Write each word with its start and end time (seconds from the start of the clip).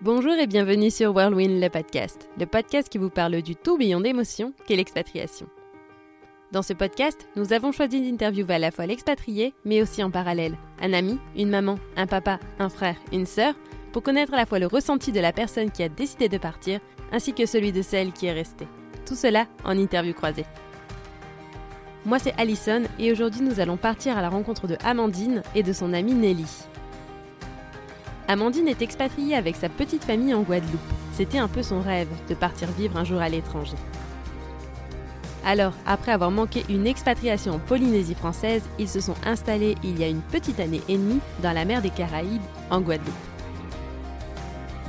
Bonjour 0.00 0.34
et 0.34 0.46
bienvenue 0.46 0.92
sur 0.92 1.12
Whirlwind, 1.12 1.60
le 1.60 1.68
podcast, 1.68 2.30
le 2.38 2.46
podcast 2.46 2.88
qui 2.88 2.98
vous 2.98 3.10
parle 3.10 3.42
du 3.42 3.56
tourbillon 3.56 4.00
d'émotions 4.00 4.52
qu'est 4.64 4.76
l'expatriation. 4.76 5.48
Dans 6.52 6.62
ce 6.62 6.72
podcast, 6.72 7.26
nous 7.34 7.52
avons 7.52 7.72
choisi 7.72 8.00
d'interviewer 8.00 8.54
à 8.54 8.58
la 8.60 8.70
fois 8.70 8.86
l'expatrié, 8.86 9.54
mais 9.64 9.82
aussi 9.82 10.04
en 10.04 10.12
parallèle, 10.12 10.56
un 10.80 10.92
ami, 10.92 11.18
une 11.34 11.50
maman, 11.50 11.80
un 11.96 12.06
papa, 12.06 12.38
un 12.60 12.68
frère, 12.68 12.94
une 13.12 13.26
sœur, 13.26 13.54
pour 13.90 14.04
connaître 14.04 14.34
à 14.34 14.36
la 14.36 14.46
fois 14.46 14.60
le 14.60 14.68
ressenti 14.68 15.10
de 15.10 15.18
la 15.18 15.32
personne 15.32 15.72
qui 15.72 15.82
a 15.82 15.88
décidé 15.88 16.28
de 16.28 16.38
partir, 16.38 16.78
ainsi 17.10 17.32
que 17.32 17.44
celui 17.44 17.72
de 17.72 17.82
celle 17.82 18.12
qui 18.12 18.26
est 18.26 18.32
restée. 18.32 18.68
Tout 19.04 19.16
cela 19.16 19.48
en 19.64 19.76
interview 19.76 20.14
croisée. 20.14 20.46
Moi 22.06 22.20
c'est 22.20 22.38
Alison 22.38 22.82
et 23.00 23.10
aujourd'hui 23.10 23.42
nous 23.42 23.58
allons 23.58 23.76
partir 23.76 24.16
à 24.16 24.22
la 24.22 24.28
rencontre 24.28 24.68
de 24.68 24.76
Amandine 24.84 25.42
et 25.56 25.64
de 25.64 25.72
son 25.72 25.92
amie 25.92 26.14
Nelly. 26.14 26.46
Amandine 28.30 28.68
est 28.68 28.82
expatriée 28.82 29.34
avec 29.34 29.56
sa 29.56 29.70
petite 29.70 30.04
famille 30.04 30.34
en 30.34 30.42
Guadeloupe. 30.42 30.78
C'était 31.14 31.38
un 31.38 31.48
peu 31.48 31.62
son 31.62 31.80
rêve 31.80 32.08
de 32.28 32.34
partir 32.34 32.68
vivre 32.72 32.98
un 32.98 33.04
jour 33.04 33.22
à 33.22 33.30
l'étranger. 33.30 33.76
Alors, 35.46 35.72
après 35.86 36.12
avoir 36.12 36.30
manqué 36.30 36.62
une 36.68 36.86
expatriation 36.86 37.54
en 37.54 37.58
Polynésie 37.58 38.14
française, 38.14 38.62
ils 38.78 38.88
se 38.88 39.00
sont 39.00 39.14
installés 39.24 39.76
il 39.82 39.98
y 39.98 40.04
a 40.04 40.08
une 40.08 40.20
petite 40.20 40.60
année 40.60 40.82
et 40.90 40.98
demie 40.98 41.20
dans 41.42 41.52
la 41.52 41.64
mer 41.64 41.80
des 41.80 41.88
Caraïbes, 41.88 42.42
en 42.70 42.82
Guadeloupe. 42.82 43.14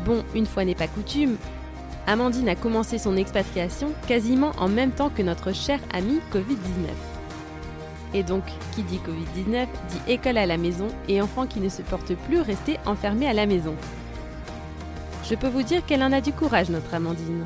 Bon, 0.05 0.25
une 0.35 0.45
fois 0.45 0.65
n'est 0.65 0.75
pas 0.75 0.87
coutume, 0.87 1.37
Amandine 2.07 2.49
a 2.49 2.55
commencé 2.55 2.97
son 2.97 3.15
expatriation 3.15 3.93
quasiment 4.05 4.51
en 4.57 4.67
même 4.67 4.91
temps 4.91 5.11
que 5.11 5.21
notre 5.21 5.53
cher 5.53 5.79
ami 5.93 6.19
Covid-19. 6.33 7.08
Et 8.13 8.23
donc, 8.23 8.43
qui 8.73 8.81
dit 8.83 8.99
Covid-19 9.05 9.67
dit 9.89 10.13
école 10.13 10.37
à 10.37 10.45
la 10.45 10.57
maison 10.57 10.87
et 11.07 11.21
enfants 11.21 11.45
qui 11.45 11.59
ne 11.59 11.69
se 11.69 11.81
portent 11.81 12.15
plus 12.15 12.41
rester 12.41 12.77
enfermés 12.85 13.27
à 13.27 13.33
la 13.33 13.45
maison. 13.45 13.75
Je 15.29 15.35
peux 15.35 15.47
vous 15.47 15.61
dire 15.61 15.85
qu'elle 15.85 16.01
en 16.01 16.11
a 16.11 16.21
du 16.21 16.33
courage, 16.33 16.69
notre 16.69 16.93
Amandine. 16.93 17.45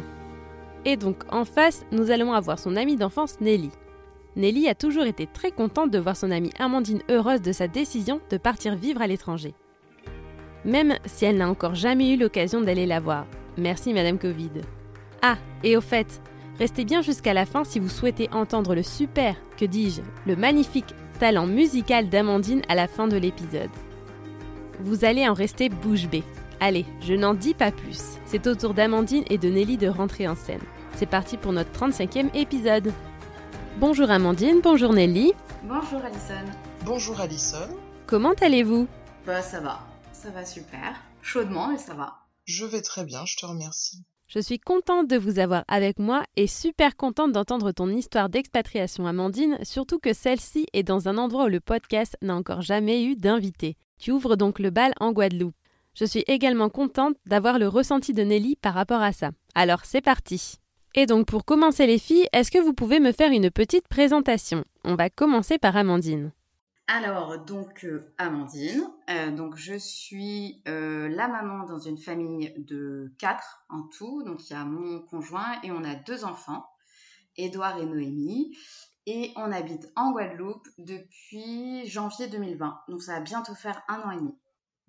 Et 0.85 0.95
donc, 0.95 1.23
en 1.29 1.43
face, 1.43 1.85
nous 1.91 2.11
allons 2.11 2.33
avoir 2.33 2.59
son 2.59 2.75
amie 2.75 2.95
d'enfance 2.95 3.41
Nelly. 3.41 3.71
Nelly 4.35 4.67
a 4.67 4.75
toujours 4.75 5.05
été 5.05 5.27
très 5.27 5.51
contente 5.51 5.91
de 5.91 5.99
voir 5.99 6.15
son 6.15 6.31
amie 6.31 6.51
Amandine 6.59 7.01
heureuse 7.09 7.41
de 7.41 7.51
sa 7.51 7.67
décision 7.67 8.19
de 8.29 8.37
partir 8.37 8.75
vivre 8.75 9.01
à 9.01 9.07
l'étranger. 9.07 9.53
Même 10.65 10.95
si 11.05 11.25
elle 11.25 11.37
n'a 11.37 11.49
encore 11.49 11.75
jamais 11.75 12.13
eu 12.13 12.17
l'occasion 12.17 12.61
d'aller 12.61 12.85
la 12.85 12.99
voir. 12.99 13.25
Merci 13.57 13.93
Madame 13.93 14.17
Covid. 14.17 14.61
Ah, 15.21 15.37
et 15.63 15.77
au 15.77 15.81
fait, 15.81 16.21
Restez 16.59 16.85
bien 16.85 17.01
jusqu'à 17.01 17.33
la 17.33 17.45
fin 17.45 17.63
si 17.63 17.79
vous 17.79 17.89
souhaitez 17.89 18.29
entendre 18.31 18.75
le 18.75 18.83
super, 18.83 19.35
que 19.57 19.65
dis-je, 19.65 20.01
le 20.27 20.35
magnifique 20.35 20.93
talent 21.19 21.47
musical 21.47 22.09
d'Amandine 22.09 22.61
à 22.69 22.75
la 22.75 22.87
fin 22.87 23.07
de 23.07 23.17
l'épisode. 23.17 23.71
Vous 24.79 25.05
allez 25.05 25.27
en 25.27 25.33
rester 25.33 25.69
bouche 25.69 26.07
bée. 26.07 26.23
Allez, 26.59 26.85
je 27.01 27.13
n'en 27.13 27.33
dis 27.33 27.53
pas 27.53 27.71
plus. 27.71 28.17
C'est 28.25 28.47
au 28.47 28.55
tour 28.55 28.73
d'Amandine 28.73 29.23
et 29.29 29.37
de 29.37 29.49
Nelly 29.49 29.77
de 29.77 29.87
rentrer 29.87 30.27
en 30.27 30.35
scène. 30.35 30.61
C'est 30.95 31.07
parti 31.09 31.37
pour 31.37 31.53
notre 31.53 31.71
35e 31.71 32.35
épisode. 32.35 32.93
Bonjour 33.79 34.11
Amandine, 34.11 34.61
bonjour 34.61 34.93
Nelly. 34.93 35.33
Bonjour 35.63 36.01
Alison. 36.03 36.45
Bonjour 36.85 37.19
Alison. 37.19 37.67
Comment 38.05 38.33
allez-vous? 38.41 38.87
Bah 39.25 39.41
ça 39.41 39.59
va, 39.59 39.79
ça 40.11 40.29
va 40.29 40.45
super. 40.45 41.01
Chaudement, 41.21 41.69
mais 41.69 41.77
ça 41.77 41.95
va. 41.95 42.19
Je 42.45 42.65
vais 42.65 42.81
très 42.81 43.05
bien, 43.05 43.25
je 43.25 43.37
te 43.37 43.45
remercie. 43.45 44.03
Je 44.33 44.39
suis 44.39 44.57
contente 44.57 45.07
de 45.07 45.15
vous 45.15 45.37
avoir 45.37 45.63
avec 45.67 45.99
moi 45.99 46.23
et 46.35 46.47
super 46.47 46.95
contente 46.95 47.33
d'entendre 47.33 47.71
ton 47.71 47.87
histoire 47.89 48.29
d'expatriation 48.29 49.05
Amandine, 49.05 49.59
surtout 49.61 49.99
que 49.99 50.11
celle-ci 50.11 50.65
est 50.73 50.81
dans 50.81 51.07
un 51.07 51.19
endroit 51.19 51.45
où 51.45 51.49
le 51.49 51.59
podcast 51.59 52.17
n'a 52.23 52.35
encore 52.35 52.63
jamais 52.63 53.03
eu 53.03 53.15
d'invité. 53.15 53.77
Tu 53.99 54.11
ouvres 54.11 54.35
donc 54.35 54.57
le 54.57 54.71
bal 54.71 54.93
en 54.99 55.11
Guadeloupe. 55.11 55.53
Je 55.93 56.05
suis 56.05 56.23
également 56.25 56.69
contente 56.69 57.15
d'avoir 57.27 57.59
le 57.59 57.67
ressenti 57.67 58.11
de 58.11 58.23
Nelly 58.23 58.55
par 58.55 58.73
rapport 58.73 59.03
à 59.03 59.13
ça. 59.13 59.29
Alors 59.53 59.85
c'est 59.85 60.01
parti. 60.01 60.55
Et 60.95 61.05
donc 61.05 61.27
pour 61.27 61.45
commencer 61.45 61.85
les 61.85 61.99
filles, 61.99 62.27
est-ce 62.33 62.49
que 62.49 62.57
vous 62.57 62.73
pouvez 62.73 62.99
me 62.99 63.11
faire 63.11 63.31
une 63.31 63.51
petite 63.51 63.87
présentation? 63.87 64.63
On 64.83 64.95
va 64.95 65.11
commencer 65.11 65.59
par 65.59 65.77
Amandine. 65.77 66.31
Alors, 66.87 67.39
donc, 67.39 67.85
euh, 67.85 68.13
Amandine. 68.17 68.89
Euh, 69.09 69.31
donc, 69.31 69.55
je 69.55 69.75
suis 69.75 70.61
euh, 70.67 71.07
la 71.07 71.29
maman 71.29 71.65
dans 71.65 71.79
une 71.79 71.97
famille 71.97 72.53
de 72.57 73.13
quatre 73.17 73.65
en 73.69 73.83
tout. 73.83 74.23
Donc, 74.23 74.49
il 74.49 74.53
y 74.53 74.55
a 74.55 74.65
mon 74.65 74.99
conjoint 74.99 75.61
et 75.63 75.71
on 75.71 75.83
a 75.85 75.95
deux 75.95 76.25
enfants, 76.25 76.65
Édouard 77.37 77.79
et 77.79 77.85
Noémie. 77.85 78.57
Et 79.05 79.31
on 79.37 79.51
habite 79.51 79.91
en 79.95 80.11
Guadeloupe 80.11 80.67
depuis 80.77 81.87
janvier 81.87 82.27
2020. 82.27 82.81
Donc, 82.89 83.01
ça 83.01 83.13
va 83.13 83.19
bientôt 83.21 83.55
faire 83.55 83.81
un 83.87 84.01
an 84.01 84.11
et 84.11 84.17
demi. 84.17 84.37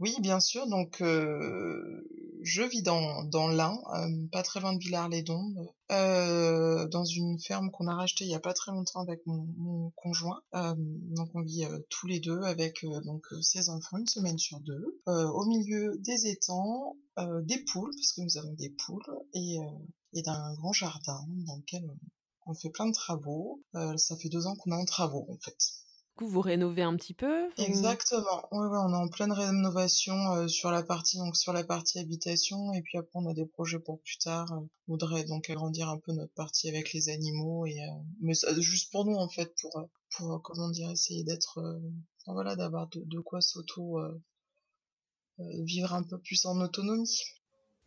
Oui, 0.00 0.16
bien 0.20 0.40
sûr. 0.40 0.66
Donc, 0.66 1.00
euh, 1.02 2.04
je 2.42 2.62
vis 2.62 2.82
dans, 2.82 3.22
dans 3.24 3.48
l'Ain, 3.48 3.78
euh, 3.94 4.26
pas 4.32 4.42
très 4.42 4.60
loin 4.60 4.72
de 4.72 4.78
Villars-les-Dombes, 4.78 5.68
euh, 5.92 6.86
dans 6.88 7.04
une 7.04 7.38
ferme 7.38 7.70
qu'on 7.70 7.86
a 7.86 7.94
rachetée 7.94 8.24
il 8.24 8.30
y 8.30 8.34
a 8.34 8.40
pas 8.40 8.54
très 8.54 8.72
longtemps 8.72 9.00
avec 9.00 9.24
mon, 9.26 9.46
mon 9.56 9.90
conjoint. 9.96 10.42
Donc, 10.52 11.30
on 11.34 11.42
vit 11.42 11.64
tous 11.90 12.06
les 12.08 12.18
deux 12.20 12.42
avec 12.42 12.84
donc 13.04 13.24
ses 13.40 13.68
enfants 13.68 13.98
une 13.98 14.08
semaine 14.08 14.38
sur 14.38 14.60
deux, 14.60 15.00
au 15.06 15.46
milieu 15.46 15.96
des 15.98 16.26
étangs, 16.26 16.96
des 17.42 17.64
poules 17.64 17.92
parce 17.94 18.12
que 18.12 18.22
nous 18.22 18.36
avons 18.38 18.52
des 18.54 18.70
poules 18.70 19.06
et, 19.32 19.58
et 20.14 20.22
d'un 20.22 20.54
grand 20.54 20.72
jardin 20.72 21.24
dans 21.46 21.56
lequel 21.56 21.84
on, 21.84 22.50
on 22.50 22.54
fait 22.54 22.70
plein 22.70 22.86
de 22.86 22.92
travaux. 22.92 23.62
ça 23.96 24.16
fait 24.16 24.28
deux 24.28 24.46
ans 24.46 24.56
qu'on 24.56 24.72
est 24.72 24.80
en 24.80 24.84
travaux 24.84 25.26
en 25.30 25.38
fait 25.38 25.56
coup, 26.14 26.26
vous 26.26 26.40
rénovez 26.40 26.82
un 26.82 26.96
petit 26.96 27.14
peu 27.14 27.48
Exactement. 27.58 28.48
Ouais, 28.52 28.66
ouais, 28.66 28.78
on 28.78 28.92
est 28.92 28.96
en 28.96 29.08
pleine 29.08 29.32
rénovation 29.32 30.14
euh, 30.32 30.48
sur 30.48 30.70
la 30.70 30.82
partie 30.82 31.18
donc 31.18 31.36
sur 31.36 31.52
la 31.52 31.64
partie 31.64 31.98
habitation 31.98 32.72
et 32.72 32.82
puis 32.82 32.98
après 32.98 33.12
on 33.14 33.26
a 33.26 33.34
des 33.34 33.46
projets 33.46 33.78
pour 33.78 34.00
plus 34.00 34.18
tard. 34.18 34.50
Euh, 34.52 34.60
on 34.88 34.92
voudrait 34.92 35.24
donc 35.24 35.50
agrandir 35.50 35.88
un 35.88 35.98
peu 35.98 36.12
notre 36.12 36.32
partie 36.34 36.68
avec 36.68 36.92
les 36.92 37.08
animaux 37.08 37.66
et 37.66 37.80
euh, 37.80 37.92
mais 38.20 38.34
ça, 38.34 38.48
juste 38.60 38.92
pour 38.92 39.04
nous 39.04 39.16
en 39.16 39.28
fait 39.28 39.54
pour 39.60 39.88
pour 40.16 40.40
comment 40.42 40.70
dire 40.70 40.90
essayer 40.90 41.24
d'être 41.24 41.80
voilà 42.26 42.54
d'avoir 42.54 42.88
de, 42.88 43.02
de, 43.04 43.20
quoi 43.20 43.40
s'auto 43.40 43.98
vivre 45.38 45.92
un 45.92 46.04
peu 46.04 46.18
plus 46.18 46.46
en 46.46 46.60
autonomie. 46.60 47.20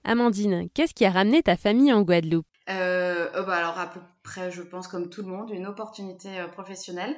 Amandine, 0.03 0.69
qu'est-ce 0.73 0.94
qui 0.94 1.05
a 1.05 1.11
ramené 1.11 1.41
ta 1.41 1.55
famille 1.55 1.94
en 1.94 2.01
Guadeloupe? 2.01 2.45
Euh, 2.69 3.29
bah 3.44 3.55
alors 3.55 3.79
à 3.79 3.88
peu 3.88 4.01
près, 4.23 4.51
je 4.51 4.61
pense 4.61 4.88
comme 4.88 5.09
tout 5.09 5.21
le 5.21 5.29
monde, 5.29 5.51
une 5.51 5.65
opportunité 5.65 6.45
professionnelle 6.51 7.15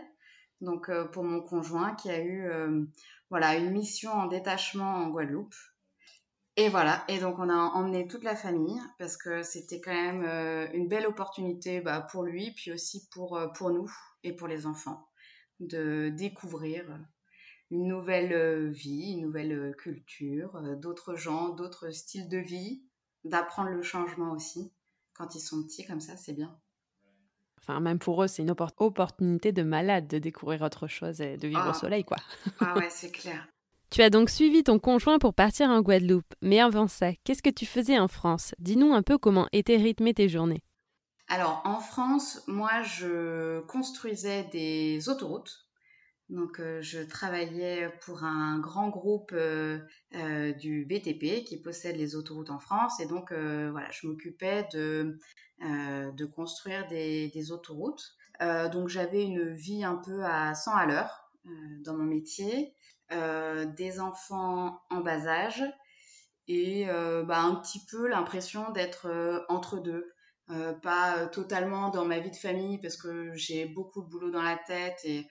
donc 0.62 0.90
euh, 0.90 1.06
pour 1.06 1.24
mon 1.24 1.42
conjoint 1.42 1.96
qui 1.96 2.10
a 2.10 2.20
eu 2.22 2.48
euh, 2.48 2.84
voilà 3.30 3.56
une 3.56 3.72
mission 3.72 4.12
en 4.12 4.28
détachement 4.28 4.96
en 4.96 5.10
Guadeloupe. 5.10 5.56
Et 6.56 6.68
voilà, 6.68 7.06
et 7.08 7.20
donc 7.20 7.40
on 7.40 7.50
a 7.50 7.56
emmené 7.56 8.08
toute 8.08 8.24
la 8.24 8.36
famille 8.36 8.80
parce 8.98 9.16
que 9.16 9.44
c'était 9.44 9.80
quand 9.80 9.94
même 9.94 10.26
euh, 10.26 10.68
une 10.74 10.90
belle 10.90 11.08
opportunité 11.08 11.80
bah, 11.80 12.02
pour 12.02 12.24
lui, 12.24 12.52
puis 12.52 12.74
aussi 12.74 13.08
pour, 13.10 13.40
pour 13.56 13.70
nous 13.70 13.90
et 14.24 14.34
pour 14.34 14.48
les 14.48 14.66
enfants 14.66 15.08
de 15.62 16.10
découvrir 16.10 17.00
une 17.72 17.88
nouvelle 17.88 18.70
vie, 18.72 19.14
une 19.14 19.22
nouvelle 19.22 19.76
culture, 19.78 20.60
d'autres 20.78 21.16
gens, 21.16 21.50
d'autres 21.50 21.92
styles 21.92 22.28
de 22.28 22.38
vie, 22.38 22.84
d'apprendre 23.24 23.70
le 23.70 23.82
changement 23.82 24.32
aussi. 24.32 24.74
Quand 25.14 25.36
ils 25.36 25.42
sont 25.42 25.64
petits 25.64 25.86
comme 25.86 26.02
ça, 26.02 26.18
c'est 26.18 26.34
bien. 26.34 26.60
Enfin, 27.62 27.80
même 27.80 28.00
pour 28.00 28.24
eux, 28.24 28.28
c'est 28.28 28.42
une 28.42 28.52
opportunité 28.52 29.52
de 29.52 29.64
malade 29.64 30.08
de 30.08 30.18
découvrir 30.18 30.62
autre 30.62 30.88
chose 30.88 31.22
et 31.22 31.38
de 31.38 31.48
vivre 31.48 31.66
au 31.66 31.72
ah. 31.72 31.74
soleil, 31.74 32.04
quoi. 32.04 32.18
ah 32.60 32.76
ouais, 32.78 32.88
c'est 32.90 33.12
clair. 33.12 33.48
Tu 33.90 34.04
as 34.04 34.10
donc 34.12 34.30
suivi 34.30 34.64
ton 34.64 34.78
conjoint 34.78 35.18
pour 35.18 35.34
partir 35.34 35.70
en 35.70 35.82
Guadeloupe. 35.82 36.34
Mais 36.42 36.60
avant 36.60 36.88
ça, 36.88 37.12
qu'est-ce 37.24 37.42
que 37.42 37.50
tu 37.50 37.66
faisais 37.66 37.98
en 37.98 38.08
France? 38.08 38.54
Dis-nous 38.60 38.94
un 38.94 39.02
peu 39.02 39.18
comment 39.18 39.48
étaient 39.52 39.78
rythmées 39.78 40.14
tes 40.14 40.30
journées. 40.30 40.62
Alors, 41.28 41.62
en 41.66 41.80
France, 41.80 42.44
moi, 42.48 42.82
je 42.84 43.62
construisais 43.62 44.44
des 44.52 45.10
autoroutes. 45.10 45.69
Donc, 46.30 46.60
euh, 46.60 46.80
je 46.82 47.00
travaillais 47.00 47.92
pour 48.02 48.24
un 48.24 48.60
grand 48.60 48.90
groupe 48.90 49.32
euh, 49.34 49.80
euh, 50.16 50.54
du 50.54 50.86
BTP 50.86 51.44
qui 51.44 51.60
possède 51.60 51.96
les 51.96 52.16
autoroutes 52.16 52.52
en 52.52 52.60
France. 52.60 53.00
Et 53.00 53.08
donc, 53.08 53.34
voilà, 53.34 53.90
je 53.92 54.08
m'occupais 54.08 54.68
de 54.72 56.26
construire 56.36 56.88
des, 56.88 57.52
autoroutes. 57.52 58.16
Donc 58.72 58.88
j'avais 58.88 59.24
une 59.24 59.54
vie 59.54 59.84
un 59.84 59.96
peu 59.96 60.24
à 60.24 60.54
100 60.54 60.74
à 60.74 60.86
l'heure 60.86 61.32
dans 61.84 61.98
mon 61.98 62.06
métier, 62.06 62.74
des 63.12 64.00
enfants 64.00 64.80
en 64.90 65.02
bas 65.02 65.28
âge 65.28 65.64
et 66.48 66.86
bah, 66.86 67.42
un 67.42 67.56
petit 67.56 67.82
peu 67.92 68.08
l'impression 68.08 68.72
d'être 68.72 69.46
entre 69.50 69.80
deux. 69.80 70.14
pas 70.82 71.28
totalement 71.28 71.90
dans 71.90 72.06
ma 72.06 72.20
vie 72.20 72.32
de 72.32 72.36
famille 72.36 72.80
parce 72.80 72.96
que 72.96 73.34
j'ai 73.34 73.66
beaucoup 73.66 74.02
de 74.04 74.08
boulot 74.08 74.32
dans 74.32 74.44
la 74.44 74.58
tête 74.58 75.00
et, 75.04 75.28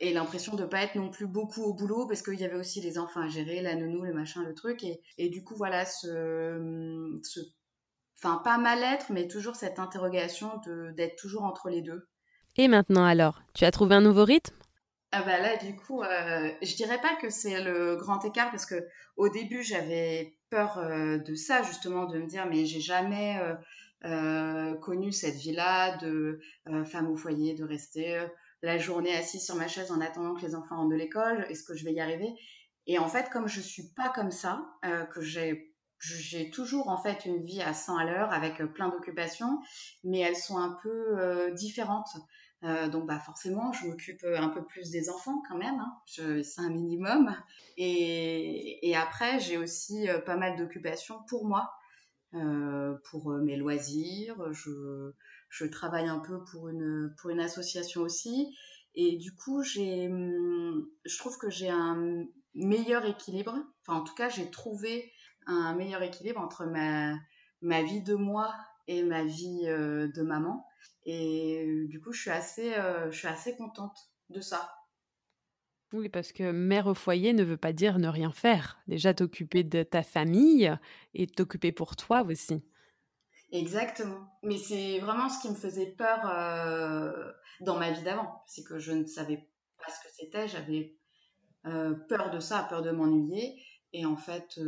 et 0.00 0.12
l'impression 0.12 0.54
de 0.54 0.64
pas 0.64 0.82
être 0.82 0.94
non 0.94 1.10
plus 1.10 1.26
beaucoup 1.26 1.62
au 1.62 1.74
boulot 1.74 2.06
parce 2.06 2.22
qu'il 2.22 2.38
y 2.38 2.44
avait 2.44 2.56
aussi 2.56 2.80
les 2.80 2.98
enfants 2.98 3.20
à 3.20 3.28
gérer, 3.28 3.62
la 3.62 3.74
nounou, 3.74 4.02
le 4.02 4.12
machin, 4.12 4.44
le 4.44 4.54
truc. 4.54 4.84
Et, 4.84 5.00
et 5.18 5.28
du 5.28 5.42
coup, 5.42 5.56
voilà, 5.56 5.84
ce, 5.84 7.18
ce 7.22 7.40
enfin 8.16 8.40
pas 8.42 8.58
mal-être, 8.58 9.12
mais 9.12 9.28
toujours 9.28 9.56
cette 9.56 9.78
interrogation 9.78 10.60
d'être 10.96 11.16
toujours 11.16 11.44
entre 11.44 11.68
les 11.68 11.82
deux. 11.82 12.08
Et 12.56 12.68
maintenant 12.68 13.04
alors, 13.04 13.42
tu 13.54 13.64
as 13.64 13.70
trouvé 13.70 13.94
un 13.94 14.00
nouveau 14.00 14.24
rythme? 14.24 14.54
Ah 15.10 15.22
bah 15.22 15.40
là, 15.40 15.56
du 15.56 15.74
coup, 15.74 16.02
euh, 16.02 16.50
je 16.60 16.76
dirais 16.76 17.00
pas 17.00 17.16
que 17.16 17.30
c'est 17.30 17.62
le 17.62 17.96
grand 17.96 18.24
écart 18.24 18.50
parce 18.50 18.66
que 18.66 18.86
au 19.16 19.28
début, 19.28 19.62
j'avais 19.62 20.36
peur 20.50 20.78
euh, 20.78 21.18
de 21.18 21.34
ça, 21.34 21.62
justement, 21.62 22.06
de 22.06 22.18
me 22.18 22.26
dire, 22.26 22.46
mais 22.46 22.66
j'ai 22.66 22.80
jamais 22.80 23.40
euh, 24.04 24.74
connu 24.76 25.12
cette 25.12 25.36
vie-là 25.36 25.96
de 25.96 26.40
femme 26.84 27.10
au 27.10 27.16
foyer, 27.16 27.54
de 27.54 27.64
rester 27.64 28.20
la 28.62 28.78
journée 28.78 29.14
assise 29.16 29.44
sur 29.44 29.56
ma 29.56 29.68
chaise 29.68 29.90
en 29.90 30.00
attendant 30.00 30.34
que 30.34 30.42
les 30.42 30.54
enfants 30.54 30.76
rentrent 30.76 30.90
de 30.90 30.96
l'école. 30.96 31.46
Est-ce 31.50 31.62
que 31.62 31.74
je 31.74 31.84
vais 31.84 31.92
y 31.92 32.00
arriver? 32.00 32.28
Et 32.86 32.98
en 32.98 33.08
fait, 33.08 33.28
comme 33.30 33.48
je 33.48 33.60
suis 33.60 33.92
pas 33.94 34.08
comme 34.08 34.30
ça, 34.30 34.66
que 35.12 35.20
j'ai 35.20 35.74
j'ai 36.00 36.50
toujours 36.50 36.90
en 36.90 37.02
fait 37.02 37.24
une 37.24 37.44
vie 37.44 37.60
à 37.60 37.74
100 37.74 37.96
à 37.96 38.04
l'heure 38.04 38.32
avec 38.32 38.62
plein 38.72 38.88
d'occupations, 38.88 39.60
mais 40.04 40.20
elles 40.20 40.36
sont 40.36 40.56
un 40.56 40.78
peu 40.82 41.52
différentes. 41.54 42.08
Euh, 42.64 42.88
donc 42.88 43.06
bah 43.06 43.20
forcément, 43.20 43.72
je 43.72 43.86
m'occupe 43.86 44.24
un 44.24 44.48
peu 44.48 44.64
plus 44.64 44.90
des 44.90 45.10
enfants 45.10 45.42
quand 45.48 45.56
même, 45.56 45.78
hein. 45.78 45.96
c'est 46.06 46.60
un 46.60 46.70
minimum. 46.70 47.34
Et, 47.76 48.88
et 48.88 48.96
après, 48.96 49.38
j'ai 49.38 49.56
aussi 49.56 50.08
pas 50.26 50.36
mal 50.36 50.56
d'occupations 50.56 51.20
pour 51.28 51.46
moi, 51.46 51.72
euh, 52.34 52.96
pour 53.10 53.30
mes 53.30 53.56
loisirs. 53.56 54.52
Je, 54.52 55.12
je, 55.48 55.64
travaille 55.66 56.08
un 56.08 56.18
peu 56.18 56.44
pour 56.44 56.68
une, 56.68 57.14
pour 57.18 57.30
une 57.30 57.40
association 57.40 58.02
aussi. 58.02 58.56
Et 58.94 59.16
du 59.16 59.34
coup, 59.34 59.60
mmh, 59.60 60.82
je 61.04 61.18
trouve 61.18 61.38
que 61.38 61.50
j'ai 61.50 61.70
un 61.70 62.26
meilleur 62.54 63.04
équilibre. 63.04 63.54
Enfin, 63.82 64.00
en 64.00 64.04
tout 64.04 64.14
cas, 64.14 64.28
j'ai 64.28 64.50
trouvé 64.50 65.12
un 65.46 65.74
meilleur 65.74 66.02
équilibre 66.02 66.40
entre 66.40 66.66
ma, 66.66 67.14
ma 67.62 67.82
vie 67.82 68.02
de 68.02 68.14
moi 68.14 68.54
et 68.86 69.02
ma 69.02 69.24
vie 69.24 69.64
de 69.64 70.22
maman. 70.22 70.66
Et 71.04 71.86
du 71.88 72.00
coup, 72.00 72.12
je 72.12 72.20
suis 72.20 72.30
assez, 72.30 72.74
je 73.10 73.16
suis 73.16 73.28
assez 73.28 73.56
contente 73.56 73.96
de 74.30 74.40
ça. 74.40 74.78
Oui, 75.94 76.10
parce 76.10 76.32
que 76.32 76.52
mère 76.52 76.86
au 76.86 76.94
foyer 76.94 77.32
ne 77.32 77.42
veut 77.42 77.56
pas 77.56 77.72
dire 77.72 77.98
ne 77.98 78.08
rien 78.08 78.30
faire. 78.30 78.78
Déjà, 78.88 79.14
t'occuper 79.14 79.64
de 79.64 79.82
ta 79.82 80.02
famille 80.02 80.70
et 81.14 81.26
t'occuper 81.26 81.72
pour 81.72 81.96
toi 81.96 82.22
aussi. 82.22 82.62
Exactement. 83.50 84.28
Mais 84.42 84.58
c'est 84.58 84.98
vraiment 85.00 85.28
ce 85.28 85.40
qui 85.40 85.50
me 85.50 85.54
faisait 85.54 85.94
peur 85.96 86.20
dans 87.60 87.78
ma 87.78 87.90
vie 87.92 88.02
d'avant. 88.02 88.42
C'est 88.46 88.64
que 88.64 88.78
je 88.78 88.92
ne 88.92 89.06
savais 89.06 89.48
pas 89.78 89.90
ce 89.90 90.00
que 90.00 90.14
c'était. 90.14 90.48
J'avais 90.48 90.96
peur 91.62 92.30
de 92.30 92.40
ça, 92.40 92.66
peur 92.68 92.82
de 92.82 92.90
m'ennuyer. 92.90 93.62
Et 93.94 94.04
en 94.04 94.16
fait, 94.16 94.60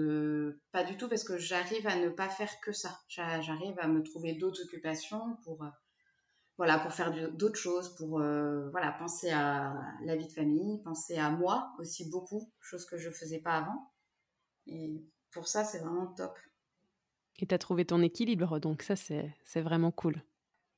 pas 0.73 0.83
du 0.85 0.97
tout, 0.97 1.09
parce 1.09 1.25
que 1.25 1.37
j'arrive 1.37 1.87
à 1.87 1.97
ne 1.97 2.09
pas 2.09 2.29
faire 2.29 2.51
que 2.63 2.73
ça. 2.73 2.99
J'arrive 3.09 3.79
à 3.79 3.87
me 3.89 4.03
trouver 4.03 4.35
d'autres 4.35 4.63
occupations 4.65 5.37
pour 5.45 5.65
voilà, 6.61 6.79
pour 6.79 6.93
faire 6.93 7.11
d'autres 7.33 7.59
choses, 7.59 7.97
pour 7.97 8.21
euh, 8.21 8.69
voilà, 8.71 8.93
penser 8.93 9.31
à 9.31 9.75
la 10.05 10.15
vie 10.15 10.27
de 10.27 10.33
famille, 10.33 10.83
penser 10.83 11.17
à 11.17 11.31
moi 11.31 11.73
aussi 11.79 12.11
beaucoup, 12.11 12.53
chose 12.61 12.85
que 12.85 12.99
je 12.99 13.09
ne 13.09 13.15
faisais 13.15 13.39
pas 13.39 13.57
avant. 13.57 13.91
Et 14.67 15.03
pour 15.33 15.49
ça, 15.49 15.65
c'est 15.65 15.79
vraiment 15.79 16.09
top. 16.09 16.39
Et 17.41 17.47
tu 17.47 17.55
as 17.55 17.59
trouvé 17.59 17.85
ton 17.85 18.03
équilibre, 18.03 18.59
donc 18.59 18.83
ça, 18.83 18.97
c'est 18.97 19.61
vraiment 19.61 19.91
cool. 19.91 20.23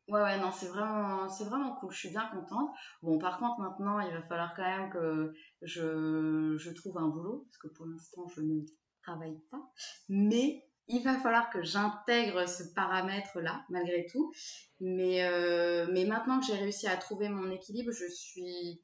Ouais, 0.09 0.21
ouais, 0.21 0.39
non, 0.39 0.51
c'est 0.53 0.67
vraiment, 0.67 1.29
c'est 1.29 1.45
vraiment 1.45 1.77
cool. 1.77 1.93
Je 1.93 1.99
suis 1.99 2.11
bien 2.11 2.29
contente. 2.33 2.71
Bon, 3.03 3.19
par 3.19 3.39
contre, 3.39 3.61
maintenant, 3.61 4.01
il 4.01 4.13
va 4.13 4.23
falloir 4.23 4.55
quand 4.55 4.63
même 4.63 4.91
que 4.91 5.33
je, 5.63 6.57
je 6.59 6.71
trouve 6.71 6.99
un 6.99 7.09
boulot, 7.09 7.47
parce 7.47 7.59
que 7.59 7.69
pour 7.69 7.87
l'instant, 7.87 8.27
je 8.29 8.41
ne 8.43 8.61
travaille 9.03 9.39
pas. 9.51 9.61
Mais 10.09 10.65
il 10.89 11.03
va 11.03 11.19
falloir 11.19 11.51
que 11.51 11.63
j'intègre 11.63 12.49
ce 12.49 12.65
paramètre-là, 12.75 13.65
malgré 13.71 14.07
tout. 14.07 14.33
Mais, 14.81 15.25
euh, 15.25 15.89
mais 15.93 16.05
maintenant 16.05 16.41
que 16.41 16.47
j'ai 16.47 16.57
réussi 16.57 16.87
à 16.87 16.97
trouver 16.97 17.29
mon 17.29 17.51
équilibre, 17.51 17.93
je 17.93 18.07
suis, 18.07 18.83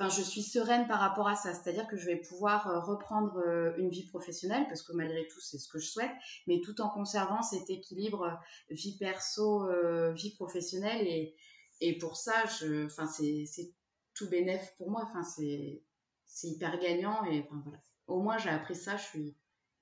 enfin, 0.00 0.08
je 0.08 0.22
suis 0.22 0.42
sereine 0.42 0.88
par 0.88 0.98
rapport 0.98 1.28
à 1.28 1.36
ça. 1.36 1.52
C'est-à-dire 1.52 1.86
que 1.86 1.96
je 1.96 2.06
vais 2.06 2.16
pouvoir 2.16 2.66
euh, 2.68 2.80
reprendre 2.80 3.36
euh, 3.38 3.76
une 3.76 3.90
vie 3.90 4.06
professionnelle, 4.06 4.66
parce 4.68 4.82
que 4.82 4.92
malgré 4.92 5.26
tout, 5.28 5.40
c'est 5.40 5.58
ce 5.58 5.68
que 5.68 5.78
je 5.78 5.86
souhaite, 5.86 6.10
mais 6.46 6.60
tout 6.60 6.80
en 6.80 6.88
conservant 6.88 7.42
cet 7.42 7.68
équilibre 7.68 8.40
vie 8.70 8.96
perso, 8.98 9.68
vie 10.14 10.34
professionnelle. 10.34 11.06
Et, 11.06 11.36
et 11.80 11.98
pour 11.98 12.16
ça, 12.16 12.32
je, 12.58 12.86
enfin, 12.86 13.06
c'est 13.06 13.74
tout 14.14 14.28
bénéf 14.30 14.74
pour 14.78 14.90
moi. 14.90 15.08
Enfin, 15.08 15.22
c'est 15.22 16.48
hyper 16.48 16.78
gagnant. 16.78 17.24
Et 17.26 17.40
enfin, 17.40 17.60
voilà. 17.62 17.78
Au 18.06 18.20
moins, 18.20 18.38
j'ai 18.38 18.50
appris 18.50 18.74
ça, 18.74 18.96
je 18.96 19.04
suis 19.04 19.36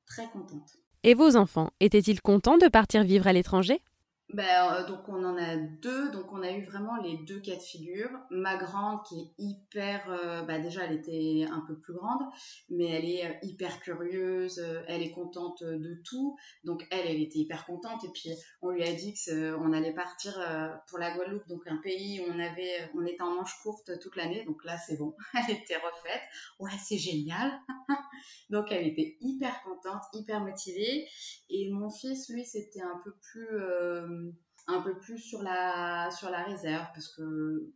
très 0.07 0.29
contente. 0.31 0.77
Et 1.05 1.15
vos 1.15 1.37
enfants, 1.37 1.71
étaient-ils 1.79 2.21
contents 2.21 2.59
de 2.59 2.67
partir 2.69 3.05
vivre 3.05 3.29
à 3.29 3.33
l'étranger? 3.33 3.81
Ben, 4.35 4.45
euh, 4.45 4.87
donc 4.87 5.09
on 5.09 5.25
en 5.25 5.39
a 5.39 5.57
deux, 5.57 6.11
donc 6.11 6.31
on 6.33 6.43
a 6.43 6.51
eu 6.51 6.63
vraiment 6.63 6.97
les 6.97 7.17
deux 7.17 7.41
cas 7.41 7.57
de 7.57 7.63
figure. 7.63 8.11
Ma 8.31 8.59
grande 8.59 9.03
qui 9.07 9.21
est 9.21 9.33
hyper, 9.39 10.05
euh, 10.11 10.43
bah 10.43 10.59
déjà 10.59 10.85
elle 10.85 10.97
était 10.97 11.47
un 11.51 11.61
peu 11.67 11.79
plus 11.79 11.95
grande, 11.95 12.21
mais 12.69 12.91
elle 12.91 13.07
est 13.07 13.27
euh, 13.27 13.33
hyper 13.43 13.81
curieuse, 13.81 14.63
elle 14.87 15.03
est 15.03 15.13
contente 15.13 15.63
de 15.65 16.03
tout, 16.05 16.37
donc 16.65 16.87
elle, 16.91 17.07
elle 17.07 17.23
était 17.23 17.39
hyper 17.39 17.65
contente. 17.65 18.05
Et 18.05 18.11
puis 18.13 18.31
on 18.61 18.69
lui 18.69 18.83
a 18.83 18.93
dit 18.93 19.15
que 19.15 19.55
on 19.57 19.73
allait 19.73 19.95
partir 19.95 20.39
pour 20.89 20.99
la 20.99 21.17
Guadeloupe, 21.17 21.49
donc 21.49 21.67
un 21.67 21.79
pays 21.79 22.21
où 22.21 22.25
on 22.31 22.39
avait, 22.39 22.91
on 22.95 23.07
était 23.07 23.23
en 23.23 23.35
manche 23.35 23.59
courte 23.63 23.99
toute 23.99 24.17
l'année, 24.17 24.45
donc 24.45 24.63
là 24.65 24.77
c'est 24.77 24.99
bon, 24.99 25.17
elle 25.35 25.55
était 25.57 25.77
refaite. 25.77 26.23
Ouais, 26.59 26.71
c'est 26.85 26.99
génial. 26.99 27.51
donc 28.51 28.67
elle 28.73 28.87
était 28.87 29.17
hyper 29.23 29.63
contente, 29.63 30.03
hyper 30.13 30.41
motivée. 30.41 31.07
Et 31.49 31.71
mon 31.71 31.89
fils, 31.89 32.29
lui, 32.29 32.45
c'était 32.45 32.83
un 32.83 33.01
peu 33.03 33.15
plus 33.23 33.59
un 34.67 34.83
peu 34.83 34.99
plus 34.99 35.19
sur 35.19 35.43
la, 35.43 36.11
sur 36.11 36.31
la 36.31 36.45
réserve 36.45 36.87
parce 36.95 37.09
que 37.09 37.73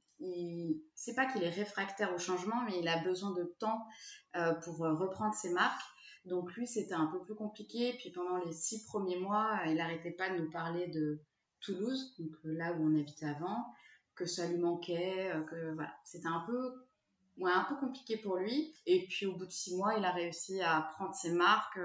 c'est 0.95 1.15
pas 1.15 1.27
qu'il 1.27 1.43
est 1.43 1.51
réfractaire 1.51 2.15
au 2.15 2.19
changement, 2.19 2.63
mais 2.65 2.79
il 2.79 2.89
a 2.89 3.03
besoin 3.03 3.33
de 3.33 3.45
temps 3.59 3.87
euh, 4.37 4.55
pour 4.55 4.79
reprendre 4.79 5.35
ses 5.35 5.51
marques. 5.51 5.83
Donc 6.25 6.55
lui, 6.55 6.67
c'était 6.67 6.95
un 6.95 7.07
peu 7.07 7.21
plus 7.21 7.35
compliqué. 7.35 7.95
Puis 7.99 8.11
pendant 8.11 8.37
les 8.45 8.53
six 8.53 8.85
premiers 8.85 9.19
mois, 9.19 9.61
il 9.67 9.75
n'arrêtait 9.75 10.13
pas 10.13 10.31
de 10.31 10.39
nous 10.39 10.51
parler 10.51 10.89
de 10.89 11.21
Toulouse, 11.61 12.15
donc 12.19 12.31
euh, 12.45 12.53
là 12.55 12.73
où 12.73 12.85
on 12.85 12.99
habitait 12.99 13.27
avant, 13.27 13.67
que 14.15 14.27
ça 14.27 14.47
lui 14.49 14.59
manquait, 14.59 15.33
euh, 15.33 15.43
que 15.43 15.75
voilà, 15.75 15.93
c'était 16.05 16.29
un 16.29 16.45
peu 16.47 16.87
ouais, 17.39 17.53
un 17.53 17.65
peu 17.65 17.77
compliqué 17.77 18.17
pour 18.17 18.37
lui. 18.37 18.75
Et 18.87 19.07
puis 19.07 19.27
au 19.27 19.37
bout 19.37 19.47
de 19.47 19.53
six 19.53 19.77
mois, 19.77 19.95
il 19.97 20.05
a 20.05 20.13
réussi 20.13 20.61
à 20.61 20.89
prendre 20.95 21.15
ses 21.15 21.33
marques 21.33 21.79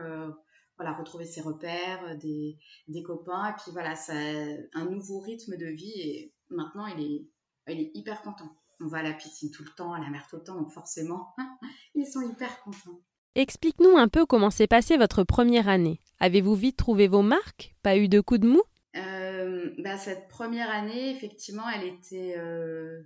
voilà, 0.77 0.93
retrouver 0.93 1.25
ses 1.25 1.41
repères, 1.41 2.03
euh, 2.07 2.15
des, 2.15 2.57
des 2.87 3.03
copains. 3.03 3.49
Et 3.49 3.53
puis 3.53 3.71
voilà, 3.71 3.95
ça 3.95 4.13
un 4.13 4.85
nouveau 4.85 5.19
rythme 5.19 5.57
de 5.57 5.67
vie. 5.67 5.99
Et 6.01 6.33
maintenant, 6.49 6.87
il 6.87 7.03
est, 7.03 7.27
il 7.71 7.79
est 7.81 7.91
hyper 7.93 8.21
content. 8.21 8.55
On 8.79 8.87
va 8.87 8.99
à 8.99 9.03
la 9.03 9.13
piscine 9.13 9.51
tout 9.51 9.63
le 9.63 9.71
temps, 9.71 9.93
à 9.93 9.99
la 9.99 10.09
mer 10.09 10.27
tout 10.29 10.35
le 10.35 10.43
temps, 10.43 10.55
donc 10.55 10.71
forcément, 10.71 11.35
ils 11.95 12.05
sont 12.05 12.21
hyper 12.21 12.61
contents. 12.61 13.01
Explique-nous 13.33 13.97
un 13.97 14.07
peu 14.07 14.25
comment 14.25 14.49
s'est 14.49 14.67
passée 14.67 14.97
votre 14.97 15.23
première 15.23 15.67
année. 15.67 15.99
Avez-vous 16.19 16.55
vite 16.55 16.77
trouvé 16.77 17.07
vos 17.07 17.21
marques? 17.21 17.75
Pas 17.83 17.97
eu 17.97 18.07
de 18.07 18.19
coup 18.19 18.37
de 18.37 18.47
mou? 18.47 18.61
Euh, 18.95 19.71
bah, 19.79 19.97
Cette 19.97 20.27
première 20.27 20.71
année, 20.71 21.11
effectivement, 21.11 21.69
elle 21.69 21.87
était, 21.87 22.35
euh, 22.37 23.01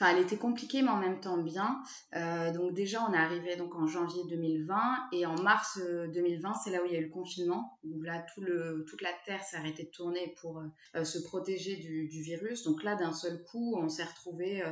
Enfin, 0.00 0.14
elle 0.14 0.22
était 0.22 0.36
compliquée, 0.36 0.82
mais 0.82 0.90
en 0.90 1.00
même 1.00 1.18
temps 1.18 1.38
bien. 1.38 1.82
Euh, 2.14 2.52
donc 2.52 2.72
déjà, 2.72 3.04
on 3.08 3.12
est 3.12 3.18
arrivé 3.18 3.56
donc 3.56 3.74
en 3.74 3.88
janvier 3.88 4.22
2020 4.28 4.80
et 5.12 5.26
en 5.26 5.34
mars 5.42 5.80
2020, 5.80 6.48
euh, 6.48 6.52
c'est 6.62 6.70
là 6.70 6.82
où 6.82 6.86
il 6.86 6.92
y 6.92 6.96
a 6.96 7.00
eu 7.00 7.06
le 7.06 7.10
confinement. 7.10 7.78
Donc 7.82 8.04
là, 8.04 8.24
tout 8.32 8.40
le, 8.40 8.84
toute 8.88 9.02
la 9.02 9.10
terre 9.26 9.42
s'est 9.42 9.56
arrêtée 9.56 9.84
de 9.84 9.90
tourner 9.90 10.34
pour 10.40 10.62
euh, 10.94 11.04
se 11.04 11.18
protéger 11.18 11.76
du, 11.76 12.22
virus. 12.22 12.62
Donc 12.62 12.84
là, 12.84 12.94
d'un 12.94 13.12
seul 13.12 13.42
coup, 13.42 13.74
on 13.76 13.88
s'est 13.88 14.04
retrouvé 14.04 14.62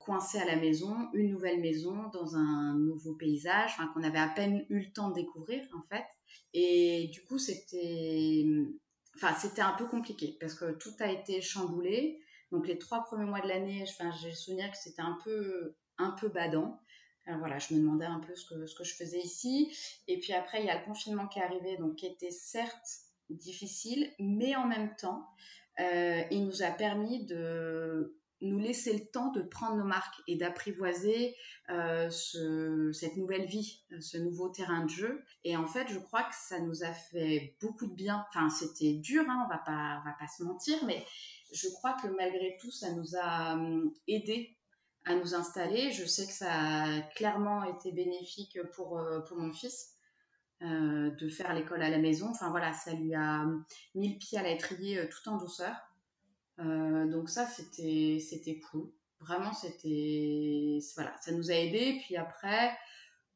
coincé 0.00 0.38
à 0.38 0.44
la 0.44 0.56
maison, 0.56 1.08
une 1.14 1.30
nouvelle 1.30 1.60
maison 1.60 2.10
dans 2.12 2.36
un 2.36 2.78
nouveau 2.78 3.14
paysage, 3.14 3.72
qu'on 3.94 4.02
avait 4.02 4.18
à 4.18 4.28
peine 4.28 4.66
eu 4.68 4.80
le 4.80 4.92
temps 4.92 5.08
de 5.08 5.14
découvrir 5.14 5.66
en 5.74 5.82
fait. 5.88 6.04
Et 6.52 7.08
du 7.10 7.22
coup, 7.24 7.38
c'était, 7.38 8.44
enfin, 9.16 9.34
c'était 9.34 9.62
un 9.62 9.72
peu 9.72 9.86
compliqué 9.86 10.36
parce 10.38 10.54
que 10.54 10.72
tout 10.72 10.92
a 11.00 11.10
été 11.10 11.40
chamboulé. 11.40 12.20
Donc 12.54 12.68
les 12.68 12.78
trois 12.78 13.02
premiers 13.02 13.24
mois 13.24 13.40
de 13.40 13.48
l'année, 13.48 13.84
j'ai 14.20 14.28
le 14.28 14.34
souvenir 14.34 14.70
que 14.70 14.76
c'était 14.76 15.02
un 15.02 15.18
peu, 15.24 15.74
un 15.98 16.12
peu 16.12 16.28
badant. 16.28 16.80
Alors 17.26 17.40
voilà, 17.40 17.58
je 17.58 17.74
me 17.74 17.80
demandais 17.80 18.04
un 18.04 18.20
peu 18.20 18.32
ce 18.36 18.46
que, 18.46 18.66
ce 18.66 18.76
que 18.76 18.84
je 18.84 18.94
faisais 18.94 19.18
ici. 19.18 19.76
Et 20.06 20.20
puis 20.20 20.32
après, 20.32 20.60
il 20.60 20.66
y 20.66 20.70
a 20.70 20.78
le 20.78 20.84
confinement 20.84 21.26
qui 21.26 21.40
est 21.40 21.42
arrivé, 21.42 21.76
donc 21.78 21.96
qui 21.96 22.06
était 22.06 22.30
certes 22.30 22.86
difficile, 23.28 24.08
mais 24.20 24.54
en 24.54 24.68
même 24.68 24.94
temps, 24.94 25.26
euh, 25.80 26.22
il 26.30 26.44
nous 26.44 26.62
a 26.62 26.70
permis 26.70 27.26
de 27.26 28.16
nous 28.40 28.58
laisser 28.60 28.92
le 28.92 29.04
temps 29.06 29.32
de 29.32 29.42
prendre 29.42 29.76
nos 29.76 29.84
marques 29.84 30.20
et 30.28 30.36
d'apprivoiser 30.36 31.34
euh, 31.70 32.08
cette 32.10 33.16
nouvelle 33.16 33.46
vie, 33.46 33.82
ce 34.00 34.18
nouveau 34.18 34.48
terrain 34.48 34.84
de 34.84 34.90
jeu. 34.90 35.24
Et 35.42 35.56
en 35.56 35.66
fait, 35.66 35.88
je 35.88 35.98
crois 35.98 36.22
que 36.22 36.34
ça 36.38 36.60
nous 36.60 36.84
a 36.84 36.92
fait 36.92 37.56
beaucoup 37.60 37.86
de 37.86 37.94
bien. 37.94 38.24
Enfin, 38.28 38.48
c'était 38.48 38.92
dur, 38.92 39.24
hein, 39.28 39.44
on 39.46 39.48
va 39.48 39.58
pas, 39.58 40.02
va 40.04 40.14
pas 40.20 40.28
se 40.28 40.44
mentir, 40.44 40.78
mais 40.84 41.04
je 41.54 41.68
crois 41.68 41.94
que 41.94 42.08
malgré 42.08 42.56
tout, 42.60 42.70
ça 42.70 42.90
nous 42.92 43.16
a 43.16 43.54
hum, 43.54 43.92
aidé 44.08 44.56
à 45.04 45.14
nous 45.14 45.34
installer. 45.34 45.92
Je 45.92 46.04
sais 46.04 46.26
que 46.26 46.32
ça 46.32 46.50
a 46.52 47.00
clairement 47.14 47.64
été 47.64 47.92
bénéfique 47.92 48.58
pour, 48.72 48.98
euh, 48.98 49.20
pour 49.20 49.38
mon 49.38 49.52
fils. 49.52 49.90
Euh, 50.62 51.10
de 51.10 51.28
faire 51.28 51.52
l'école 51.52 51.82
à 51.82 51.90
la 51.90 51.98
maison. 51.98 52.28
Enfin 52.30 52.48
voilà, 52.50 52.72
ça 52.72 52.94
lui 52.94 53.14
a 53.14 53.42
hum, 53.42 53.64
mis 53.94 54.14
le 54.14 54.18
pied 54.18 54.38
à 54.38 54.42
l'étrier 54.42 54.98
euh, 54.98 55.08
tout 55.08 55.28
en 55.28 55.36
douceur. 55.36 55.74
donc 56.58 57.28
ça, 57.28 57.46
c'était, 57.46 58.18
c'était 58.20 58.60
cool. 58.60 58.90
Vraiment, 59.20 59.52
c'était. 59.52 60.78
Voilà, 60.94 61.14
ça 61.20 61.32
nous 61.32 61.50
a 61.50 61.54
aidés. 61.54 62.00
Puis 62.04 62.16
après, 62.16 62.76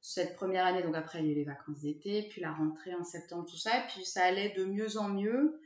cette 0.01 0.37
première 0.37 0.65
année, 0.65 0.83
donc 0.83 0.95
après, 0.95 1.21
il 1.21 1.27
y 1.27 1.29
a 1.29 1.33
eu 1.33 1.35
les 1.35 1.45
vacances 1.45 1.81
d'été, 1.81 2.29
puis 2.31 2.41
la 2.41 2.53
rentrée 2.53 2.95
en 2.95 3.05
septembre, 3.05 3.47
tout 3.51 3.57
ça. 3.57 3.79
Et 3.79 3.87
puis 3.89 4.05
ça 4.05 4.25
allait 4.25 4.55
de 4.57 4.65
mieux 4.65 4.97
en 4.97 5.09
mieux. 5.09 5.61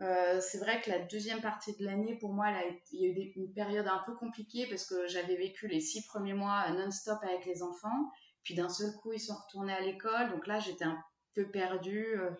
Euh, 0.00 0.40
c'est 0.40 0.58
vrai 0.58 0.80
que 0.80 0.90
la 0.90 0.98
deuxième 1.00 1.40
partie 1.40 1.76
de 1.76 1.84
l'année, 1.84 2.16
pour 2.18 2.32
moi, 2.32 2.46
il 2.92 3.00
y 3.00 3.06
a 3.06 3.08
eu 3.08 3.32
une 3.36 3.52
période 3.52 3.86
un 3.86 4.02
peu 4.04 4.14
compliquée 4.14 4.66
parce 4.68 4.84
que 4.84 5.06
j'avais 5.06 5.36
vécu 5.36 5.68
les 5.68 5.80
six 5.80 6.04
premiers 6.06 6.34
mois 6.34 6.70
non-stop 6.72 7.18
avec 7.22 7.46
les 7.46 7.62
enfants. 7.62 8.10
Puis 8.42 8.54
d'un 8.54 8.68
seul 8.68 8.92
coup, 9.00 9.12
ils 9.12 9.20
sont 9.20 9.36
retournés 9.36 9.72
à 9.72 9.80
l'école. 9.80 10.30
Donc 10.30 10.46
là, 10.46 10.58
j'étais 10.58 10.84
un 10.84 10.98
peu 11.34 11.48
perdue. 11.50 12.18
Euh, 12.18 12.30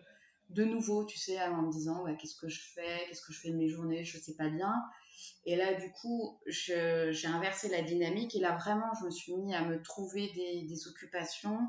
de 0.49 0.65
nouveau, 0.65 1.05
tu 1.05 1.17
sais, 1.17 1.41
en 1.41 1.63
me 1.63 1.71
disant 1.71 2.03
qu'est-ce 2.15 2.35
que 2.35 2.49
je 2.49 2.61
fais, 2.73 3.05
qu'est-ce 3.07 3.21
que 3.25 3.33
je 3.33 3.39
fais 3.39 3.49
de 3.49 3.55
mes 3.55 3.69
journées, 3.69 4.03
je 4.03 4.17
ne 4.17 4.21
sais 4.21 4.35
pas 4.35 4.49
bien. 4.49 4.73
Et 5.45 5.55
là, 5.55 5.73
du 5.73 5.91
coup, 5.91 6.39
j'ai 6.47 7.27
inversé 7.27 7.69
la 7.69 7.81
dynamique 7.81 8.35
et 8.35 8.39
là, 8.39 8.55
vraiment, 8.57 8.91
je 8.99 9.05
me 9.05 9.11
suis 9.11 9.35
mis 9.35 9.55
à 9.55 9.63
me 9.63 9.81
trouver 9.81 10.31
des, 10.33 10.87
occupations. 10.87 11.59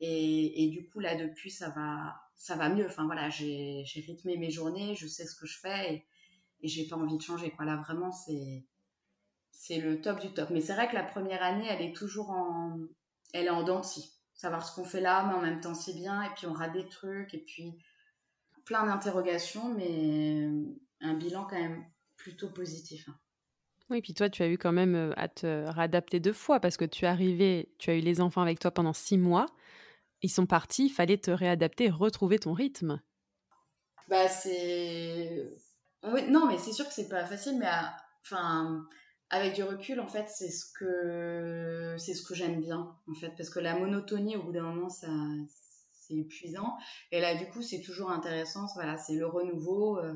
Et, 0.00 0.64
et, 0.64 0.70
du 0.70 0.88
coup, 0.88 1.00
là, 1.00 1.16
depuis, 1.16 1.50
ça 1.50 1.70
va, 1.70 2.14
ça 2.36 2.56
va 2.56 2.68
mieux. 2.68 2.86
Enfin, 2.86 3.06
voilà, 3.06 3.28
j'ai 3.30 3.84
rythmé 4.06 4.36
mes 4.36 4.50
journées, 4.50 4.94
je 4.94 5.06
sais 5.06 5.26
ce 5.26 5.34
que 5.34 5.46
je 5.46 5.58
fais 5.58 5.94
et, 5.94 6.06
et 6.60 6.68
j'ai 6.68 6.86
pas 6.86 6.96
envie 6.96 7.16
de 7.16 7.22
changer. 7.22 7.50
Quoi. 7.50 7.64
Là, 7.64 7.76
vraiment, 7.76 8.12
c'est 8.12 8.64
c'est 9.50 9.80
le 9.80 10.00
top 10.00 10.20
du 10.20 10.32
top. 10.32 10.50
Mais 10.50 10.60
c'est 10.60 10.74
vrai 10.74 10.88
que 10.88 10.94
la 10.94 11.02
première 11.02 11.42
année, 11.42 11.66
elle 11.68 11.82
est 11.82 11.96
toujours 11.96 12.30
en, 12.30 12.78
elle 13.32 13.46
est 13.46 13.50
en. 13.50 13.82
Savoir 14.34 14.66
ce 14.66 14.74
qu'on 14.74 14.84
fait 14.84 15.00
là, 15.00 15.26
mais 15.26 15.34
en 15.34 15.40
même 15.40 15.62
temps, 15.62 15.72
c'est 15.72 15.94
bien. 15.94 16.22
Et 16.22 16.28
puis, 16.36 16.46
on 16.46 16.52
rate 16.52 16.74
des 16.74 16.86
trucs. 16.88 17.32
Et 17.32 17.38
puis, 17.38 17.72
plein 18.66 18.84
d'interrogations, 18.84 19.72
mais 19.72 20.46
un 21.00 21.14
bilan 21.14 21.46
quand 21.48 21.58
même 21.58 21.82
plutôt 22.16 22.50
positif. 22.50 23.08
Hein. 23.08 23.14
Oui, 23.88 24.02
puis 24.02 24.14
toi, 24.14 24.28
tu 24.28 24.42
as 24.42 24.48
eu 24.48 24.58
quand 24.58 24.72
même 24.72 24.94
euh, 24.94 25.12
à 25.16 25.28
te 25.28 25.70
réadapter 25.70 26.20
deux 26.20 26.32
fois 26.32 26.60
parce 26.60 26.76
que 26.76 26.84
tu 26.84 27.04
es 27.04 27.08
arrivé, 27.08 27.70
tu 27.78 27.90
as 27.90 27.94
eu 27.94 28.00
les 28.00 28.20
enfants 28.20 28.42
avec 28.42 28.58
toi 28.58 28.70
pendant 28.70 28.92
six 28.92 29.16
mois. 29.16 29.46
Ils 30.22 30.30
sont 30.30 30.46
partis, 30.46 30.86
il 30.86 30.90
fallait 30.90 31.18
te 31.18 31.30
réadapter, 31.30 31.90
retrouver 31.90 32.38
ton 32.38 32.52
rythme. 32.52 33.00
Bah, 34.08 34.28
c'est. 34.28 35.50
non, 36.02 36.46
mais 36.46 36.58
c'est 36.58 36.72
sûr 36.72 36.86
que 36.86 36.94
c'est 36.94 37.08
pas 37.08 37.24
facile, 37.24 37.58
mais 37.58 37.68
enfin, 38.22 38.86
avec 39.30 39.54
du 39.54 39.62
recul, 39.62 40.00
en 40.00 40.06
fait, 40.06 40.28
c'est 40.28 40.50
ce 40.50 40.64
que 40.78 41.96
c'est 41.98 42.14
ce 42.14 42.22
que 42.22 42.34
j'aime 42.34 42.60
bien, 42.60 42.96
en 43.08 43.14
fait, 43.14 43.30
parce 43.36 43.50
que 43.50 43.60
la 43.60 43.78
monotonie, 43.78 44.36
au 44.36 44.44
bout 44.44 44.52
d'un 44.52 44.62
moment, 44.62 44.88
ça, 44.88 45.08
c'est 45.92 46.14
épuisant. 46.14 46.76
Et 47.10 47.20
là, 47.20 47.34
du 47.34 47.48
coup, 47.48 47.62
c'est 47.62 47.82
toujours 47.82 48.10
intéressant. 48.10 48.66
Voilà, 48.74 48.96
c'est 48.96 49.14
le 49.14 49.26
renouveau. 49.26 49.98
Euh, 49.98 50.14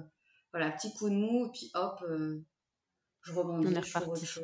voilà, 0.53 0.71
petit 0.71 0.93
coup 0.95 1.09
de 1.09 1.15
mou, 1.15 1.47
et 1.47 1.51
puis 1.51 1.71
hop, 1.75 2.03
euh, 2.09 2.45
je 3.23 3.33
rebondis 3.33 3.69
on 3.69 3.73
est 3.73 3.79
autre 3.79 3.87
chose. 3.87 4.43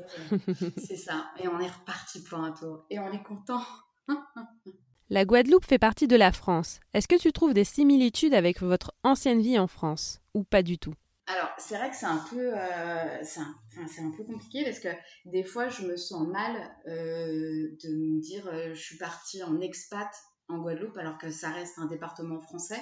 c'est 0.77 0.97
ça. 0.97 1.31
Et 1.39 1.49
on 1.49 1.59
est 1.61 1.71
reparti 1.71 2.23
pour 2.23 2.39
un 2.39 2.53
tour. 2.53 2.87
Et 2.91 2.99
on 2.99 3.11
est 3.13 3.23
content. 3.23 3.63
la 5.09 5.25
Guadeloupe 5.25 5.65
fait 5.65 5.79
partie 5.79 6.09
de 6.09 6.17
la 6.17 6.33
France. 6.33 6.81
Est-ce 6.95 7.09
que 7.09 7.19
tu 7.19 7.33
trouves 7.33 7.55
des 7.55 7.65
similitudes 7.65 8.35
avec 8.35 8.61
votre 8.61 8.93
ancienne 9.03 9.41
vie 9.41 9.59
en 9.59 9.67
France 9.67 10.21
ou 10.35 10.45
pas 10.45 10.63
du 10.63 10.79
tout? 10.79 10.95
Alors, 11.29 11.51
c'est 11.59 11.77
vrai 11.77 11.91
que 11.91 11.97
c'est 11.97 12.07
un 12.07 12.25
peu, 12.31 12.55
euh, 12.57 13.19
c'est 13.25 13.41
un, 13.41 14.11
peu 14.17 14.23
compliqué 14.25 14.65
parce 14.65 14.79
que 14.79 14.89
des 15.25 15.43
fois, 15.43 15.69
je 15.69 15.83
me 15.87 15.97
sens 15.97 16.27
mal 16.29 16.55
de 16.87 17.89
me 17.89 18.21
dire, 18.21 18.49
je 18.75 18.81
suis 18.81 18.97
partie 18.97 19.43
en 19.43 19.61
expat 19.61 20.09
en 20.49 20.59
Guadeloupe, 20.59 20.97
alors 20.97 21.19
que 21.19 21.31
ça 21.31 21.51
reste 21.51 21.79
un 21.79 21.87
département 21.87 22.41
français. 22.41 22.81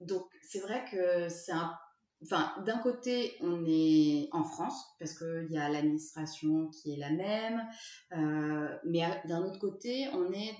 Donc, 0.00 0.26
c'est 0.42 0.60
vrai 0.60 0.84
que 0.90 1.28
c'est 1.28 1.52
un. 1.52 1.76
Enfin, 2.22 2.52
d'un 2.66 2.78
côté, 2.78 3.36
on 3.40 3.64
est 3.64 4.28
en 4.32 4.42
France, 4.42 4.84
parce 4.98 5.16
qu'il 5.16 5.46
y 5.50 5.58
a 5.58 5.68
l'administration 5.68 6.68
qui 6.68 6.92
est 6.92 6.96
la 6.96 7.10
même, 7.10 7.64
euh, 8.12 8.76
mais 8.84 9.02
d'un 9.26 9.44
autre 9.44 9.60
côté, 9.60 10.08
on 10.12 10.32
est 10.32 10.52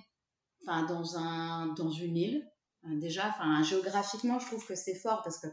enfin, 0.63 0.85
dans, 0.87 1.17
un, 1.17 1.75
dans 1.75 1.91
une 1.91 2.17
île. 2.17 2.51
Déjà, 2.85 3.29
enfin, 3.29 3.63
géographiquement, 3.63 4.39
je 4.39 4.47
trouve 4.47 4.65
que 4.67 4.75
c'est 4.75 4.95
fort 4.95 5.23
parce 5.23 5.41
que 5.41 5.49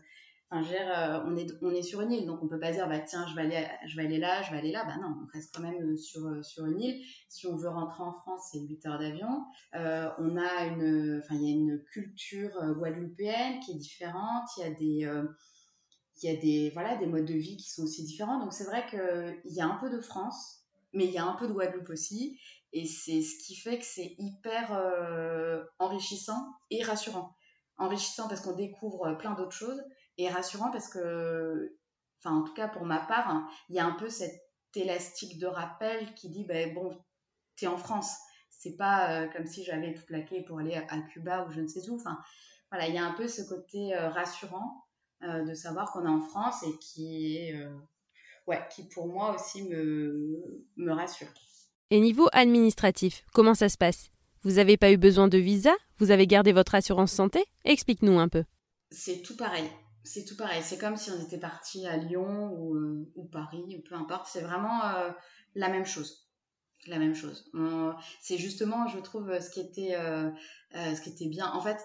Enfin, 0.51 0.63
euh, 0.71 1.24
on, 1.25 1.35
est, 1.35 1.47
on 1.63 1.71
est 1.71 1.81
sur 1.81 2.01
une 2.01 2.12
île, 2.12 2.25
donc 2.27 2.43
on 2.43 2.47
peut 2.47 2.59
pas 2.59 2.71
dire, 2.71 2.88
bah, 2.88 3.00
tiens, 3.00 3.25
je 3.27 3.35
vais, 3.35 3.41
aller, 3.41 3.67
je 3.88 3.95
vais 3.95 4.03
aller 4.03 4.19
là, 4.19 4.43
je 4.43 4.51
vais 4.51 4.57
aller 4.57 4.71
là. 4.71 4.85
Bah 4.85 4.95
non, 5.01 5.15
on 5.24 5.25
reste 5.33 5.55
quand 5.55 5.63
même 5.63 5.81
euh, 5.81 5.97
sur, 5.97 6.24
euh, 6.27 6.43
sur 6.43 6.65
une 6.65 6.79
île. 6.79 7.03
Si 7.29 7.47
on 7.47 7.55
veut 7.55 7.69
rentrer 7.69 8.03
en 8.03 8.13
France, 8.13 8.50
c'est 8.51 8.59
8 8.59 8.85
heures 8.85 9.00
d'avion. 9.00 9.43
on 9.74 10.38
a 10.38 10.65
une, 10.65 11.19
enfin, 11.24 11.35
il 11.35 11.50
y 11.50 11.51
a 11.51 11.55
une 11.55 11.83
culture 11.91 12.51
guadeloupéenne 12.77 13.59
qui 13.62 13.71
est 13.71 13.77
différente. 13.77 14.47
Il 14.57 14.62
y 14.62 14.65
a 14.65 14.69
des, 14.69 15.24
il 16.21 16.29
y 16.29 16.38
a 16.38 16.39
des, 16.39 16.69
voilà, 16.74 16.95
des 16.97 17.07
modes 17.07 17.25
de 17.25 17.33
vie 17.33 17.57
qui 17.57 17.69
sont 17.69 17.83
aussi 17.83 18.03
différents. 18.03 18.39
Donc 18.39 18.53
c'est 18.53 18.65
vrai 18.65 18.85
qu'il 18.88 19.51
y 19.53 19.62
a 19.62 19.65
un 19.65 19.77
peu 19.77 19.89
de 19.89 20.00
France, 20.00 20.63
mais 20.93 21.05
il 21.05 21.12
y 21.12 21.17
a 21.17 21.25
un 21.25 21.35
peu 21.35 21.47
de 21.47 21.53
Guadeloupe 21.53 21.89
aussi. 21.89 22.39
Et 22.77 22.86
c'est 22.86 23.22
ce 23.22 23.44
qui 23.44 23.55
fait 23.55 23.79
que 23.79 23.86
c'est 23.86 24.15
hyper 24.20 24.77
enrichissant 25.79 26.46
et 26.70 26.84
rassurant. 26.84 27.36
Enrichissant 27.77 28.27
parce 28.27 28.41
qu'on 28.41 28.55
découvre 28.55 29.13
plein 29.17 29.34
d'autres 29.34 29.55
choses 29.55 29.82
et 30.17 30.29
rassurant 30.29 30.72
parce 30.72 30.89
que, 30.89 31.77
enfin 32.20 32.36
en 32.36 32.44
tout 32.44 32.53
cas 32.53 32.67
pour 32.67 32.86
ma 32.86 33.00
part, 33.00 33.29
hein, 33.29 33.48
il 33.70 33.75
y 33.75 33.79
a 33.79 33.86
un 33.86 33.94
peu 33.94 34.10
cet 34.10 34.41
élastique 34.75 35.39
de 35.39 35.48
rappel 35.48 36.13
qui 36.15 36.29
dit, 36.29 36.44
ben 36.44 36.74
bon, 36.74 36.98
t'es 37.55 37.67
en 37.67 37.77
France. 37.77 38.15
C'est 38.50 38.77
pas 38.77 39.12
euh, 39.12 39.27
comme 39.27 39.46
si 39.46 39.63
j'avais 39.63 39.94
tout 39.94 40.05
plaqué 40.05 40.44
pour 40.44 40.60
aller 40.60 40.75
à, 40.75 41.01
Cuba 41.01 41.46
ou 41.46 41.51
je 41.51 41.62
ne 41.62 41.67
sais 41.67 41.89
où. 41.89 41.96
Enfin, 41.96 42.17
voilà, 42.72 42.88
il 42.88 42.96
y 42.96 42.98
a 42.98 43.05
un 43.05 43.13
peu 43.13 43.27
ce 43.27 43.41
côté 43.41 43.96
euh, 43.96 44.10
rassurant 44.10 44.86
euh, 45.24 45.44
de 45.44 45.53
savoir 45.53 45.91
qu'on 45.91 46.05
est 46.05 46.10
en 46.10 46.22
France 46.22 46.63
et 46.63 46.77
qui 46.79 47.38
est, 47.38 47.55
ouais, 48.48 48.62
qui 48.72 48.88
pour 48.89 49.08
moi 49.08 49.36
aussi 49.36 49.63
me, 49.63 50.65
me 50.77 50.91
rassure. 50.91 51.27
Et 51.91 51.99
niveau 51.99 52.27
administratif, 52.31 53.23
comment 53.31 53.53
ça 53.53 53.69
se 53.69 53.77
passe? 53.77 54.09
Vous 54.41 54.53
n'avez 54.53 54.75
pas 54.75 54.91
eu 54.91 54.97
besoin 54.97 55.27
de 55.27 55.37
visa? 55.37 55.71
Vous 55.99 56.09
avez 56.09 56.25
gardé 56.25 56.51
votre 56.51 56.73
assurance 56.73 57.11
santé? 57.11 57.45
Explique-nous 57.63 58.17
un 58.17 58.27
peu. 58.27 58.43
C'est 58.89 59.21
tout 59.21 59.37
pareil. 59.37 59.69
C'est 60.03 60.25
tout 60.25 60.35
pareil. 60.35 60.63
C'est 60.63 60.79
comme 60.79 60.97
si 60.97 61.11
on 61.11 61.23
était 61.23 61.37
parti 61.37 61.85
à 61.85 61.97
Lyon 61.97 62.51
ou, 62.57 62.75
euh, 62.75 63.07
Paris, 63.31 63.63
ou 63.77 63.87
peu 63.87 63.93
importe. 63.93 64.25
C'est 64.27 64.41
vraiment 64.41 64.83
euh, 64.83 65.11
la 65.53 65.69
même 65.69 65.85
chose. 65.85 66.27
La 66.87 66.97
même 66.97 67.13
chose. 67.13 67.51
C'est 68.19 68.37
justement, 68.39 68.87
je 68.87 68.97
trouve, 68.97 69.39
ce 69.39 69.51
qui, 69.51 69.59
était, 69.59 69.95
euh, 69.95 70.31
ce 70.73 71.01
qui 71.01 71.09
était 71.09 71.27
bien. 71.27 71.51
En 71.51 71.61
fait, 71.61 71.77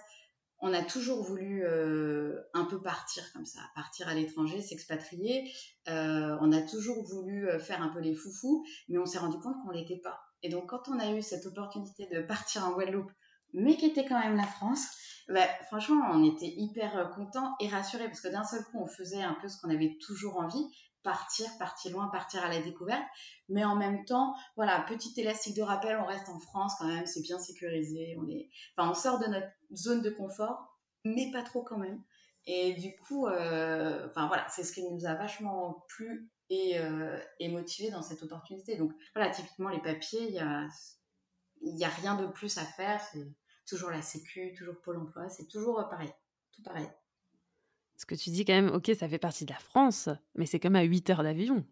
on 0.60 0.72
a 0.72 0.82
toujours 0.82 1.22
voulu 1.22 1.64
un 1.66 2.64
peu 2.64 2.80
partir 2.82 3.24
comme 3.32 3.46
ça, 3.46 3.60
partir 3.74 4.08
à 4.08 4.14
l'étranger, 4.14 4.60
s'expatrier. 4.60 5.50
on 5.86 6.52
a 6.52 6.62
toujours 6.62 7.02
voulu 7.04 7.48
faire 7.60 7.82
un 7.82 7.88
peu 7.88 8.00
les 8.00 8.14
foufous, 8.14 8.64
mais 8.88 8.98
on 8.98 9.06
s'est 9.06 9.18
rendu 9.18 9.38
compte 9.38 9.56
qu'on 9.64 9.70
l'était 9.70 10.00
pas. 10.02 10.20
Et 10.42 10.48
donc, 10.48 10.68
quand 10.68 10.88
on 10.88 10.98
a 10.98 11.10
eu 11.12 11.22
cette 11.22 11.46
opportunité 11.46 12.06
de 12.06 12.22
partir 12.22 12.64
en 12.66 12.72
Guadeloupe, 12.72 13.12
mais 13.52 13.76
qui 13.76 13.86
était 13.86 14.06
quand 14.06 14.18
même 14.18 14.36
la 14.36 14.46
France, 14.46 14.86
bah, 15.28 15.46
franchement, 15.66 16.10
on 16.12 16.24
était 16.24 16.52
hyper 16.56 16.96
euh, 16.96 17.04
contents 17.06 17.54
et 17.60 17.68
rassurés 17.68 18.06
parce 18.06 18.20
que 18.20 18.28
d'un 18.28 18.44
seul 18.44 18.64
coup, 18.64 18.78
on 18.80 18.86
faisait 18.86 19.22
un 19.22 19.36
peu 19.40 19.48
ce 19.48 19.60
qu'on 19.60 19.70
avait 19.70 19.96
toujours 20.04 20.38
envie, 20.38 20.66
partir, 21.02 21.46
partir 21.58 21.92
loin, 21.92 22.08
partir 22.08 22.44
à 22.44 22.48
la 22.48 22.60
découverte. 22.60 23.02
Mais 23.48 23.64
en 23.64 23.76
même 23.76 24.04
temps, 24.04 24.34
voilà, 24.56 24.80
petit 24.88 25.18
élastique 25.20 25.56
de 25.56 25.62
rappel, 25.62 25.96
on 25.96 26.06
reste 26.06 26.28
en 26.28 26.38
France 26.38 26.74
quand 26.78 26.86
même, 26.86 27.06
c'est 27.06 27.22
bien 27.22 27.38
sécurisé. 27.38 28.16
On, 28.20 28.28
est... 28.28 28.48
enfin, 28.76 28.90
on 28.90 28.94
sort 28.94 29.18
de 29.18 29.26
notre 29.26 29.48
zone 29.74 30.02
de 30.02 30.10
confort, 30.10 30.78
mais 31.04 31.30
pas 31.30 31.42
trop 31.42 31.62
quand 31.62 31.78
même. 31.78 32.02
Et 32.46 32.74
du 32.74 32.96
coup, 32.96 33.26
euh, 33.26 34.06
enfin 34.08 34.26
voilà, 34.28 34.48
c'est 34.48 34.64
ce 34.64 34.72
qui 34.72 34.82
nous 34.82 35.06
a 35.06 35.14
vachement 35.14 35.84
plu 35.88 36.30
et, 36.48 36.78
euh, 36.78 37.18
motivé 37.50 37.90
dans 37.90 38.02
cette 38.02 38.22
opportunité. 38.22 38.76
Donc 38.76 38.92
voilà, 39.14 39.30
typiquement 39.30 39.68
les 39.68 39.80
papiers, 39.80 40.26
il 40.28 40.34
y 40.34 40.40
a, 40.40 40.66
a 41.86 41.90
rien 41.90 42.16
de 42.16 42.26
plus 42.26 42.58
à 42.58 42.64
faire. 42.64 43.00
C'est 43.12 43.26
toujours 43.66 43.90
la 43.90 44.02
Sécu, 44.02 44.54
toujours 44.56 44.80
Pôle 44.80 44.98
emploi, 44.98 45.28
c'est 45.28 45.46
toujours 45.46 45.80
euh, 45.80 45.84
pareil, 45.84 46.12
tout 46.52 46.62
pareil. 46.62 46.88
Ce 48.00 48.06
que 48.06 48.14
tu 48.14 48.30
dis 48.30 48.46
quand 48.46 48.54
même, 48.54 48.70
ok, 48.70 48.92
ça 48.98 49.10
fait 49.10 49.18
partie 49.18 49.44
de 49.44 49.52
la 49.52 49.58
France, 49.58 50.08
mais 50.34 50.46
c'est 50.46 50.58
comme 50.58 50.74
à 50.74 50.84
8 50.84 51.10
heures 51.10 51.22
d'avion. 51.22 51.66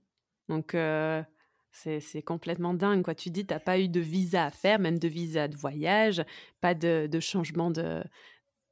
Donc, 0.50 0.74
euh, 0.74 1.22
c'est 1.72 2.20
complètement 2.20 2.74
dingue, 2.74 3.02
quoi. 3.02 3.14
Tu 3.14 3.30
dis, 3.30 3.46
tu 3.46 3.54
n'as 3.54 3.60
pas 3.60 3.78
eu 3.78 3.88
de 3.88 3.98
visa 3.98 4.44
à 4.44 4.50
faire, 4.50 4.78
même 4.78 4.98
de 4.98 5.08
visa 5.08 5.48
de 5.48 5.56
voyage, 5.56 6.22
pas 6.60 6.74
de, 6.74 7.08
de 7.10 7.18
changement 7.18 7.70
de, 7.70 8.04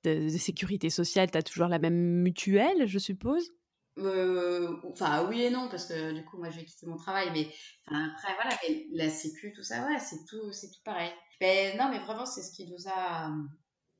de, 0.05 0.29
sécurité 0.29 0.91
sociale. 0.91 1.31
Tu 1.31 1.39
as 1.39 1.43
toujours 1.43 1.69
la 1.69 1.79
même 1.79 1.95
mutuelle, 1.97 2.87
je 2.87 2.99
suppose? 2.99 3.51
Euh, 3.97 4.77
Enfin, 4.93 5.27
oui 5.27 5.45
et 5.45 5.51
non, 5.51 5.71
parce 5.71 5.87
que 5.87 6.13
du 6.13 6.27
coup, 6.27 6.37
moi, 6.37 6.51
j'ai 6.51 6.63
quitté 6.63 6.85
mon 6.85 6.99
travail, 6.99 7.31
mais 7.33 7.49
après, 7.87 8.35
voilà, 8.35 8.55
la 8.93 9.09
Sécu, 9.09 9.55
tout 9.57 9.63
ça, 9.63 9.83
ouais, 9.87 9.99
c'est 9.99 10.27
tout, 10.29 10.51
tout 10.51 10.83
pareil. 10.85 11.11
Ben, 11.41 11.79
non, 11.79 11.89
mais 11.89 12.01
vraiment, 12.01 12.27
c'est 12.27 12.43
ce 12.43 12.53
qui 12.53 12.71
nous 12.71 12.87
a. 12.87 13.31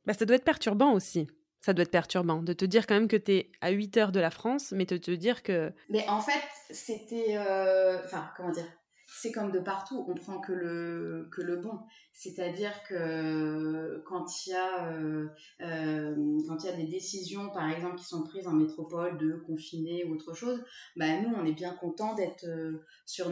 Bah, 0.05 0.13
ça 0.13 0.27
doit 0.27 0.37
être 0.37 0.45
perturbant 0.45 0.93
aussi. 0.93 1.27
Ça 1.67 1.73
doit 1.73 1.83
être 1.83 1.91
perturbant 1.91 2.45
de 2.45 2.53
te 2.53 2.65
dire 2.65 2.87
quand 2.87 2.95
même 2.95 3.09
que 3.09 3.17
tu 3.17 3.33
es 3.33 3.51
à 3.61 3.71
8 3.71 3.97
heures 3.97 4.13
de 4.13 4.21
la 4.21 4.31
France, 4.31 4.71
mais 4.71 4.85
de 4.85 4.97
te 4.99 5.11
dire 5.11 5.43
que. 5.43 5.73
Mais 5.91 6.09
en 6.09 6.21
fait, 6.21 6.41
c'était. 6.71 7.37
Euh, 7.37 7.99
enfin, 8.05 8.31
comment 8.37 8.53
dire 8.53 8.69
c'est 9.17 9.33
comme 9.33 9.51
de 9.51 9.61
partout, 9.61 10.05
on 10.09 10.15
prend 10.15 10.41
que 10.41 10.53
le, 10.53 11.29
que 11.33 11.41
le 11.41 11.57
bon. 11.57 11.79
C'est-à-dire 12.13 12.73
que 12.85 14.03
quand 14.07 14.47
il, 14.47 14.51
y 14.51 14.55
a, 14.55 14.89
euh, 14.89 15.29
euh, 15.63 16.15
y 16.63 16.69
a 16.69 16.73
des 16.73 16.87
décisions, 16.87 17.49
par 17.49 17.71
exemple, 17.71 17.97
qui 17.97 18.05
sont 18.05 18.23
prises 18.23 18.47
en 18.47 18.53
métropole 18.53 19.17
de 19.17 19.33
confiner 19.47 20.05
ou 20.05 20.15
autre 20.15 20.35
chose, 20.35 20.63
bah, 20.97 21.19
nous, 21.21 21.35
on 21.35 21.47
est 21.47 21.53
bien 21.53 21.73
content 21.75 22.15
d'être 22.15 22.45
euh, 22.45 22.85
sur, 23.07 23.27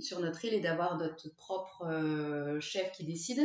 sur 0.00 0.20
notre 0.20 0.44
île 0.44 0.54
et 0.54 0.60
d'avoir 0.60 0.98
notre 0.98 1.34
propre 1.34 2.58
chef 2.60 2.92
qui 2.92 3.04
décide. 3.04 3.40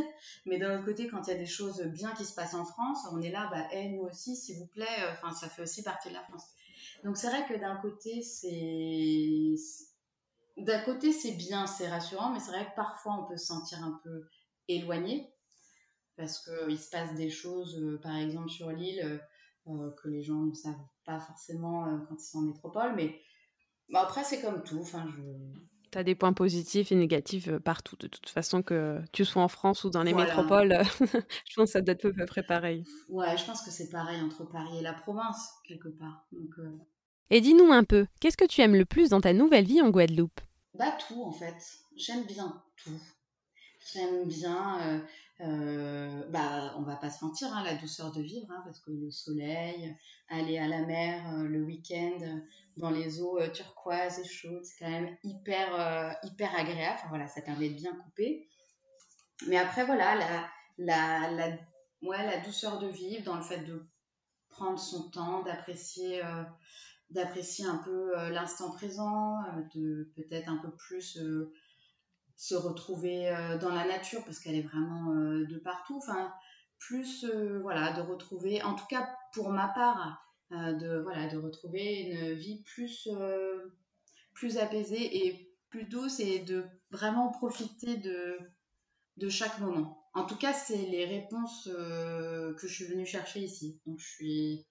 Mais 0.46 0.58
d'un 0.58 0.76
autre 0.76 0.86
côté, 0.86 1.08
quand 1.08 1.26
il 1.28 1.32
y 1.32 1.36
a 1.36 1.40
des 1.40 1.46
choses 1.46 1.82
bien 1.84 2.12
qui 2.12 2.26
se 2.26 2.36
passent 2.36 2.54
en 2.54 2.66
France, 2.66 3.00
on 3.14 3.22
est 3.22 3.32
là, 3.32 3.50
bah, 3.50 3.66
nous 3.90 4.02
aussi, 4.02 4.36
s'il 4.36 4.58
vous 4.58 4.68
plaît, 4.68 4.86
enfin, 5.14 5.34
ça 5.34 5.48
fait 5.48 5.62
aussi 5.62 5.84
partie 5.84 6.10
de 6.10 6.16
la 6.16 6.22
France. 6.24 6.48
Donc 7.04 7.16
c'est 7.16 7.28
vrai 7.28 7.46
que 7.48 7.60
d'un 7.60 7.76
côté, 7.78 8.22
c'est 8.22 9.56
d'un 10.58 10.82
côté, 10.82 11.12
c'est 11.12 11.34
bien, 11.34 11.68
c'est 11.68 11.88
rassurant, 11.88 12.32
mais 12.32 12.40
c'est 12.40 12.52
vrai 12.52 12.66
que 12.66 12.76
parfois 12.76 13.18
on 13.20 13.28
peut 13.28 13.38
se 13.38 13.46
sentir 13.46 13.84
un 13.84 14.00
peu 14.04 14.28
éloigné 14.68 15.32
parce 16.18 16.44
qu'il 16.44 16.78
se 16.78 16.90
passe 16.90 17.14
des 17.16 17.30
choses, 17.30 17.80
euh, 17.80 18.00
par 18.02 18.16
exemple 18.16 18.50
sur 18.50 18.72
l'île, 18.72 19.02
euh, 19.04 19.18
euh, 19.72 19.92
que 20.02 20.10
les 20.10 20.24
gens 20.24 20.42
ne 20.42 20.54
savent 20.54 20.74
pas 21.06 21.20
forcément 21.20 21.86
quand 22.10 22.16
ils 22.16 22.26
sont 22.26 22.40
en 22.40 22.42
métropole. 22.42 22.96
Mais 22.96 23.22
après, 23.94 24.24
c'est 24.24 24.42
comme 24.42 24.64
tout. 24.64 24.80
Enfin, 24.82 25.06
je... 25.16 25.22
Tu 25.92 25.98
as 25.98 26.04
des 26.04 26.16
points 26.16 26.34
positifs 26.34 26.92
et 26.92 26.96
négatifs 26.96 27.50
partout, 27.60 27.96
de 27.98 28.08
toute 28.08 28.30
façon, 28.30 28.62
que 28.62 29.00
tu 29.14 29.24
sois 29.24 29.44
en 29.44 29.48
France 29.48 29.84
ou 29.86 29.90
dans 29.90 30.04
les 30.04 30.14
métropoles. 30.14 30.74
je 31.00 31.56
pense 31.56 31.66
que 31.66 31.72
ça 31.72 31.82
doit 31.82 31.94
être 31.94 32.08
à 32.08 32.12
peu 32.12 32.26
près 32.26 32.44
pareil. 32.44 32.84
Ouais, 33.08 33.38
je 33.38 33.46
pense 33.46 33.62
que 33.62 33.72
c'est 33.72 33.90
pareil 33.90 34.20
entre 34.22 34.44
Paris 34.46 34.80
et 34.80 34.82
la 34.82 34.94
province, 34.94 35.50
quelque 35.66 35.90
part. 35.90 36.26
Donc, 36.34 36.56
Et 37.30 37.40
dis-nous 37.40 37.72
un 37.72 37.84
peu, 37.86 38.08
qu'est-ce 38.20 38.38
que 38.38 38.48
tu 38.48 38.62
aimes 38.62 38.76
le 38.76 38.86
plus 38.86 39.10
dans 39.10 39.22
ta 39.22 39.32
nouvelle 39.32 39.66
vie 39.66 39.82
en 39.82 39.90
Guadeloupe? 39.90 40.42
Bah 40.78 40.92
tout 41.08 41.24
en 41.24 41.32
fait. 41.32 41.56
J'aime 41.96 42.26
bien 42.26 42.64
tout. 42.78 43.00
J'aime 43.94 44.26
bien, 44.26 44.82
euh, 44.82 45.00
euh, 45.42 46.24
bah 46.30 46.74
on 46.78 46.82
va 46.82 46.96
pas 46.96 47.10
se 47.10 47.24
mentir, 47.24 47.54
hein, 47.54 47.64
la 47.64 47.76
douceur 47.76 48.12
de 48.12 48.22
vivre, 48.22 48.48
hein, 48.50 48.62
parce 48.66 48.80
que 48.80 48.92
le 48.92 49.12
soleil, 49.12 49.96
aller 50.30 50.58
à 50.58 50.68
la 50.68 50.86
mer 50.86 51.24
euh, 51.34 51.44
le 51.44 51.64
week-end 51.64 52.18
dans 52.76 52.90
les 52.90 53.22
eaux 53.22 53.40
turquoises 53.54 54.20
et 54.20 54.28
chaudes, 54.28 54.66
c'est 54.66 54.84
quand 54.84 54.92
même 54.92 55.16
hyper 55.24 56.18
hyper 56.24 56.56
agréable. 56.56 56.96
Enfin 57.00 57.10
voilà, 57.10 57.28
ça 57.28 57.42
permet 57.42 57.70
de 57.70 57.76
bien 57.76 57.96
couper. 57.96 58.48
Mais 59.48 59.58
après 59.58 59.86
voilà, 59.86 60.16
la 60.78 62.38
douceur 62.44 62.80
de 62.80 62.88
vivre 62.88 63.24
dans 63.24 63.38
le 63.38 63.44
fait 63.44 63.62
de 63.62 63.88
prendre 64.50 64.80
son 64.80 65.10
temps, 65.10 65.44
d'apprécier 65.44 66.22
d'apprécier 67.10 67.66
un 67.66 67.78
peu 67.78 68.18
euh, 68.18 68.30
l'instant 68.30 68.72
présent, 68.72 69.42
euh, 69.44 69.62
de 69.76 70.12
peut-être 70.16 70.50
un 70.50 70.58
peu 70.58 70.72
plus 70.72 71.18
euh, 71.18 71.54
se 72.36 72.56
retrouver 72.56 73.36
dans 73.60 73.72
la 73.72 73.88
nature 73.88 74.24
parce 74.24 74.40
qu'elle 74.40 74.54
est 74.54 74.62
vraiment 74.62 75.12
de 75.12 75.58
partout. 75.58 75.98
Enfin, 75.98 76.32
plus 76.78 77.26
voilà, 77.64 77.94
de 77.94 78.02
retrouver, 78.02 78.62
en 78.62 78.76
tout 78.76 78.86
cas 78.86 79.10
pour 79.34 79.50
ma 79.50 79.70
part, 79.70 80.24
de 80.52 81.00
voilà, 81.00 81.28
de 81.30 81.38
retrouver 81.40 82.02
une 82.02 82.34
vie 82.34 82.62
plus 82.62 83.10
plus 84.34 84.60
apaisée 84.60 85.26
et 85.26 85.52
plus 85.70 85.86
douce 85.86 86.20
et 86.20 86.38
de 86.38 86.66
vraiment 86.92 87.32
profiter 87.32 87.98
de 87.98 88.38
de 89.18 89.30
chaque 89.30 89.58
moment. 89.58 90.08
En 90.14 90.28
tout 90.28 90.38
cas, 90.38 90.54
c'est 90.54 90.78
les 90.78 91.06
réponses 91.06 91.64
que 91.68 92.68
je 92.68 92.72
suis 92.72 92.86
venue 92.86 93.08
chercher 93.08 93.40
ici. 93.40 93.82
Donc 93.88 93.98
je 93.98 94.08
suis 94.08 94.68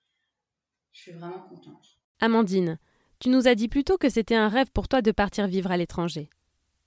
je 0.92 1.00
suis 1.00 1.12
vraiment 1.12 1.40
contente. 1.48 1.95
Amandine, 2.20 2.78
tu 3.18 3.28
nous 3.28 3.46
as 3.46 3.54
dit 3.54 3.68
plutôt 3.68 3.98
que 3.98 4.08
c'était 4.08 4.34
un 4.34 4.48
rêve 4.48 4.70
pour 4.72 4.88
toi 4.88 5.02
de 5.02 5.10
partir 5.10 5.46
vivre 5.46 5.70
à 5.70 5.76
l'étranger. 5.76 6.30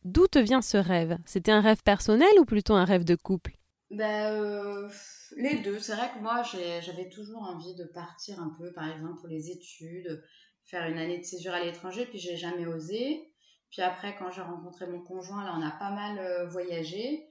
D'où 0.04 0.28
te 0.28 0.40
vient 0.40 0.62
ce 0.62 0.78
rêve? 0.78 1.18
C'était 1.26 1.52
un 1.52 1.62
rêve 1.62 1.84
personnel 1.84 2.30
ou 2.40 2.46
plutôt 2.46 2.74
un 2.74 2.86
rêve 2.86 3.04
de 3.04 3.16
couple? 3.16 3.56
Ben, 3.92 4.90
Les 5.38 5.60
deux. 5.60 5.80
C'est 5.80 5.96
vrai 5.96 6.10
que 6.14 6.20
moi, 6.20 6.42
j'avais 6.44 7.10
toujours 7.10 7.44
envie 7.44 7.76
de 7.76 7.86
partir 7.86 8.40
un 8.40 8.56
peu, 8.58 8.72
par 8.74 8.90
exemple, 8.90 9.20
pour 9.20 9.28
les 9.28 9.52
études, 9.52 10.24
faire 10.66 10.88
une 10.90 10.98
année 10.98 11.20
de 11.20 11.24
séjour 11.24 11.54
à 11.54 11.64
l'étranger, 11.64 12.06
puis 12.06 12.18
j'ai 12.18 12.36
jamais 12.36 12.66
osé. 12.66 13.32
Puis 13.70 13.82
après, 13.84 14.16
quand 14.18 14.32
j'ai 14.32 14.42
rencontré 14.42 14.88
mon 14.88 15.02
conjoint, 15.02 15.44
là, 15.44 15.54
on 15.56 15.62
a 15.62 15.72
pas 15.72 15.92
mal 15.92 16.18
euh, 16.18 16.48
voyagé. 16.48 17.28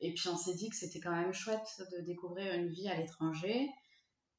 Et 0.00 0.12
puis 0.12 0.28
on 0.28 0.36
s'est 0.36 0.54
dit 0.54 0.68
que 0.68 0.76
c'était 0.76 1.00
quand 1.00 1.14
même 1.14 1.32
chouette 1.32 1.82
de 1.92 2.02
découvrir 2.04 2.54
une 2.54 2.68
vie 2.68 2.88
à 2.88 2.96
l'étranger. 2.96 3.70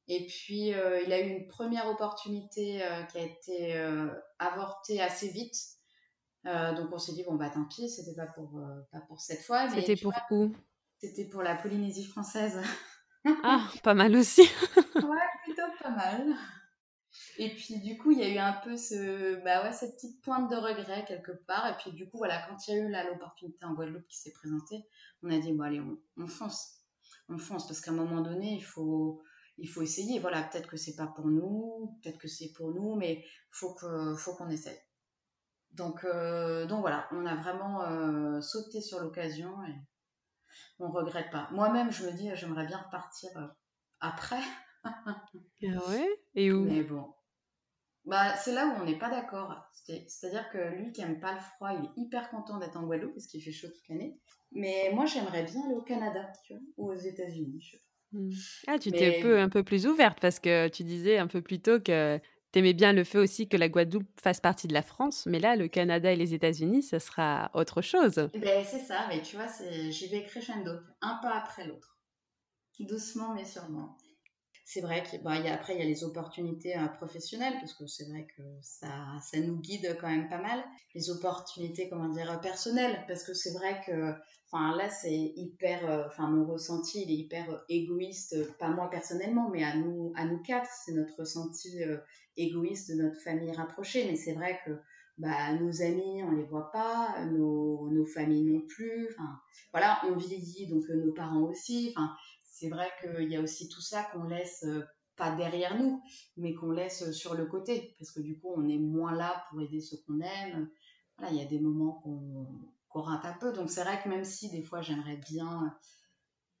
Et 0.08 0.26
puis, 0.26 0.74
euh, 0.74 1.00
il 1.02 1.12
a 1.12 1.20
eu 1.20 1.28
une 1.28 1.46
première 1.46 1.86
opportunité 1.86 2.82
euh, 2.82 3.02
qui 3.04 3.18
a 3.18 3.22
été 3.22 3.76
euh, 3.76 4.08
avortée 4.38 5.00
assez 5.00 5.28
vite. 5.28 5.56
donc, 6.44 6.92
on 6.92 6.98
s'est 6.98 7.12
dit, 7.12 7.22
bon, 7.22 7.36
bah 7.36 7.50
tant 7.50 7.64
pis, 7.64 7.88
c'était 7.88 8.14
pas 8.14 8.26
pour, 8.26 8.60
pas 8.90 9.00
pour 9.00 9.20
cette 9.20 9.42
fois. 9.42 9.70
C'était 9.70 9.96
pour 9.96 10.12
où? 10.30 10.52
C'était 10.98 11.24
pour 11.24 11.42
la 11.42 11.54
Polynésie 11.54 12.04
française. 12.04 12.60
ah, 13.44 13.68
pas 13.82 13.94
mal 13.94 14.14
aussi. 14.16 14.42
ouais, 14.96 15.28
plutôt 15.44 15.62
pas 15.80 15.90
mal. 15.90 16.34
Et 17.38 17.54
puis, 17.54 17.78
du 17.78 17.96
coup, 17.98 18.10
il 18.10 18.18
y 18.18 18.24
a 18.24 18.28
eu 18.28 18.38
un 18.38 18.54
peu 18.64 18.76
ce, 18.76 19.36
bah 19.44 19.62
ouais, 19.62 19.72
cette 19.72 19.94
petite 19.94 20.20
pointe 20.22 20.50
de 20.50 20.56
regret 20.56 21.04
quelque 21.06 21.32
part. 21.46 21.68
Et 21.68 21.76
puis, 21.76 21.92
du 21.92 22.08
coup, 22.08 22.18
voilà, 22.18 22.42
quand 22.48 22.56
il 22.66 22.74
y 22.74 22.78
a 22.78 22.82
eu 22.82 22.90
là 22.90 23.04
l'opportunité 23.04 23.64
en 23.64 23.74
Guadeloupe 23.74 24.06
qui 24.08 24.18
s'est 24.18 24.32
présentée, 24.32 24.84
on 25.22 25.30
a 25.30 25.38
dit, 25.38 25.52
bon, 25.52 25.62
allez, 25.62 25.80
on, 25.80 25.96
on 26.16 26.26
fonce. 26.26 26.80
On 27.28 27.38
fonce 27.38 27.68
parce 27.68 27.80
qu'à 27.80 27.92
un 27.92 27.94
moment 27.94 28.20
donné, 28.20 28.54
il 28.54 28.64
faut 28.64 29.22
il 29.62 29.68
faut 29.68 29.80
essayer. 29.80 30.18
Voilà, 30.18 30.42
peut-être 30.42 30.68
que 30.68 30.76
c'est 30.76 30.96
pas 30.96 31.06
pour 31.06 31.26
nous, 31.28 31.96
peut-être 32.02 32.18
que 32.18 32.28
c'est 32.28 32.52
pour 32.52 32.72
nous, 32.72 32.96
mais 32.96 33.24
faut 33.50 33.74
que 33.74 34.14
faut 34.16 34.34
qu'on 34.34 34.50
essaye. 34.50 34.78
Donc 35.70 36.04
euh, 36.04 36.66
donc 36.66 36.80
voilà, 36.80 37.08
on 37.12 37.24
a 37.24 37.36
vraiment 37.36 37.82
euh, 37.84 38.40
sauté 38.40 38.80
sur 38.80 39.00
l'occasion 39.00 39.62
et 39.64 39.74
on 40.80 40.90
regrette 40.90 41.30
pas. 41.30 41.48
Moi-même, 41.52 41.92
je 41.92 42.04
me 42.04 42.12
dis, 42.12 42.28
j'aimerais 42.34 42.66
bien 42.66 42.78
repartir 42.78 43.30
euh, 43.36 43.46
après. 44.00 44.42
ah 44.84 45.14
ouais? 45.62 46.08
Et 46.34 46.52
où? 46.52 46.64
Mais 46.64 46.82
bon. 46.82 47.14
Bah, 48.04 48.34
c'est 48.34 48.52
là 48.52 48.66
où 48.66 48.82
on 48.82 48.84
n'est 48.84 48.98
pas 48.98 49.10
d'accord. 49.10 49.54
C'est-à-dire 50.08 50.50
que 50.50 50.58
lui 50.74 50.90
qui 50.90 51.02
aime 51.02 51.20
pas 51.20 51.34
le 51.34 51.40
froid, 51.40 51.72
il 51.72 51.84
est 51.84 51.92
hyper 51.96 52.30
content 52.30 52.58
d'être 52.58 52.76
en 52.76 52.82
Guadeloupe 52.82 53.14
parce 53.14 53.26
qu'il 53.28 53.40
fait 53.42 53.52
chaud 53.52 53.68
toute 53.68 53.88
l'année. 53.88 54.18
Mais 54.50 54.90
moi, 54.92 55.06
j'aimerais 55.06 55.44
bien 55.44 55.64
aller 55.64 55.74
au 55.74 55.82
Canada, 55.82 56.32
tu 56.44 56.54
vois, 56.54 56.62
ou 56.76 56.90
aux 56.90 56.98
États-Unis. 56.98 57.60
Je 57.60 57.76
sais. 57.76 57.91
Ah, 58.66 58.78
tu 58.78 58.92
t'es 58.94 59.08
un 59.08 59.12
peu, 59.12 59.40
un 59.40 59.48
peu 59.48 59.62
plus 59.62 59.86
ouverte 59.86 60.20
parce 60.20 60.38
que 60.38 60.68
tu 60.68 60.84
disais 60.84 61.18
un 61.18 61.26
peu 61.26 61.42
plus 61.42 61.60
tôt 61.60 61.78
que 61.80 62.18
tu 62.52 62.58
aimais 62.58 62.74
bien 62.74 62.92
le 62.92 63.04
fait 63.04 63.18
aussi 63.18 63.48
que 63.48 63.56
la 63.56 63.68
Guadeloupe 63.68 64.08
fasse 64.22 64.40
partie 64.40 64.68
de 64.68 64.74
la 64.74 64.82
France, 64.82 65.26
mais 65.26 65.40
là, 65.40 65.56
le 65.56 65.68
Canada 65.68 66.12
et 66.12 66.16
les 66.16 66.34
États-Unis, 66.34 66.82
ça 66.82 67.00
sera 67.00 67.50
autre 67.54 67.82
chose. 67.82 68.30
Ben, 68.34 68.64
c'est 68.64 68.78
ça, 68.80 69.06
mais 69.08 69.22
tu 69.22 69.36
vois, 69.36 69.46
j'y 69.90 70.08
vais 70.08 70.24
crescendo, 70.24 70.72
un 71.00 71.18
pas 71.22 71.34
après 71.36 71.66
l'autre. 71.66 71.98
Doucement, 72.80 73.34
mais 73.34 73.44
sûrement 73.44 73.96
c'est 74.64 74.80
vrai 74.80 75.02
qu'après, 75.02 75.74
il 75.74 75.80
y 75.80 75.82
a 75.82 75.86
les 75.86 76.04
opportunités 76.04 76.76
euh, 76.76 76.86
professionnelles, 76.86 77.54
parce 77.60 77.74
que 77.74 77.86
c'est 77.86 78.08
vrai 78.08 78.26
que 78.36 78.42
ça, 78.62 78.88
ça 79.20 79.40
nous 79.40 79.58
guide 79.58 79.96
quand 80.00 80.08
même 80.08 80.28
pas 80.28 80.40
mal. 80.40 80.62
Les 80.94 81.10
opportunités, 81.10 81.88
comment 81.88 82.08
dire, 82.08 82.40
personnelles, 82.40 83.04
parce 83.08 83.24
que 83.24 83.34
c'est 83.34 83.52
vrai 83.52 83.80
que, 83.84 84.12
enfin, 84.46 84.76
là, 84.76 84.88
c'est 84.88 85.32
hyper, 85.36 85.88
euh, 85.90 86.06
enfin, 86.06 86.28
mon 86.28 86.46
ressenti, 86.46 87.02
il 87.02 87.10
est 87.10 87.16
hyper 87.16 87.64
égoïste, 87.68 88.56
pas 88.58 88.68
moi 88.68 88.88
personnellement, 88.88 89.50
mais 89.50 89.64
à 89.64 89.76
nous, 89.76 90.12
à 90.16 90.24
nous 90.24 90.38
quatre, 90.38 90.70
c'est 90.84 90.92
notre 90.92 91.18
ressenti 91.18 91.82
euh, 91.82 91.98
égoïste 92.36 92.90
de 92.90 93.02
notre 93.02 93.20
famille 93.20 93.52
rapprochée. 93.52 94.06
Mais 94.08 94.16
c'est 94.16 94.34
vrai 94.34 94.60
que, 94.64 94.70
bah, 95.18 95.52
nos 95.54 95.82
amis, 95.82 96.22
on 96.22 96.30
les 96.30 96.44
voit 96.44 96.70
pas, 96.72 97.24
nos, 97.26 97.90
nos 97.90 98.06
familles 98.06 98.44
non 98.44 98.60
plus. 98.60 99.14
Voilà, 99.72 100.00
on 100.06 100.16
vieillit, 100.16 100.68
donc 100.68 100.84
nos 100.88 101.12
parents 101.12 101.42
aussi. 101.42 101.94
C'est 102.62 102.68
vrai 102.68 102.88
qu'il 103.00 103.28
y 103.28 103.34
a 103.34 103.40
aussi 103.40 103.68
tout 103.68 103.80
ça 103.80 104.04
qu'on 104.04 104.22
laisse 104.22 104.62
euh, 104.62 104.84
pas 105.16 105.34
derrière 105.34 105.76
nous, 105.76 106.00
mais 106.36 106.54
qu'on 106.54 106.70
laisse 106.70 107.02
euh, 107.02 107.12
sur 107.12 107.34
le 107.34 107.46
côté, 107.46 107.96
parce 107.98 108.12
que 108.12 108.20
du 108.20 108.38
coup, 108.38 108.52
on 108.56 108.68
est 108.68 108.78
moins 108.78 109.12
là 109.12 109.44
pour 109.50 109.60
aider 109.60 109.80
ceux 109.80 109.96
qu'on 110.06 110.20
aime. 110.20 110.70
Voilà, 111.18 111.32
il 111.32 111.38
y 111.38 111.42
a 111.42 111.46
des 111.48 111.58
moments 111.58 112.00
qu'on 112.88 113.02
rate 113.02 113.24
un 113.24 113.32
peu. 113.32 113.52
Donc 113.52 113.68
c'est 113.68 113.82
vrai 113.82 114.00
que 114.00 114.08
même 114.08 114.24
si 114.24 114.48
des 114.48 114.62
fois 114.62 114.80
j'aimerais 114.80 115.16
bien 115.16 115.76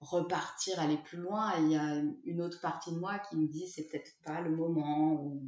repartir, 0.00 0.80
aller 0.80 0.98
plus 0.98 1.18
loin, 1.18 1.52
il 1.60 1.70
y 1.70 1.76
a 1.76 2.02
une 2.24 2.42
autre 2.42 2.60
partie 2.60 2.90
de 2.90 2.98
moi 2.98 3.20
qui 3.20 3.36
me 3.36 3.46
dit 3.46 3.68
c'est 3.68 3.86
peut-être 3.86 4.10
pas 4.24 4.40
le 4.40 4.56
moment. 4.56 5.40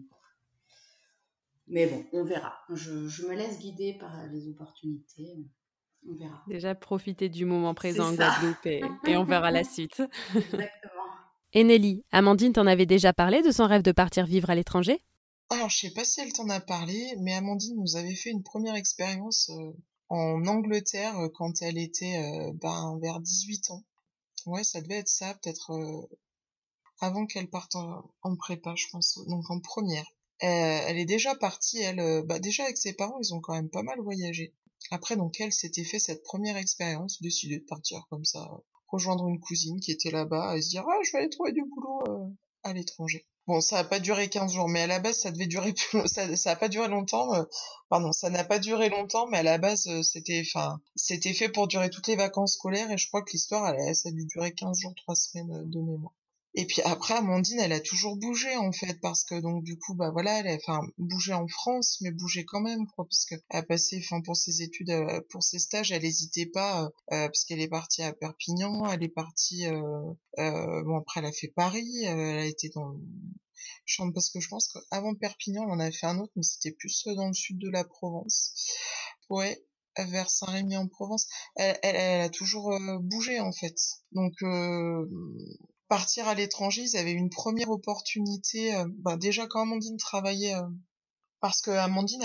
Mais 1.66 1.88
bon, 1.88 2.04
on 2.12 2.22
verra. 2.22 2.54
Je, 2.70 3.08
je, 3.08 3.26
me 3.26 3.34
laisse 3.34 3.58
guider 3.58 3.98
par 3.98 4.24
les 4.28 4.48
opportunités 4.48 5.44
on 6.08 6.14
verra. 6.16 6.42
Déjà 6.48 6.74
profiter 6.74 7.28
du 7.28 7.44
moment 7.44 7.74
présent 7.74 8.08
en 8.08 8.14
Guadeloupe 8.14 8.66
et, 8.66 8.82
on 9.16 9.24
verra 9.24 9.50
la 9.50 9.64
suite. 9.64 10.02
Exactement. 10.34 10.60
Et 11.56 11.62
Nelly, 11.62 12.04
Amandine 12.10 12.52
t'en 12.52 12.66
avait 12.66 12.84
déjà 12.84 13.12
parlé 13.12 13.40
de 13.40 13.52
son 13.52 13.68
rêve 13.68 13.82
de 13.82 13.92
partir 13.92 14.26
vivre 14.26 14.50
à 14.50 14.56
l'étranger? 14.56 15.00
Alors 15.50 15.68
je 15.68 15.78
sais 15.78 15.90
pas 15.92 16.04
si 16.04 16.20
elle 16.20 16.32
t'en 16.32 16.48
a 16.48 16.58
parlé, 16.58 17.14
mais 17.20 17.32
Amandine 17.32 17.76
nous 17.76 17.94
avait 17.94 18.16
fait 18.16 18.30
une 18.30 18.42
première 18.42 18.74
expérience 18.74 19.50
euh, 19.50 19.72
en 20.08 20.44
Angleterre 20.46 21.16
euh, 21.18 21.28
quand 21.32 21.62
elle 21.62 21.78
était 21.78 22.18
euh, 22.18 22.52
ben, 22.54 22.98
vers 23.00 23.20
18 23.20 23.70
ans. 23.70 23.84
Ouais, 24.46 24.64
ça 24.64 24.80
devait 24.80 24.96
être 24.96 25.08
ça, 25.08 25.32
peut-être 25.34 26.08
avant 27.00 27.24
qu'elle 27.24 27.48
parte 27.48 27.76
en, 27.76 28.36
prépa, 28.36 28.74
je 28.76 28.86
pense, 28.90 29.18
donc 29.26 29.48
en 29.50 29.60
première. 29.60 30.04
elle 30.40 30.98
est 30.98 31.06
déjà 31.06 31.34
partie, 31.34 31.78
elle, 31.78 32.22
bah 32.26 32.38
déjà 32.40 32.64
avec 32.64 32.76
ses 32.76 32.92
parents, 32.92 33.18
ils 33.22 33.32
ont 33.32 33.40
quand 33.40 33.54
même 33.54 33.70
pas 33.70 33.82
mal 33.82 34.00
voyagé. 34.00 34.52
Après, 34.90 35.16
donc, 35.16 35.40
elle 35.40 35.52
s'était 35.52 35.84
fait 35.84 35.98
cette 35.98 36.22
première 36.22 36.56
expérience, 36.56 37.20
décidé 37.22 37.58
de 37.58 37.64
partir 37.64 38.06
comme 38.10 38.24
ça, 38.24 38.48
rejoindre 38.88 39.26
une 39.28 39.40
cousine 39.40 39.80
qui 39.80 39.90
était 39.90 40.10
là-bas 40.10 40.56
et 40.56 40.62
se 40.62 40.68
dire, 40.68 40.84
ah, 40.86 40.98
je 41.04 41.12
vais 41.12 41.18
aller 41.18 41.30
trouver 41.30 41.52
du 41.52 41.62
boulot 41.64 42.02
euh, 42.08 42.30
à 42.62 42.72
l'étranger. 42.72 43.26
Bon, 43.46 43.60
ça 43.60 43.78
a 43.78 43.84
pas 43.84 44.00
duré 44.00 44.28
15 44.28 44.52
jours, 44.52 44.68
mais 44.68 44.82
à 44.82 44.86
la 44.86 45.00
base, 45.00 45.20
ça 45.20 45.30
devait 45.30 45.46
durer 45.46 45.72
plus, 45.90 46.06
ça, 46.06 46.34
ça 46.36 46.52
a 46.52 46.56
pas 46.56 46.68
duré 46.68 46.88
longtemps, 46.88 47.34
euh, 47.34 47.44
pardon, 47.88 48.12
ça 48.12 48.30
n'a 48.30 48.44
pas 48.44 48.58
duré 48.58 48.88
longtemps, 48.88 49.26
mais 49.26 49.38
à 49.38 49.42
la 49.42 49.58
base, 49.58 49.86
euh, 49.88 50.02
c'était, 50.02 50.42
enfin, 50.46 50.80
c'était 50.96 51.34
fait 51.34 51.48
pour 51.48 51.66
durer 51.66 51.90
toutes 51.90 52.08
les 52.08 52.16
vacances 52.16 52.54
scolaires 52.54 52.90
et 52.90 52.98
je 52.98 53.08
crois 53.08 53.22
que 53.22 53.32
l'histoire, 53.32 53.68
elle, 53.68 53.94
ça 53.94 54.08
a 54.08 54.12
dû 54.12 54.24
durer 54.26 54.52
15 54.52 54.78
jours, 54.80 54.94
3 54.94 55.14
semaines 55.14 55.70
de 55.70 55.80
mémoire. 55.80 56.14
Et 56.56 56.66
puis 56.66 56.82
après, 56.82 57.14
Amandine, 57.14 57.58
elle 57.58 57.72
a 57.72 57.80
toujours 57.80 58.16
bougé 58.16 58.56
en 58.56 58.70
fait, 58.70 59.00
parce 59.00 59.24
que 59.24 59.40
donc 59.40 59.64
du 59.64 59.76
coup, 59.76 59.94
bah 59.94 60.10
voilà, 60.12 60.38
elle 60.38 60.46
a 60.46 60.54
enfin 60.54 60.80
bougé 60.98 61.32
en 61.32 61.48
France, 61.48 61.98
mais 62.00 62.12
bougé 62.12 62.44
quand 62.44 62.60
même, 62.60 62.86
quoi, 62.94 63.06
parce 63.06 63.24
qu'elle 63.24 63.42
a 63.50 63.62
passé, 63.64 64.00
enfin 64.04 64.20
pour 64.20 64.36
ses 64.36 64.62
études, 64.62 64.90
euh, 64.90 65.20
pour 65.30 65.42
ses 65.42 65.58
stages, 65.58 65.90
elle 65.90 66.04
hésitait 66.04 66.46
pas, 66.46 66.84
euh, 66.84 66.88
euh, 67.12 67.26
parce 67.26 67.44
qu'elle 67.44 67.60
est 67.60 67.68
partie 67.68 68.02
à 68.02 68.12
Perpignan, 68.12 68.88
elle 68.88 69.02
est 69.02 69.08
partie, 69.08 69.66
bon 70.36 70.96
après 70.96 71.20
elle 71.20 71.26
a 71.26 71.32
fait 71.32 71.48
Paris, 71.48 72.04
elle 72.04 72.18
a 72.20 72.46
été 72.46 72.68
dans 72.68 72.96
parce 74.14 74.30
que 74.30 74.40
je 74.40 74.48
pense 74.48 74.68
qu'avant 74.68 75.14
Perpignan, 75.14 75.64
on 75.64 75.72
en 75.72 75.80
avait 75.80 75.92
fait 75.92 76.06
un 76.06 76.18
autre, 76.18 76.32
mais 76.36 76.42
c'était 76.42 76.72
plus 76.72 77.04
dans 77.16 77.28
le 77.28 77.34
sud 77.34 77.58
de 77.58 77.68
la 77.68 77.84
Provence. 77.84 78.54
Ouais, 79.28 79.62
vers 79.98 80.30
Saint-Rémy 80.30 80.76
en 80.76 80.88
Provence. 80.88 81.26
Elle, 81.56 81.78
elle, 81.82 81.96
elle, 81.96 82.20
a 82.22 82.28
toujours 82.30 82.72
bougé 83.00 83.40
en 83.40 83.52
fait. 83.52 83.76
Donc 84.12 84.32
partir 85.88 86.28
à 86.28 86.34
l'étranger, 86.34 86.82
ils 86.82 86.96
avaient 86.96 87.12
une 87.12 87.30
première 87.30 87.70
opportunité. 87.70 88.74
Euh, 88.74 88.86
bah, 88.98 89.16
déjà 89.16 89.46
quand 89.46 89.62
Amandine 89.62 89.96
travaillait, 89.96 90.54
euh, 90.54 90.68
parce 91.40 91.60
que 91.60 91.70
Amandine, 91.70 92.24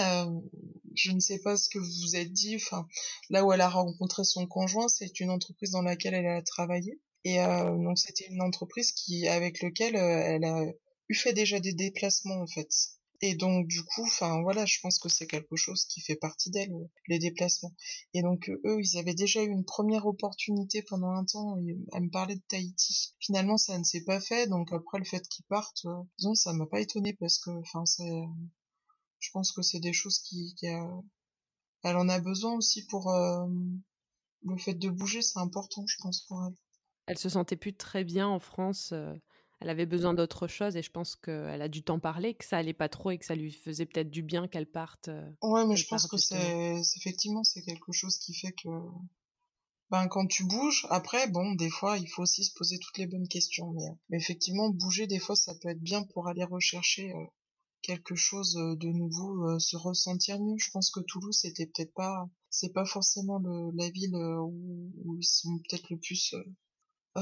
je 0.95 1.11
ne 1.11 1.19
sais 1.19 1.39
pas 1.39 1.57
ce 1.57 1.69
que 1.69 1.79
vous 1.79 1.91
vous 2.03 2.15
êtes 2.15 2.31
dit, 2.31 2.55
enfin 2.55 2.87
là 3.29 3.43
où 3.45 3.51
elle 3.51 3.61
a 3.61 3.69
rencontré 3.69 4.23
son 4.23 4.47
conjoint, 4.47 4.87
c'est 4.87 5.19
une 5.19 5.29
entreprise 5.29 5.71
dans 5.71 5.81
laquelle 5.81 6.13
elle 6.13 6.27
a 6.27 6.41
travaillé. 6.41 6.99
Et 7.25 7.41
euh, 7.41 7.75
donc 7.77 7.99
c'était 7.99 8.27
une 8.27 8.41
entreprise 8.41 8.93
qui 8.93 9.27
avec 9.27 9.61
laquelle 9.61 9.95
elle 9.95 10.45
a 10.45 10.65
eu 11.09 11.15
fait 11.15 11.33
déjà 11.33 11.59
des 11.59 11.73
déplacements 11.73 12.41
en 12.41 12.47
fait. 12.47 12.69
Et 13.21 13.35
donc 13.35 13.67
du 13.67 13.83
coup, 13.83 14.03
enfin 14.03 14.41
voilà, 14.41 14.65
je 14.65 14.79
pense 14.81 14.97
que 14.97 15.09
c'est 15.09 15.27
quelque 15.27 15.57
chose 15.57 15.85
qui 15.85 15.99
fait 15.99 16.15
partie 16.15 16.49
d'elle, 16.51 16.71
euh, 16.71 16.87
les 17.07 17.19
déplacements. 17.19 17.73
Et 18.13 18.21
donc 18.21 18.49
euh, 18.49 18.61
eux, 18.65 18.79
ils 18.79 18.97
avaient 18.97 19.13
déjà 19.13 19.43
eu 19.43 19.49
une 19.49 19.65
première 19.65 20.05
opportunité 20.05 20.83
pendant 20.83 21.09
un 21.09 21.25
temps 21.25 21.57
à 21.91 21.99
me 21.99 22.09
parler 22.09 22.35
de 22.35 22.41
Tahiti. 22.47 23.15
Finalement, 23.19 23.57
ça 23.57 23.77
ne 23.77 23.83
s'est 23.83 24.05
pas 24.05 24.21
fait, 24.21 24.47
donc 24.47 24.71
après 24.71 24.99
le 24.99 25.05
fait 25.05 25.27
qu'ils 25.27 25.45
partent, 25.45 25.85
euh, 25.85 26.01
disons, 26.17 26.35
ça 26.35 26.53
m'a 26.53 26.65
pas 26.65 26.79
étonné 26.79 27.13
parce 27.13 27.39
que, 27.39 27.51
enfin, 27.51 27.83
je 29.19 29.31
pense 29.31 29.51
que 29.51 29.61
c'est 29.61 29.81
des 29.81 29.93
choses 29.93 30.19
qui, 30.19 30.55
qui 30.55 30.67
elle 31.83 31.97
en 31.97 32.07
a 32.07 32.19
besoin 32.19 32.55
aussi 32.55 32.85
pour 32.85 33.11
le 33.11 34.57
fait 34.57 34.75
de 34.75 34.89
bouger, 34.89 35.21
c'est 35.21 35.39
important, 35.39 35.85
je 35.87 35.97
pense 36.01 36.21
pour 36.21 36.45
elle. 36.45 36.55
Elle 37.07 37.17
se 37.17 37.29
sentait 37.29 37.57
plus 37.57 37.75
très 37.75 38.03
bien 38.03 38.27
en 38.27 38.39
France 38.39 38.93
elle 39.61 39.69
avait 39.69 39.85
besoin 39.85 40.13
d'autre 40.13 40.47
chose 40.47 40.75
et 40.75 40.81
je 40.81 40.91
pense 40.91 41.15
qu'elle 41.15 41.61
a 41.61 41.67
dû 41.67 41.83
t'en 41.83 41.99
parler, 41.99 42.33
que 42.33 42.45
ça 42.45 42.57
allait 42.57 42.73
pas 42.73 42.89
trop 42.89 43.11
et 43.11 43.17
que 43.17 43.25
ça 43.25 43.35
lui 43.35 43.51
faisait 43.51 43.85
peut-être 43.85 44.09
du 44.09 44.23
bien 44.23 44.47
qu'elle 44.47 44.69
parte. 44.69 45.09
Euh, 45.09 45.29
ouais, 45.41 45.65
mais 45.65 45.75
je 45.75 45.87
pense 45.87 46.07
que 46.07 46.17
c'est 46.17 46.81
effectivement 46.95 47.43
c'est 47.43 47.61
quelque 47.61 47.91
chose 47.91 48.17
qui 48.17 48.33
fait 48.33 48.53
que 48.53 48.69
ben 49.89 50.07
quand 50.07 50.27
tu 50.27 50.45
bouges, 50.45 50.85
après 50.89 51.27
bon, 51.29 51.55
des 51.55 51.69
fois 51.69 51.97
il 51.97 52.07
faut 52.07 52.21
aussi 52.21 52.43
se 52.43 52.53
poser 52.53 52.77
toutes 52.79 52.97
les 52.97 53.07
bonnes 53.07 53.27
questions, 53.27 53.71
mais, 53.71 53.97
mais 54.09 54.17
effectivement 54.17 54.69
bouger 54.69 55.07
des 55.07 55.19
fois 55.19 55.35
ça 55.35 55.53
peut 55.55 55.69
être 55.69 55.81
bien 55.81 56.03
pour 56.03 56.27
aller 56.27 56.43
rechercher 56.43 57.11
euh, 57.11 57.25
quelque 57.81 58.15
chose 58.15 58.55
euh, 58.57 58.75
de 58.75 58.87
nouveau, 58.87 59.59
se 59.59 59.75
ressentir 59.75 60.39
mieux. 60.39 60.57
Je 60.57 60.69
pense 60.71 60.89
que 60.89 61.01
Toulouse 61.01 61.37
c'était 61.41 61.65
peut-être 61.65 61.93
pas, 61.93 62.29
c'est 62.49 62.71
pas 62.71 62.85
forcément 62.85 63.39
le, 63.39 63.71
la 63.75 63.89
ville 63.89 64.15
où, 64.15 64.91
où 65.03 65.17
ils 65.17 65.23
sont 65.23 65.57
peut-être 65.67 65.89
le 65.89 65.97
plus 65.97 66.33
euh, 66.33 66.43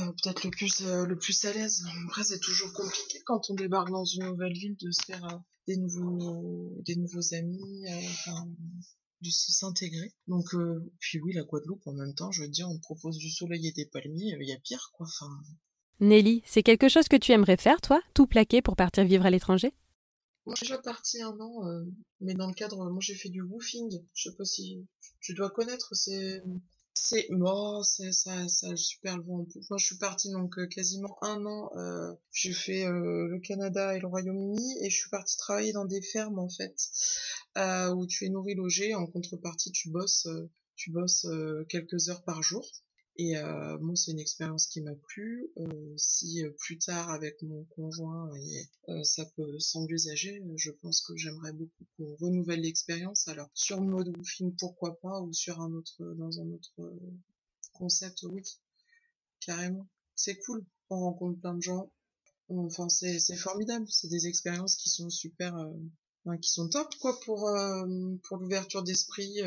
peut-être 0.05 0.43
le 0.43 0.51
plus 0.51 0.81
euh, 0.81 1.05
le 1.05 1.17
plus 1.17 1.45
à 1.45 1.53
l'aise. 1.53 1.83
Après 2.05 2.23
c'est 2.23 2.39
toujours 2.39 2.71
compliqué 2.73 3.19
quand 3.25 3.49
on 3.49 3.55
débarque 3.55 3.89
dans 3.89 4.05
une 4.05 4.25
nouvelle 4.25 4.53
ville 4.53 4.75
de 4.77 4.91
se 4.91 5.05
faire 5.05 5.23
euh, 5.25 5.37
des 5.67 5.77
nouveaux 5.77 6.81
des 6.85 6.95
nouveaux 6.95 7.33
amis, 7.33 7.85
enfin 8.09 8.47
de 9.21 9.29
s'intégrer. 9.29 10.13
Donc 10.27 10.45
puis 10.99 11.19
oui 11.19 11.33
la 11.33 11.43
Guadeloupe 11.43 11.85
en 11.87 11.93
même 11.93 12.13
temps, 12.13 12.31
je 12.31 12.43
veux 12.43 12.49
dire 12.49 12.69
on 12.69 12.79
propose 12.79 13.17
du 13.17 13.29
soleil 13.29 13.67
et 13.67 13.71
des 13.71 13.85
palmiers, 13.85 14.35
il 14.39 14.47
y 14.47 14.53
a 14.53 14.59
pire 14.59 14.91
quoi. 14.93 15.07
Enfin. 15.07 15.31
Nelly, 15.99 16.43
c'est 16.45 16.63
quelque 16.63 16.89
chose 16.89 17.07
que 17.07 17.17
tu 17.17 17.31
aimerais 17.31 17.57
faire 17.57 17.81
toi, 17.81 18.01
tout 18.13 18.27
plaquer 18.27 18.61
pour 18.61 18.75
partir 18.75 19.03
vivre 19.03 19.25
à 19.25 19.31
l'étranger? 19.31 19.73
Moi 20.45 20.55
je 20.55 20.63
suis 20.63 20.71
déjà 20.71 20.81
partie 20.81 21.21
un 21.21 21.37
an, 21.39 21.83
mais 22.21 22.33
dans 22.35 22.47
le 22.47 22.53
cadre, 22.53 22.89
moi 22.89 22.99
j'ai 23.01 23.15
fait 23.15 23.29
du 23.29 23.41
woofing. 23.41 23.89
Je 24.13 24.29
sais 24.29 24.35
pas 24.37 24.45
si 24.45 24.87
tu 25.19 25.33
dois 25.33 25.49
connaître, 25.49 25.93
c'est 25.93 26.41
c'est 27.03 27.27
moi, 27.29 27.81
c'est 27.83 28.11
ça, 28.11 28.47
ça 28.47 28.75
super 28.75 29.17
loin. 29.17 29.45
Moi, 29.69 29.77
je 29.77 29.85
suis 29.85 29.97
partie 29.97 30.31
donc 30.31 30.57
euh, 30.57 30.67
quasiment 30.67 31.17
un 31.21 31.45
an. 31.45 31.71
Euh, 31.75 32.13
j'ai 32.31 32.53
fait 32.53 32.85
euh, 32.85 33.27
le 33.27 33.39
Canada 33.39 33.95
et 33.95 33.99
le 33.99 34.07
Royaume-Uni 34.07 34.77
et 34.81 34.89
je 34.89 34.95
suis 34.95 35.09
partie 35.09 35.37
travailler 35.37 35.73
dans 35.73 35.85
des 35.85 36.01
fermes 36.01 36.39
en 36.39 36.49
fait, 36.49 36.75
où 37.95 38.05
tu 38.07 38.25
es 38.25 38.29
nourri 38.29 38.55
logé. 38.55 38.95
En 38.95 39.05
contrepartie, 39.07 39.71
tu 39.71 39.89
bosses, 39.89 40.27
tu 40.75 40.91
bosses 40.91 41.27
quelques 41.69 42.09
heures 42.09 42.23
par 42.23 42.41
jour. 42.41 42.65
Et 43.19 43.35
euh, 43.35 43.79
moi, 43.79 43.95
c'est 43.95 44.11
une 44.11 44.19
expérience 44.19 44.67
qui 44.67 44.79
m'a 44.81 44.93
plu. 44.93 45.49
Euh, 45.57 45.93
si 45.97 46.43
euh, 46.43 46.51
plus 46.59 46.77
tard, 46.77 47.09
avec 47.09 47.41
mon 47.41 47.63
conjoint, 47.65 48.29
euh, 48.89 49.03
ça 49.03 49.25
peut 49.35 49.59
s'envisager, 49.59 50.43
je 50.55 50.69
pense 50.69 51.01
que 51.01 51.15
j'aimerais 51.15 51.51
beaucoup 51.51 51.85
qu'on 51.97 52.15
renouvelle 52.17 52.61
l'expérience. 52.61 53.27
Alors, 53.27 53.49
sur 53.55 53.81
le 53.81 53.87
mode 53.87 54.13
film, 54.23 54.55
pourquoi 54.59 54.99
pas, 54.99 55.19
ou 55.21 55.33
sur 55.33 55.59
un 55.61 55.73
autre, 55.73 56.03
dans 56.13 56.39
un 56.39 56.51
autre 56.51 56.99
concept, 57.73 58.21
oui, 58.29 58.43
carrément. 59.39 59.87
C'est 60.13 60.37
cool. 60.37 60.63
On 60.91 60.99
rencontre 60.99 61.39
plein 61.39 61.55
de 61.55 61.61
gens. 61.61 61.91
Enfin, 62.49 62.87
c'est 62.87 63.35
formidable. 63.35 63.87
C'est 63.89 64.09
des 64.09 64.27
expériences 64.27 64.75
qui 64.75 64.89
sont 64.89 65.09
super, 65.09 65.55
qui 66.41 66.51
sont 66.51 66.69
top, 66.69 66.93
quoi, 67.01 67.19
pour 67.21 67.49
pour 68.23 68.37
l'ouverture 68.37 68.83
d'esprit, 68.83 69.41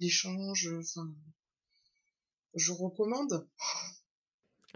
l'échange. 0.00 0.74
Enfin 0.80 1.12
je 2.54 2.72
recommande. 2.72 3.46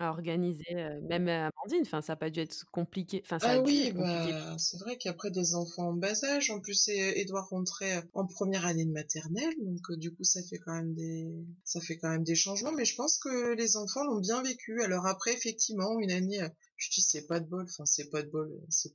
À 0.01 0.11
organiser, 0.11 0.75
même 1.09 1.27
Amandine, 1.27 1.83
enfin, 1.83 2.01
ça 2.03 2.13
n'a 2.13 2.17
pas 2.17 2.31
dû 2.31 2.39
être 2.39 2.65
compliqué. 2.71 3.21
Enfin, 3.25 3.41
ça 3.41 3.51
ah 3.51 3.61
oui, 3.61 3.91
bah, 3.93 4.57
c'est 4.57 4.79
vrai 4.79 4.97
qu'après 4.97 5.33
des 5.33 5.57
enfants 5.57 5.89
en 5.89 5.93
bas 5.93 6.23
âge, 6.23 6.51
en 6.53 6.61
plus 6.61 6.89
Edouard 6.89 7.49
rentrait 7.49 8.05
en 8.13 8.25
première 8.25 8.65
année 8.65 8.85
de 8.85 8.93
maternelle, 8.93 9.53
donc 9.61 9.99
du 9.99 10.15
coup 10.15 10.23
ça 10.23 10.41
fait 10.49 10.59
quand 10.59 10.75
même 10.75 10.95
des, 10.95 11.27
ça 11.65 11.81
fait 11.81 11.99
quand 11.99 12.11
même 12.11 12.23
des 12.23 12.37
changements, 12.37 12.71
mais 12.71 12.85
je 12.85 12.95
pense 12.95 13.19
que 13.19 13.55
les 13.55 13.77
enfants 13.77 14.05
l'ont 14.05 14.21
bien 14.21 14.41
vécu. 14.41 14.81
Alors 14.83 15.05
après, 15.07 15.33
effectivement, 15.33 15.99
une 15.99 16.13
année, 16.13 16.39
je 16.77 16.91
dis 16.91 17.03
c'est 17.03 17.27
pas 17.27 17.41
de 17.41 17.47
bol, 17.47 17.65
enfin 17.65 17.85
c'est 17.85 18.09
pas 18.09 18.23
de 18.23 18.31
bol, 18.31 18.57
c'est 18.69 18.93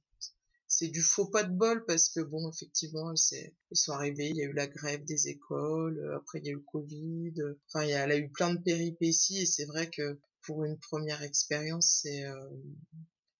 c'est 0.76 0.88
du 0.88 1.02
faux 1.02 1.28
pas 1.28 1.44
de 1.44 1.54
bol 1.54 1.86
parce 1.86 2.10
que 2.10 2.20
bon 2.20 2.50
effectivement 2.50 3.16
c'est 3.16 3.54
ils 3.72 3.78
sont 3.78 3.92
arrivés 3.92 4.30
il 4.30 4.38
y 4.38 4.42
a 4.42 4.46
eu 4.46 4.54
la 4.54 4.66
grève 4.66 5.04
des 5.06 5.28
écoles 5.28 6.00
euh, 6.00 6.18
après 6.18 6.40
il 6.40 6.46
y 6.46 6.50
a 6.50 6.54
eu 6.54 6.56
le 6.56 6.62
covid 6.62 7.34
enfin 7.68 7.86
il 7.86 7.94
a, 7.94 8.06
elle 8.06 8.12
a 8.12 8.18
eu 8.18 8.30
plein 8.32 8.54
de 8.54 8.60
péripéties 8.60 9.44
et 9.44 9.46
c'est 9.46 9.66
vrai 9.66 9.90
que 9.90 10.20
pour 10.42 10.64
une 10.64 10.80
première 10.80 11.22
expérience 11.22 12.00
c'est 12.02 12.26
euh... 12.26 12.50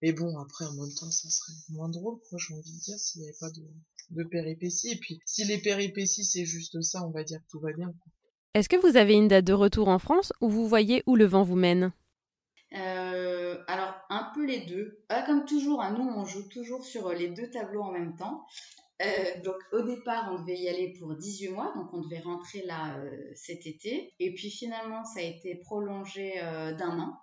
mais 0.00 0.12
bon 0.12 0.38
après 0.38 0.64
en 0.64 0.74
même 0.74 0.94
temps 0.94 1.10
ça 1.10 1.28
serait 1.28 1.52
moins 1.70 1.88
drôle 1.88 2.20
quoi 2.28 2.38
j'ai 2.38 2.54
envie 2.54 2.72
de 2.72 2.80
dire 2.80 2.98
s'il 2.98 3.22
n'y 3.22 3.28
avait 3.28 3.36
pas 3.40 3.50
de, 3.50 3.64
de 4.10 4.24
péripéties. 4.24 4.92
Et 4.92 4.96
puis 4.96 5.18
si 5.26 5.44
les 5.44 5.58
péripéties 5.58 6.24
c'est 6.24 6.44
juste 6.44 6.80
ça 6.82 7.04
on 7.04 7.10
va 7.10 7.24
dire 7.24 7.40
que 7.40 7.48
tout 7.50 7.60
va 7.60 7.72
bien 7.72 7.92
est-ce 8.54 8.68
que 8.68 8.76
vous 8.76 8.96
avez 8.96 9.14
une 9.14 9.26
date 9.26 9.44
de 9.44 9.52
retour 9.52 9.88
en 9.88 9.98
France 9.98 10.32
ou 10.40 10.48
vous 10.48 10.68
voyez 10.68 11.02
où 11.08 11.16
le 11.16 11.24
vent 11.24 11.42
vous 11.42 11.56
mène? 11.56 11.90
Euh, 12.76 13.62
alors, 13.68 13.94
un 14.10 14.30
peu 14.34 14.44
les 14.44 14.60
deux. 14.66 15.04
Ah, 15.08 15.22
comme 15.22 15.44
toujours, 15.44 15.80
hein, 15.82 15.94
nous, 15.96 16.08
on 16.08 16.24
joue 16.24 16.48
toujours 16.48 16.84
sur 16.84 17.12
les 17.12 17.28
deux 17.28 17.50
tableaux 17.50 17.82
en 17.82 17.92
même 17.92 18.16
temps. 18.16 18.46
Euh, 19.02 19.42
donc, 19.42 19.56
au 19.72 19.82
départ, 19.82 20.30
on 20.32 20.40
devait 20.40 20.58
y 20.58 20.68
aller 20.68 20.94
pour 20.98 21.14
18 21.14 21.48
mois, 21.50 21.72
donc 21.76 21.92
on 21.92 22.00
devait 22.00 22.20
rentrer 22.20 22.62
là 22.64 22.96
euh, 22.98 23.32
cet 23.34 23.66
été. 23.66 24.14
Et 24.18 24.34
puis 24.34 24.50
finalement, 24.50 25.04
ça 25.04 25.20
a 25.20 25.22
été 25.22 25.56
prolongé 25.56 26.40
d'un 26.78 26.98
an. 27.00 27.18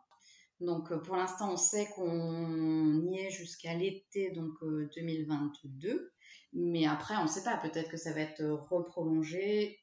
Donc, 0.60 0.94
pour 1.04 1.16
l'instant, 1.16 1.54
on 1.54 1.58
sait 1.58 1.88
qu'on 1.96 3.02
y 3.02 3.20
est 3.20 3.32
jusqu'à 3.32 3.74
l'été 3.74 4.32
donc 4.32 4.54
2022. 4.96 6.12
Mais 6.54 6.86
après, 6.86 7.16
on 7.18 7.24
ne 7.24 7.28
sait 7.28 7.44
pas. 7.44 7.58
Peut-être 7.58 7.90
que 7.90 7.98
ça 7.98 8.14
va 8.14 8.22
être 8.22 8.44
reprolongé 8.70 9.80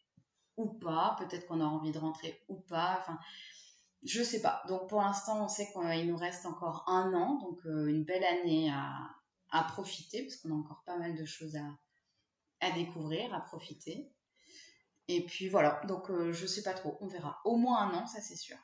ou 0.57 0.69
pas. 0.69 1.17
Peut-être 1.19 1.47
qu'on 1.47 1.61
a 1.61 1.65
envie 1.65 1.91
de 1.91 1.99
rentrer 1.99 2.41
ou 2.49 2.57
pas. 2.61 2.99
Enfin, 3.01 3.19
je 4.05 4.23
sais 4.23 4.41
pas. 4.41 4.63
Donc 4.69 4.89
pour 4.89 5.01
l'instant, 5.01 5.45
on 5.45 5.49
sait 5.49 5.69
qu'il 5.73 6.07
nous 6.07 6.17
reste 6.17 6.47
encore 6.47 6.85
un 6.87 7.13
an, 7.15 7.39
donc 7.39 7.59
euh, 7.67 7.87
une 7.87 8.05
belle 8.05 8.25
année 8.25 8.71
à, 8.71 9.63
profiter, 9.65 10.23
parce 10.23 10.37
qu'on 10.37 10.51
a 10.51 10.55
encore 10.55 10.83
pas 10.85 10.99
mal 10.99 11.17
de 11.17 11.25
choses 11.25 11.57
à, 12.61 12.71
découvrir, 12.73 13.33
à 13.35 13.41
profiter. 13.41 14.11
Et 15.09 15.25
puis 15.25 15.49
voilà, 15.49 15.81
donc 15.87 16.11
euh, 16.11 16.33
je 16.33 16.47
sais 16.47 16.63
pas 16.63 16.75
trop, 16.75 16.99
on 17.01 17.07
verra. 17.07 17.41
Au 17.45 17.57
moins 17.57 17.89
un 17.89 17.95
an, 17.95 18.07
ça 18.07 18.21
c'est 18.21 18.37
sûr. 18.37 18.57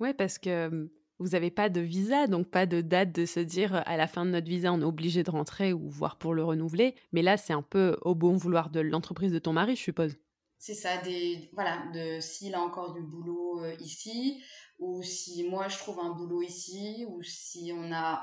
Ouais, 0.00 0.14
parce 0.14 0.38
que 0.38 0.90
vous 1.18 1.28
n'avez 1.28 1.50
pas 1.50 1.68
de 1.68 1.80
visa, 1.80 2.26
donc 2.26 2.48
pas 2.48 2.66
de 2.66 2.80
date 2.80 3.12
de 3.12 3.26
se 3.26 3.40
dire 3.40 3.82
à 3.86 3.96
la 3.96 4.06
fin 4.06 4.24
de 4.24 4.30
notre 4.30 4.46
visa, 4.46 4.72
on 4.72 4.80
est 4.80 4.84
obligé 4.84 5.22
de 5.22 5.30
rentrer 5.30 5.72
ou 5.72 5.88
voir 5.88 6.16
pour 6.16 6.34
le 6.34 6.44
renouveler. 6.44 6.94
Mais 7.12 7.22
là, 7.22 7.36
c'est 7.36 7.52
un 7.52 7.62
peu 7.62 7.96
au 8.02 8.14
bon 8.14 8.36
vouloir 8.36 8.70
de 8.70 8.80
l'entreprise 8.80 9.32
de 9.32 9.38
ton 9.38 9.52
mari, 9.52 9.74
je 9.74 9.82
suppose. 9.82 10.16
c'est 10.58 10.74
ça, 10.74 10.98
des, 10.98 11.50
voilà, 11.54 11.82
de 11.92 12.20
s'il 12.20 12.54
a 12.54 12.60
encore 12.60 12.94
du 12.94 13.02
boulot 13.02 13.64
euh, 13.64 13.74
ici, 13.80 14.42
ou 14.78 15.02
si 15.02 15.48
moi 15.48 15.68
je 15.68 15.78
trouve 15.78 16.00
un 16.00 16.10
boulot 16.10 16.42
ici, 16.42 17.04
ou 17.08 17.22
si 17.22 17.72
on 17.74 17.88
n'a 17.88 18.20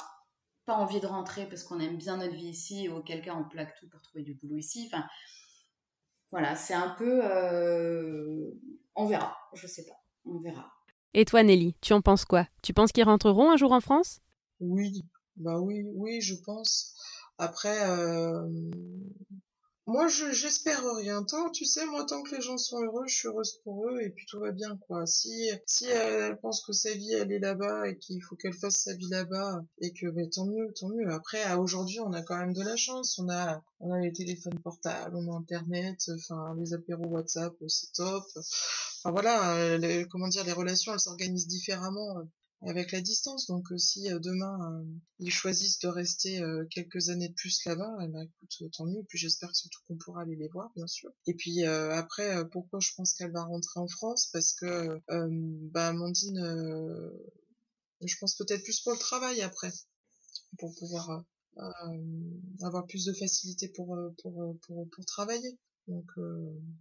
pas 0.66 0.76
envie 0.76 1.00
de 1.00 1.08
rentrer 1.08 1.48
parce 1.48 1.64
qu'on 1.64 1.80
aime 1.80 1.98
bien 1.98 2.18
notre 2.18 2.34
vie 2.34 2.50
ici, 2.50 2.90
ou 2.90 2.98
auquel 2.98 3.22
cas 3.22 3.36
on 3.36 3.48
plaque 3.48 3.76
tout 3.80 3.88
pour 3.90 4.02
trouver 4.02 4.24
du 4.24 4.34
boulot 4.34 4.58
ici. 4.58 4.90
Enfin, 4.92 5.06
voilà, 6.32 6.56
c'est 6.56 6.74
un 6.74 6.90
peu. 6.90 7.22
Euh, 7.24 8.52
on 8.96 9.06
verra, 9.06 9.38
je 9.54 9.68
sais 9.68 9.86
pas, 9.86 9.98
on 10.26 10.40
verra. 10.40 10.72
Et 11.14 11.24
toi, 11.26 11.44
Nelly, 11.44 11.76
tu 11.82 11.94
en 11.94 12.02
penses 12.02 12.26
quoi? 12.26 12.48
Tu 12.62 12.74
penses 12.74 12.92
qu'ils 12.92 13.06
rentreront 13.06 13.52
un 13.52 13.58
jour 13.58 13.72
en 13.72 13.80
France? 13.80 14.22
Oui, 14.60 15.06
bah 15.38 15.60
oui, 15.60 15.84
oui, 15.94 16.22
je 16.22 16.36
pense. 16.36 16.94
Après, 17.38 17.90
euh, 17.90 18.50
moi, 19.88 20.08
je, 20.08 20.32
j'espère 20.32 20.84
rien. 20.96 21.24
Tant, 21.24 21.50
tu 21.52 21.64
sais, 21.64 21.86
moi, 21.86 22.06
tant 22.06 22.24
que 22.24 22.36
les 22.36 22.42
gens 22.42 22.58
sont 22.58 22.82
heureux, 22.82 23.06
je 23.08 23.16
suis 23.16 23.28
heureuse 23.28 23.60
pour 23.64 23.88
eux 23.88 24.02
et 24.02 24.10
puis 24.10 24.26
tout 24.26 24.40
va 24.40 24.52
bien, 24.52 24.78
quoi. 24.88 25.06
Si, 25.06 25.50
si 25.68 25.86
elle, 25.86 26.40
pense 26.40 26.64
que 26.66 26.74
sa 26.74 26.92
vie, 26.92 27.14
elle 27.14 27.32
est 27.32 27.40
là-bas 27.40 27.88
et 27.88 27.98
qu'il 27.98 28.22
faut 28.24 28.36
qu'elle 28.36 28.54
fasse 28.54 28.78
sa 28.78 28.96
vie 28.96 29.10
là-bas 29.10 29.64
et 29.80 29.94
que, 29.94 30.08
ben, 30.08 30.28
tant 30.30 30.48
mieux, 30.48 30.74
tant 30.74 30.90
mieux. 30.90 31.08
Après, 31.12 31.54
aujourd'hui, 31.54 32.00
on 32.00 32.14
a 32.14 32.24
quand 32.24 32.38
même 32.38 32.54
de 32.54 32.64
la 32.64 32.76
chance. 32.76 33.20
On 33.20 33.30
a, 33.30 33.64
on 33.80 33.92
a 33.92 34.00
les 34.00 34.12
téléphones 34.12 34.60
portables, 34.60 35.16
on 35.16 35.32
a 35.32 35.38
Internet, 35.38 36.10
enfin, 36.16 36.56
les 36.58 36.74
apéros 36.74 37.06
WhatsApp, 37.06 37.54
c'est 37.68 37.92
top. 37.94 38.24
Enfin, 38.36 39.12
voilà, 39.12 39.78
comment 40.10 40.28
dire, 40.30 40.44
les 40.46 40.52
relations, 40.52 40.94
elles 40.94 41.00
s'organisent 41.00 41.48
différemment 41.48 42.26
avec 42.62 42.92
la 42.92 43.02
distance. 43.02 43.48
Donc 43.48 43.72
euh, 43.72 43.78
si 43.78 44.12
euh, 44.12 44.20
demain 44.20 44.58
euh, 44.72 44.86
ils 45.20 45.32
choisissent 45.32 45.80
de 45.80 45.88
rester 45.88 46.42
quelques 46.72 47.10
années 47.10 47.30
de 47.30 47.34
plus 47.34 47.64
là-bas, 47.66 47.98
eh 48.02 48.08
ben, 48.08 48.22
écoute, 48.22 48.72
tant 48.74 48.86
mieux. 48.86 49.04
Puis 49.08 49.18
j'espère 49.18 49.56
surtout 49.56 49.80
qu'on 49.88 49.98
pourra 49.98 50.22
aller 50.22 50.36
les 50.36 50.48
voir, 50.50 50.72
bien 50.76 50.88
sûr. 50.88 51.12
Et 51.28 51.34
puis 51.34 51.64
après, 51.64 52.48
pourquoi 52.50 52.80
je 52.80 52.92
pense 52.96 53.14
qu'elle 53.14 53.32
va 53.32 53.44
rentrer 53.44 53.80
en 53.80 53.88
France? 53.88 54.30
Parce 54.34 54.54
que 54.54 55.02
bah, 55.72 55.90
Amandine, 55.90 56.42
je 58.02 58.16
pense 58.20 58.36
peut-être 58.36 58.64
plus 58.64 58.82
pour 58.82 58.92
le 58.92 59.00
travail 59.00 59.42
après, 59.42 59.72
pour 60.58 60.76
pouvoir 60.76 61.24
avoir 62.62 62.86
plus 62.88 63.06
de 63.06 63.14
facilité 63.14 63.70
pour, 63.70 63.98
pour, 64.22 64.58
pour, 64.68 64.90
pour 64.90 65.06
travailler. 65.06 65.58
Donc, 65.88 66.12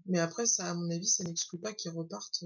mais 0.06 0.18
après, 0.18 0.46
ça, 0.46 0.70
à 0.70 0.74
mon 0.74 0.90
avis, 0.90 1.06
ça 1.06 1.22
n'exclut 1.24 1.58
pas 1.58 1.72
qu'ils 1.72 1.92
repartent 1.92 2.44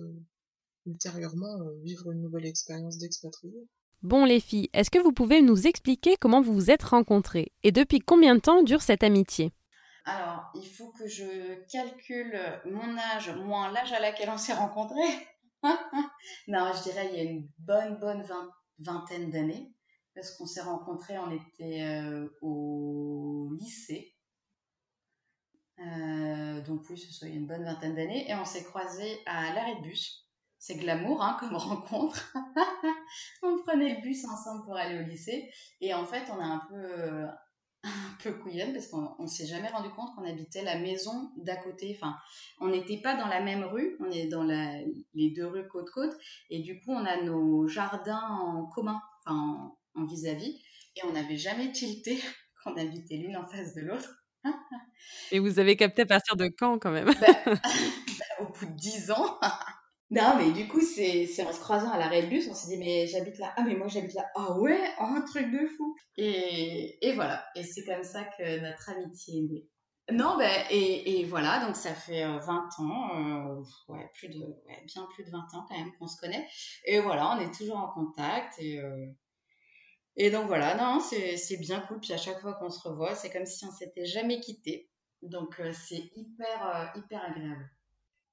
ultérieurement 0.88 1.61
euh, 1.61 1.81
vivre 1.83 2.11
une 2.11 2.22
nouvelle 2.22 2.46
expérience 2.46 2.98
d'expatrié. 2.98 3.68
Bon 4.03 4.24
les 4.24 4.40
filles, 4.40 4.70
est-ce 4.72 4.90
que 4.90 4.98
vous 4.98 5.12
pouvez 5.12 5.42
nous 5.42 5.66
expliquer 5.66 6.16
comment 6.16 6.40
vous 6.40 6.55
vous 6.55 6.70
êtes 6.70 6.83
rencontrées 6.83 7.53
et 7.62 7.72
depuis 7.72 8.01
combien 8.01 8.35
de 8.35 8.40
temps 8.40 8.62
dure 8.62 8.83
cette 8.83 9.03
amitié? 9.03 9.53
Alors, 10.05 10.51
il 10.55 10.66
faut 10.66 10.90
que 10.92 11.07
je 11.07 11.55
calcule 11.70 12.40
mon 12.64 12.96
âge 12.96 13.31
moins 13.37 13.70
l'âge 13.70 13.92
à 13.92 14.01
laquelle 14.01 14.31
on 14.31 14.38
s'est 14.38 14.55
rencontrés. 14.55 15.29
non, 16.48 16.72
je 16.72 16.83
dirais 16.85 17.11
il 17.12 17.16
y 17.16 17.20
a 17.20 17.31
une 17.31 17.48
bonne, 17.59 17.98
bonne 17.98 18.24
vingtaine 18.79 19.31
d'années. 19.31 19.74
Parce 20.14 20.37
qu'on 20.37 20.46
s'est 20.46 20.62
rencontrés, 20.62 21.18
on 21.18 21.31
était 21.31 21.83
euh, 21.83 22.29
au 22.40 23.53
lycée. 23.59 24.16
Euh, 25.79 26.61
donc 26.62 26.83
oui, 26.90 26.98
ce 26.98 27.12
soit 27.12 27.29
une 27.29 27.46
bonne 27.46 27.64
vingtaine 27.64 27.94
d'années. 27.94 28.29
Et 28.29 28.35
on 28.35 28.44
s'est 28.44 28.64
croisés 28.64 29.20
à 29.27 29.55
l'arrêt 29.55 29.77
de 29.77 29.83
bus 29.83 30.28
c'est 30.59 30.77
glamour 30.77 31.23
hein, 31.23 31.37
comme 31.40 31.55
rencontre. 31.57 32.33
on 33.42 33.59
prenait 33.59 33.97
le 33.97 34.03
bus 34.03 34.25
ensemble 34.25 34.64
pour 34.64 34.77
aller 34.77 34.99
au 34.99 35.03
lycée 35.07 35.51
et 35.81 35.94
en 35.94 36.05
fait 36.05 36.25
on 36.31 36.40
a 36.40 36.44
un 36.44 36.62
peu 36.68 36.75
euh, 36.77 37.27
un 37.85 38.16
peu 38.23 38.33
couillonne 38.33 38.73
parce 38.73 38.88
qu'on 38.88 39.14
ne 39.23 39.27
s'est 39.29 39.47
jamais 39.47 39.68
rendu 39.68 39.88
compte 39.90 40.14
qu'on 40.14 40.29
habitait 40.29 40.64
la 40.64 40.79
maison 40.79 41.31
d'à 41.37 41.57
côté. 41.57 41.97
Enfin, 41.97 42.16
on 42.61 42.68
n'était 42.68 43.01
pas 43.01 43.14
dans 43.16 43.29
la 43.29 43.40
même 43.40 43.62
rue, 43.64 43.97
on 44.01 44.11
est 44.11 44.27
dans 44.27 44.42
les 44.42 45.31
deux 45.31 45.47
rues 45.47 45.68
côte 45.68 45.90
côte 45.90 46.16
et 46.51 46.61
du 46.61 46.81
coup 46.81 46.92
on 46.92 47.05
a 47.05 47.23
nos 47.23 47.68
jardins 47.68 48.21
en 48.21 48.66
commun, 48.66 49.01
enfin 49.25 49.73
en 49.94 50.05
vis-à-vis 50.07 50.61
et 50.97 51.05
on 51.05 51.12
n'avait 51.12 51.37
jamais 51.37 51.71
tilté 51.73 52.21
qu'on 52.64 52.77
habitait 52.77 53.16
l'une 53.16 53.37
en 53.37 53.47
face 53.47 53.75
de 53.75 53.83
l'autre. 53.83 54.11
et 55.31 55.38
vous 55.38 55.59
avez 55.59 55.77
capté 55.77 56.03
à 56.03 56.07
partir 56.07 56.37
de 56.37 56.49
quand 56.49 56.79
quand 56.79 56.90
même? 56.90 57.11
Bah, 57.21 57.27
bah, 57.47 57.61
Au 58.40 58.47
bout 58.47 58.66
de 58.66 58.77
dix 58.77 59.11
ans. 59.11 59.38
Non, 60.11 60.37
mais 60.38 60.53
du 60.53 60.66
coup, 60.68 60.81
c'est, 60.81 61.27
en 61.44 61.53
se 61.53 61.61
croisant 61.61 61.90
à 61.90 61.99
l'arrêt 61.99 62.23
de 62.23 62.29
bus, 62.29 62.49
on 62.51 62.55
s'est 62.55 62.68
dit, 62.68 62.79
mais 62.79 63.07
j'habite 63.07 63.38
là. 63.38 63.53
Ah, 63.57 63.62
mais 63.62 63.75
moi, 63.75 63.88
j'habite 63.88 64.14
là. 64.14 64.27
Ah 64.35 64.59
ouais, 64.59 64.81
oh, 65.01 65.05
un 65.05 65.21
truc 65.21 65.51
de 65.51 65.66
fou. 65.66 65.94
Et, 66.16 66.99
et 67.07 67.12
voilà. 67.14 67.44
Et 67.55 67.62
c'est 67.62 67.85
comme 67.85 68.03
ça 68.03 68.25
que 68.25 68.61
notre 68.61 68.88
amitié 68.88 69.38
est 69.38 69.42
née. 69.42 69.68
Non, 70.11 70.38
ben, 70.38 70.64
et, 70.71 71.21
et 71.21 71.25
voilà, 71.27 71.66
donc 71.66 71.77
ça 71.77 71.94
fait 71.94 72.25
20 72.25 72.38
euh, 72.38 72.83
ans, 72.83 73.59
euh, 73.59 73.62
ouais, 73.88 74.11
plus 74.14 74.29
de, 74.29 74.42
bien 74.87 75.07
plus 75.12 75.25
de 75.25 75.31
20 75.31 75.38
ans 75.38 75.66
quand 75.68 75.77
même 75.77 75.92
qu'on 75.99 76.07
se 76.09 76.16
connaît. 76.18 76.49
Et 76.87 77.01
voilà, 77.01 77.37
on 77.37 77.40
est 77.40 77.53
toujours 77.53 77.77
en 77.77 77.88
contact. 77.92 78.55
Et, 78.59 78.81
euh, 78.81 79.07
et 80.16 80.31
donc 80.31 80.47
voilà, 80.47 80.75
non, 80.77 81.01
c'est, 81.01 81.37
c'est 81.37 81.59
bien 81.59 81.81
cool. 81.81 82.01
Puis 82.01 82.14
à 82.14 82.16
chaque 82.16 82.40
fois 82.40 82.55
qu'on 82.55 82.71
se 82.71 82.88
revoit, 82.88 83.14
c'est 83.14 83.31
comme 83.31 83.44
si 83.44 83.66
on 83.66 83.73
s'était 83.73 84.07
jamais 84.07 84.40
quitté. 84.40 84.90
Donc 85.21 85.61
c'est 85.75 86.11
hyper, 86.16 86.92
hyper 86.97 87.23
agréable 87.25 87.71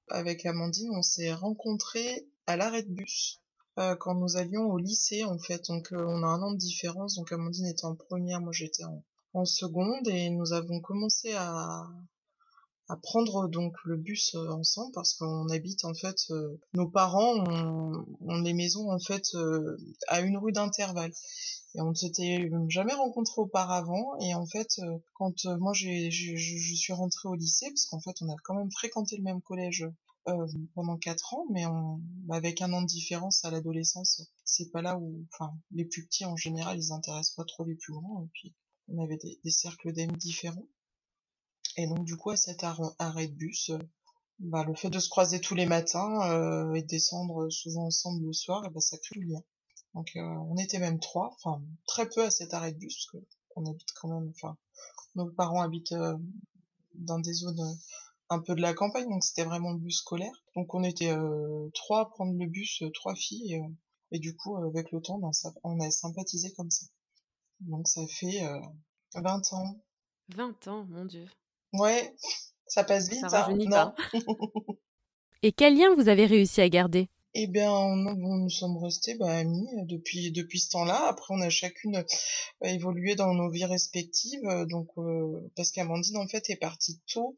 avec 0.08 0.46
Amandine, 0.46 0.90
on 0.94 1.02
s'est 1.02 1.32
rencontrés 1.32 2.26
à 2.46 2.56
l'arrêt 2.56 2.82
de 2.82 2.90
bus 2.90 3.40
euh, 3.78 3.94
quand 3.96 4.14
nous 4.14 4.36
allions 4.36 4.70
au 4.70 4.78
lycée 4.78 5.24
en 5.24 5.38
fait. 5.38 5.66
Donc 5.68 5.92
euh, 5.92 6.04
on 6.06 6.22
a 6.22 6.26
un 6.26 6.42
an 6.42 6.52
de 6.52 6.58
différence. 6.58 7.16
Donc 7.16 7.32
Amandine 7.32 7.66
était 7.66 7.84
en 7.84 7.94
première, 7.94 8.40
moi 8.40 8.52
j'étais 8.52 8.84
en, 8.84 9.02
seconde 9.44 10.08
et 10.08 10.30
nous 10.30 10.54
avons 10.54 10.80
commencé 10.80 11.34
à, 11.34 11.86
à 12.88 12.96
prendre 12.96 13.48
donc 13.48 13.74
le 13.84 13.96
bus 13.96 14.34
euh, 14.34 14.50
ensemble 14.50 14.92
parce 14.92 15.14
qu'on 15.14 15.48
habite 15.48 15.84
en 15.84 15.94
fait 15.94 16.16
nos 16.74 16.88
parents 16.88 17.44
ont, 17.48 18.40
les 18.40 18.54
maisons 18.54 18.90
en 18.90 18.98
fait 18.98 19.24
à 20.08 20.20
une 20.20 20.36
rue 20.36 20.52
d'intervalle. 20.52 21.12
Et 21.74 21.80
on 21.80 21.90
ne 21.90 21.94
s'était 21.94 22.48
jamais 22.68 22.94
rencontrés 22.94 23.40
auparavant. 23.40 24.18
Et 24.20 24.34
en 24.34 24.46
fait 24.46 24.80
quand 25.14 25.44
moi 25.58 25.72
j'ai 25.74 26.10
je 26.10 26.74
suis 26.74 26.92
rentrée 26.92 27.28
au 27.28 27.34
lycée 27.34 27.66
parce 27.68 27.86
qu'en 27.86 28.00
fait 28.00 28.16
on 28.22 28.28
a 28.30 28.36
quand 28.44 28.54
même 28.54 28.70
fréquenté 28.70 29.16
le 29.16 29.22
même 29.22 29.42
collège 29.42 29.86
euh, 30.28 30.46
pendant 30.74 30.96
quatre 30.96 31.34
ans. 31.34 31.44
Mais 31.50 31.66
on, 31.66 32.00
avec 32.30 32.62
un 32.62 32.72
an 32.72 32.82
de 32.82 32.86
différence 32.86 33.44
à 33.44 33.50
l'adolescence 33.50 34.22
c'est 34.44 34.70
pas 34.70 34.82
là 34.82 34.96
où 34.96 35.24
enfin 35.32 35.52
les 35.72 35.84
plus 35.84 36.06
petits 36.06 36.24
en 36.24 36.36
général 36.36 36.78
ils 36.78 36.92
intéressent 36.92 37.34
pas 37.34 37.44
trop 37.44 37.64
les 37.64 37.74
plus 37.74 37.92
grands. 37.92 38.22
Et 38.24 38.28
puis 38.32 38.54
on 38.88 39.02
avait 39.02 39.16
des, 39.16 39.40
des 39.42 39.50
cercles 39.50 39.92
d'amis 39.92 40.16
différents 40.18 40.66
et 41.76 41.86
donc 41.86 42.04
du 42.04 42.16
coup 42.16 42.30
à 42.30 42.36
cet 42.36 42.64
arrêt 42.64 43.28
de 43.28 43.34
bus 43.34 43.70
bah, 44.38 44.64
le 44.64 44.74
fait 44.74 44.90
de 44.90 44.98
se 44.98 45.08
croiser 45.08 45.40
tous 45.40 45.54
les 45.54 45.66
matins 45.66 46.30
euh, 46.30 46.74
et 46.74 46.82
de 46.82 46.86
descendre 46.86 47.48
souvent 47.48 47.86
ensemble 47.86 48.26
le 48.26 48.32
soir, 48.32 48.64
et 48.66 48.70
bah, 48.70 48.80
ça 48.80 48.98
crée 48.98 49.20
le 49.20 49.32
lien. 49.32 49.42
Donc 49.94 50.14
euh, 50.16 50.20
on 50.20 50.58
était 50.58 50.78
même 50.78 51.00
trois, 51.00 51.34
enfin 51.36 51.62
très 51.86 52.06
peu 52.06 52.22
à 52.22 52.30
cet 52.30 52.52
arrêt 52.52 52.72
de 52.72 52.78
bus 52.78 52.94
parce 52.94 53.06
que 53.24 53.28
on 53.56 53.64
habite 53.64 53.92
quand 53.94 54.08
même, 54.08 54.30
enfin 54.30 54.58
nos 55.14 55.30
parents 55.30 55.62
habitent 55.62 55.92
euh, 55.92 56.18
dans 56.94 57.18
des 57.18 57.32
zones 57.32 57.60
euh, 57.60 57.74
un 58.28 58.40
peu 58.40 58.54
de 58.54 58.60
la 58.60 58.74
campagne, 58.74 59.08
donc 59.08 59.24
c'était 59.24 59.44
vraiment 59.44 59.72
le 59.72 59.78
bus 59.78 59.98
scolaire. 59.98 60.44
Donc 60.54 60.74
on 60.74 60.82
était 60.82 61.14
trois 61.72 62.00
à 62.00 62.04
prendre 62.06 62.36
le 62.36 62.46
bus, 62.46 62.82
trois 62.92 63.14
filles, 63.14 63.62
et, 64.10 64.18
du 64.18 64.36
coup 64.36 64.56
avec 64.56 64.90
le 64.90 65.00
temps, 65.00 65.18
ben, 65.18 65.30
on 65.62 65.80
a 65.80 65.90
sympathisé 65.90 66.52
comme 66.54 66.70
ça. 66.70 66.86
Donc 67.60 67.86
ça 67.86 68.04
fait 68.08 68.42
20 69.14 69.52
ans. 69.52 69.80
20 70.30 70.66
ans, 70.66 70.84
mon 70.86 71.04
dieu. 71.04 71.26
Ouais, 71.78 72.14
ça 72.66 72.84
passe 72.84 73.08
vite. 73.08 73.28
Ça 73.28 73.46
hein. 73.48 73.56
pas. 73.70 73.94
et 75.42 75.52
quel 75.52 75.76
lien 75.76 75.94
vous 75.94 76.08
avez 76.08 76.26
réussi 76.26 76.60
à 76.60 76.68
garder? 76.68 77.08
Eh 77.38 77.46
bien, 77.48 77.94
nous 77.96 78.48
sommes 78.48 78.78
restés 78.78 79.14
bah, 79.14 79.30
amis 79.30 79.68
euh, 79.76 79.84
depuis 79.84 80.32
depuis 80.32 80.58
ce 80.58 80.70
temps-là. 80.70 81.06
Après, 81.06 81.34
on 81.34 81.40
a 81.42 81.50
chacune 81.50 81.96
euh, 81.96 82.02
évolué 82.62 83.14
dans 83.14 83.34
nos 83.34 83.50
vies 83.50 83.66
respectives. 83.66 84.44
Euh, 84.46 84.64
donc, 84.64 84.88
parce 85.54 85.70
qu'Amandine 85.70 86.16
en 86.16 86.26
fait 86.26 86.48
est 86.48 86.56
partie 86.56 86.98
tôt. 87.12 87.36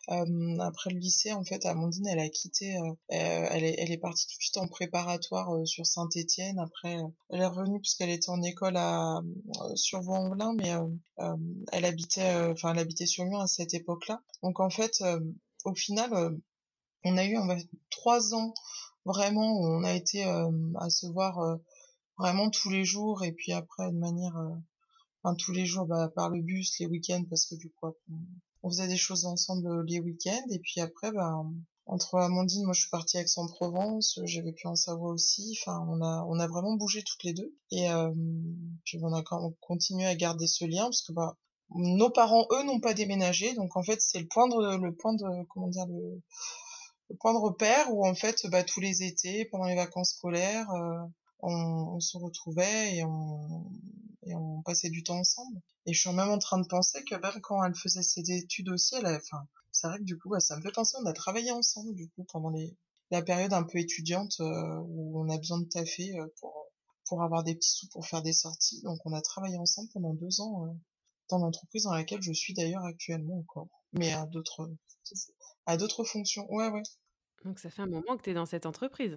après 0.61 0.91
le 0.91 0.99
lycée, 0.99 1.33
en 1.33 1.45
fait, 1.45 1.67
Amandine, 1.67 2.07
elle 2.07 2.21
a 2.21 2.29
quitté. 2.29 2.79
elle 3.09 3.65
est 3.65 3.75
elle 3.79 3.91
est 3.91 3.99
partie 3.99 4.27
tout 4.27 4.37
de 4.37 4.43
suite 4.43 4.57
en 4.59 4.69
préparatoire 4.69 5.67
sur 5.67 5.85
Saint-Étienne. 5.85 6.59
Après, 6.61 6.97
elle 7.31 7.41
est 7.41 7.47
revenue 7.47 7.81
puisqu'elle 7.81 8.11
était 8.11 8.31
en 8.31 8.43
école 8.43 8.77
à 8.77 9.21
sur 9.75 10.01
Vaux-en-Velin, 10.01 10.55
mais 10.55 10.73
elle 11.73 11.85
habitait, 11.85 12.35
enfin, 12.53 12.73
elle 12.73 12.79
habitait 12.79 13.07
sur 13.07 13.25
Lyon 13.25 13.41
à 13.41 13.49
cette 13.49 13.75
époque-là. 13.75 14.23
Donc, 14.43 14.61
en 14.61 14.71
fait, 14.71 15.03
au 15.65 15.75
final, 15.75 16.39
on 17.05 17.17
a 17.17 17.25
eu 17.25 17.37
on 17.37 17.47
va, 17.47 17.57
trois 17.91 18.35
ans 18.35 18.55
vraiment 19.05 19.59
on 19.61 19.85
a 19.85 19.95
été 19.95 20.25
à 20.25 20.91
se 20.91 21.07
voir 21.07 21.59
vraiment 22.19 22.51
tous 22.51 22.71
les 22.71 22.85
jours 22.85 23.25
et 23.25 23.33
puis 23.33 23.53
après 23.53 23.91
de 23.91 23.97
manière 23.97 24.37
enfin 25.23 25.35
tous 25.35 25.53
les 25.53 25.67
jours 25.67 25.87
bah, 25.87 26.11
par 26.15 26.31
le 26.31 26.43
bus 26.43 26.79
les 26.81 26.87
week-ends 26.87 27.25
parce 27.29 27.47
que 27.47 27.55
du 27.55 27.71
coup 27.71 27.89
on 28.63 28.71
faisait 28.71 28.89
des 28.89 28.97
choses 28.97 29.25
ensemble 29.25 29.85
les 29.87 30.01
week-ends 30.01 30.47
et 30.51 30.59
puis 30.59 30.81
après 30.81 31.13
bah 31.13 31.45
entre 31.87 32.19
Amandine 32.19 32.65
moi 32.65 32.75
je 32.75 32.81
suis 32.81 32.91
partie 32.91 33.17
à 33.17 33.23
Aix-en-Provence 33.23 34.21
j'ai 34.25 34.43
vécu 34.43 34.67
en 34.67 34.77
Savoie 34.77 35.11
aussi 35.11 35.59
enfin 35.61 35.87
on 35.89 36.03
a 36.03 36.25
on 36.29 36.39
a 36.39 36.47
vraiment 36.47 36.75
bougé 36.75 37.03
toutes 37.03 37.25
les 37.25 37.33
deux 37.33 37.55
et 37.71 37.91
euh, 37.91 38.13
puis 38.85 38.99
on 39.03 39.13
a 39.15 39.23
continué 39.61 40.07
à 40.07 40.15
garder 40.15 40.47
ce 40.47 40.65
lien 40.67 40.85
parce 40.85 41.03
que 41.03 41.13
bah 41.13 41.37
nos 41.71 42.11
parents 42.11 42.47
eux 42.53 42.63
n'ont 42.65 42.81
pas 42.81 42.95
déménagé 42.95 43.55
donc 43.55 43.77
en 43.77 43.83
fait 43.83 44.01
c'est 44.01 44.21
le 44.21 44.27
point 44.27 44.49
de 44.49 44.77
le 44.77 44.95
point 44.95 45.15
de 45.15 45.45
comment 45.49 45.69
dire 45.69 45.87
le 45.87 46.21
point 47.21 47.33
de 47.33 47.39
repère 47.39 47.93
où 47.93 48.07
en 48.07 48.15
fait, 48.15 48.47
bah, 48.51 48.65
tous 48.65 48.81
les 48.81 49.03
étés, 49.03 49.45
pendant 49.47 49.65
les 49.65 49.77
vacances 49.77 50.15
scolaires, 50.15 50.69
on, 51.41 51.51
on, 51.51 52.01
se 52.01 52.17
retrouvait 52.19 52.97
et 52.97 53.05
on, 53.05 53.71
et 54.25 54.35
on 54.35 54.63
passait 54.63 54.91
du 54.91 55.03
temps 55.03 55.19
ensemble. 55.19 55.61
Et 55.87 55.93
je 55.93 56.01
suis 56.01 56.11
même 56.11 56.29
en 56.29 56.39
train 56.39 56.59
de 56.61 56.67
penser 56.67 57.03
que 57.05 57.15
même 57.15 57.41
quand 57.43 57.65
elle 57.65 57.75
faisait 57.75 58.03
ses 58.03 58.31
études 58.31 58.69
aussi, 58.69 58.95
elle 58.97 59.07
enfin, 59.07 59.47
c'est 59.73 59.87
vrai 59.87 59.99
que 59.99 60.05
du 60.05 60.19
coup, 60.19 60.29
bah, 60.29 60.41
ça 60.41 60.57
me 60.57 60.63
fait 60.63 60.73
penser, 60.73 60.97
on 61.01 61.07
a 61.07 61.13
travaillé 61.13 61.51
ensemble 61.51 61.95
du 61.95 62.09
coup 62.11 62.25
pendant 62.25 62.51
les, 62.51 62.77
la 63.11 63.23
période 63.23 63.53
un 63.53 63.63
peu 63.63 63.79
étudiante 63.79 64.37
euh, 64.41 64.79
où 64.87 65.21
on 65.21 65.29
a 65.31 65.39
besoin 65.39 65.61
de 65.61 65.69
taffer 65.69 66.19
euh, 66.19 66.27
pour 66.41 66.67
pour 67.07 67.23
avoir 67.23 67.43
des 67.43 67.55
petits 67.55 67.71
sous 67.71 67.89
pour 67.89 68.07
faire 68.07 68.23
des 68.23 68.35
sorties. 68.35 68.83
Donc 68.83 68.99
on 69.07 69.13
a 69.15 69.23
travaillé 69.23 69.57
ensemble 69.57 69.89
pendant 69.93 70.13
deux 70.13 70.41
ans 70.41 70.67
euh, 70.67 70.73
dans 71.31 71.39
l'entreprise 71.39 71.85
dans 71.85 71.93
laquelle 71.93 72.23
je 72.23 72.33
suis 72.33 72.55
d'ailleurs 72.55 72.85
actuellement 72.85 73.39
encore, 73.39 73.69
mais 73.93 74.13
à 74.13 74.27
d'autres 74.27 74.71
à 75.67 75.77
d'autres 75.77 76.05
fonctions. 76.05 76.47
Ouais 76.53 76.69
ouais. 76.69 76.83
Donc 77.45 77.59
ça 77.59 77.71
fait 77.71 77.83
un 77.83 77.87
moment 77.87 78.17
que 78.17 78.23
tu 78.23 78.31
es 78.31 78.35
dans 78.35 78.47
cette 78.47 78.67
entreprise. 78.67 79.17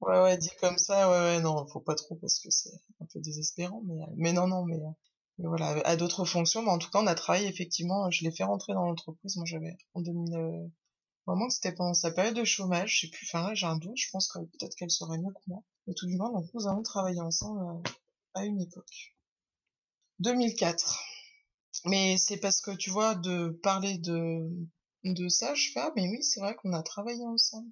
Ouais, 0.00 0.20
ouais, 0.20 0.36
dit 0.36 0.50
comme 0.60 0.76
ça, 0.76 1.10
ouais, 1.10 1.36
ouais, 1.36 1.40
non, 1.40 1.66
faut 1.66 1.80
pas 1.80 1.94
trop 1.94 2.16
parce 2.16 2.38
que 2.38 2.50
c'est 2.50 2.74
un 3.00 3.06
peu 3.06 3.20
désespérant, 3.20 3.80
mais, 3.86 4.04
mais 4.16 4.32
non, 4.32 4.46
non, 4.46 4.64
mais, 4.66 4.78
mais 5.38 5.48
voilà, 5.48 5.68
à 5.86 5.96
d'autres 5.96 6.26
fonctions, 6.26 6.62
mais 6.62 6.70
en 6.70 6.78
tout 6.78 6.90
cas, 6.90 7.00
on 7.00 7.06
a 7.06 7.14
travaillé 7.14 7.48
effectivement, 7.48 8.10
je 8.10 8.22
l'ai 8.24 8.30
fait 8.30 8.44
rentrer 8.44 8.74
dans 8.74 8.84
l'entreprise, 8.84 9.36
moi 9.36 9.46
j'avais, 9.46 9.78
en 9.94 10.02
2000, 10.02 10.36
euh, 10.36 10.68
vraiment 11.26 11.48
que 11.48 11.54
c'était 11.54 11.72
pendant 11.72 11.94
sa 11.94 12.10
période 12.10 12.36
de 12.36 12.44
chômage, 12.44 12.96
je 12.96 13.06
sais 13.06 13.10
plus, 13.10 13.26
enfin 13.32 13.48
là, 13.48 13.54
j'ai 13.54 13.66
un 13.66 13.76
doute, 13.78 13.96
je 13.96 14.10
pense 14.12 14.28
que 14.28 14.40
peut-être 14.40 14.74
qu'elle 14.74 14.90
serait 14.90 15.16
mieux 15.16 15.32
que 15.32 15.40
moi, 15.46 15.62
mais 15.86 15.94
tout 15.94 16.06
du 16.06 16.16
moins, 16.16 16.30
donc 16.30 16.50
nous 16.52 16.66
avons 16.66 16.82
travaillé 16.82 17.20
ensemble 17.20 17.60
euh, 17.60 17.90
à 18.34 18.44
une 18.44 18.60
époque. 18.60 19.14
2004. 20.18 21.00
Mais 21.84 22.16
c'est 22.18 22.38
parce 22.38 22.60
que, 22.60 22.70
tu 22.70 22.90
vois, 22.90 23.14
de 23.14 23.48
parler 23.62 23.98
de, 23.98 24.48
de 25.04 25.28
ça, 25.28 25.54
je 25.54 25.70
fais, 25.70 25.80
ah, 25.80 25.92
mais 25.96 26.08
oui, 26.08 26.22
c'est 26.22 26.40
vrai 26.40 26.54
qu'on 26.54 26.72
a 26.72 26.82
travaillé 26.82 27.24
ensemble. 27.24 27.70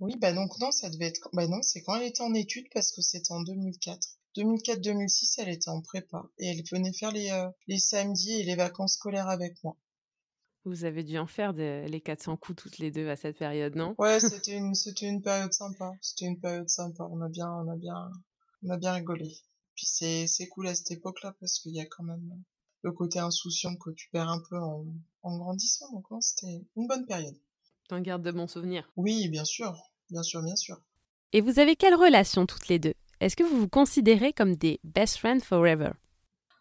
Oui, 0.00 0.14
bah 0.18 0.32
donc 0.32 0.58
non, 0.60 0.70
ça 0.70 0.90
devait 0.90 1.06
être... 1.06 1.28
Bah 1.32 1.48
non, 1.48 1.60
c'est 1.62 1.82
quand 1.82 1.96
elle 1.96 2.06
était 2.06 2.22
en 2.22 2.34
études 2.34 2.68
parce 2.72 2.92
que 2.92 3.02
c'était 3.02 3.32
en 3.32 3.42
2004. 3.42 4.06
2004-2006, 4.36 5.34
elle 5.38 5.48
était 5.48 5.70
en 5.70 5.80
prépa 5.80 6.24
et 6.38 6.48
elle 6.48 6.62
venait 6.70 6.92
faire 6.92 7.10
les, 7.10 7.30
euh, 7.30 7.48
les 7.66 7.78
samedis 7.78 8.40
et 8.40 8.44
les 8.44 8.54
vacances 8.54 8.94
scolaires 8.94 9.28
avec 9.28 9.56
moi. 9.64 9.76
Vous 10.64 10.84
avez 10.84 11.02
dû 11.02 11.18
en 11.18 11.26
faire 11.26 11.54
de, 11.54 11.86
les 11.88 12.00
400 12.00 12.36
coups 12.36 12.62
toutes 12.62 12.78
les 12.78 12.90
deux 12.90 13.08
à 13.08 13.16
cette 13.16 13.38
période, 13.38 13.74
non? 13.74 13.94
Ouais, 13.98 14.20
c'était 14.20 14.56
une, 14.56 14.74
c'était 14.74 15.06
une 15.06 15.22
période 15.22 15.52
sympa. 15.52 15.90
C'était 16.00 16.26
une 16.26 16.38
période 16.38 16.68
sympa. 16.68 17.08
On 17.10 17.20
a 17.22 17.28
bien, 17.28 17.50
on 17.50 17.68
a 17.68 17.76
bien, 17.76 18.12
on 18.62 18.70
a 18.70 18.76
bien 18.76 18.92
rigolé. 18.92 19.34
Puis 19.74 19.86
c'est, 19.86 20.26
c'est 20.26 20.48
cool 20.48 20.68
à 20.68 20.74
cette 20.74 20.90
époque-là 20.90 21.34
parce 21.40 21.58
qu'il 21.58 21.74
y 21.74 21.80
a 21.80 21.86
quand 21.86 22.04
même 22.04 22.42
le 22.82 22.92
côté 22.92 23.18
insouciant 23.18 23.76
que 23.76 23.90
tu 23.90 24.08
perds 24.10 24.28
un 24.28 24.42
peu 24.48 24.58
en, 24.58 24.84
en 25.22 25.38
grandissant. 25.38 25.90
Donc 25.92 26.10
non, 26.10 26.20
c'était 26.20 26.64
une 26.76 26.86
bonne 26.86 27.06
période. 27.06 27.36
T'en 27.88 28.00
gardes 28.00 28.22
de 28.22 28.30
bons 28.30 28.48
souvenirs 28.48 28.90
Oui, 28.96 29.28
bien 29.28 29.44
sûr. 29.44 29.76
Bien 30.10 30.22
sûr, 30.22 30.42
bien 30.42 30.56
sûr. 30.56 30.76
Et 31.32 31.40
vous 31.40 31.58
avez 31.58 31.76
quelle 31.76 31.94
relation 31.94 32.46
toutes 32.46 32.68
les 32.68 32.78
deux? 32.78 32.94
Est-ce 33.20 33.36
que 33.36 33.44
vous 33.44 33.58
vous 33.58 33.68
considérez 33.68 34.32
comme 34.32 34.56
des 34.56 34.80
best 34.84 35.18
friends 35.18 35.40
forever? 35.40 35.90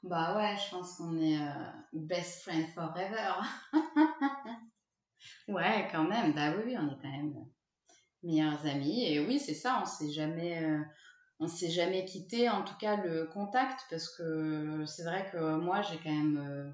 Bah 0.03 0.35
ouais, 0.37 0.55
je 0.57 0.71
pense 0.71 0.95
qu'on 0.95 1.17
est 1.17 1.37
euh, 1.37 1.71
best 1.93 2.41
friends 2.41 2.67
forever. 2.73 3.33
ouais, 5.47 5.87
quand 5.91 6.07
même. 6.07 6.33
Bah 6.33 6.53
oui, 6.57 6.75
on 6.77 6.87
est 6.87 7.01
quand 7.01 7.11
même 7.11 7.33
meilleurs 8.23 8.65
amis. 8.65 9.05
Et 9.05 9.25
oui, 9.25 9.39
c'est 9.39 9.53
ça, 9.53 9.79
on 9.81 9.85
s'est 9.85 10.11
jamais... 10.11 10.63
Euh, 10.63 10.79
on 11.39 11.47
s'est 11.47 11.69
jamais 11.69 12.05
quitté, 12.05 12.49
en 12.49 12.63
tout 12.63 12.77
cas 12.79 12.97
le 12.97 13.25
contact, 13.25 13.81
parce 13.89 14.09
que 14.15 14.85
c'est 14.85 15.03
vrai 15.03 15.29
que 15.31 15.55
moi 15.57 15.81
j'ai 15.81 15.97
quand 15.97 16.11
même 16.11 16.37
euh, 16.37 16.71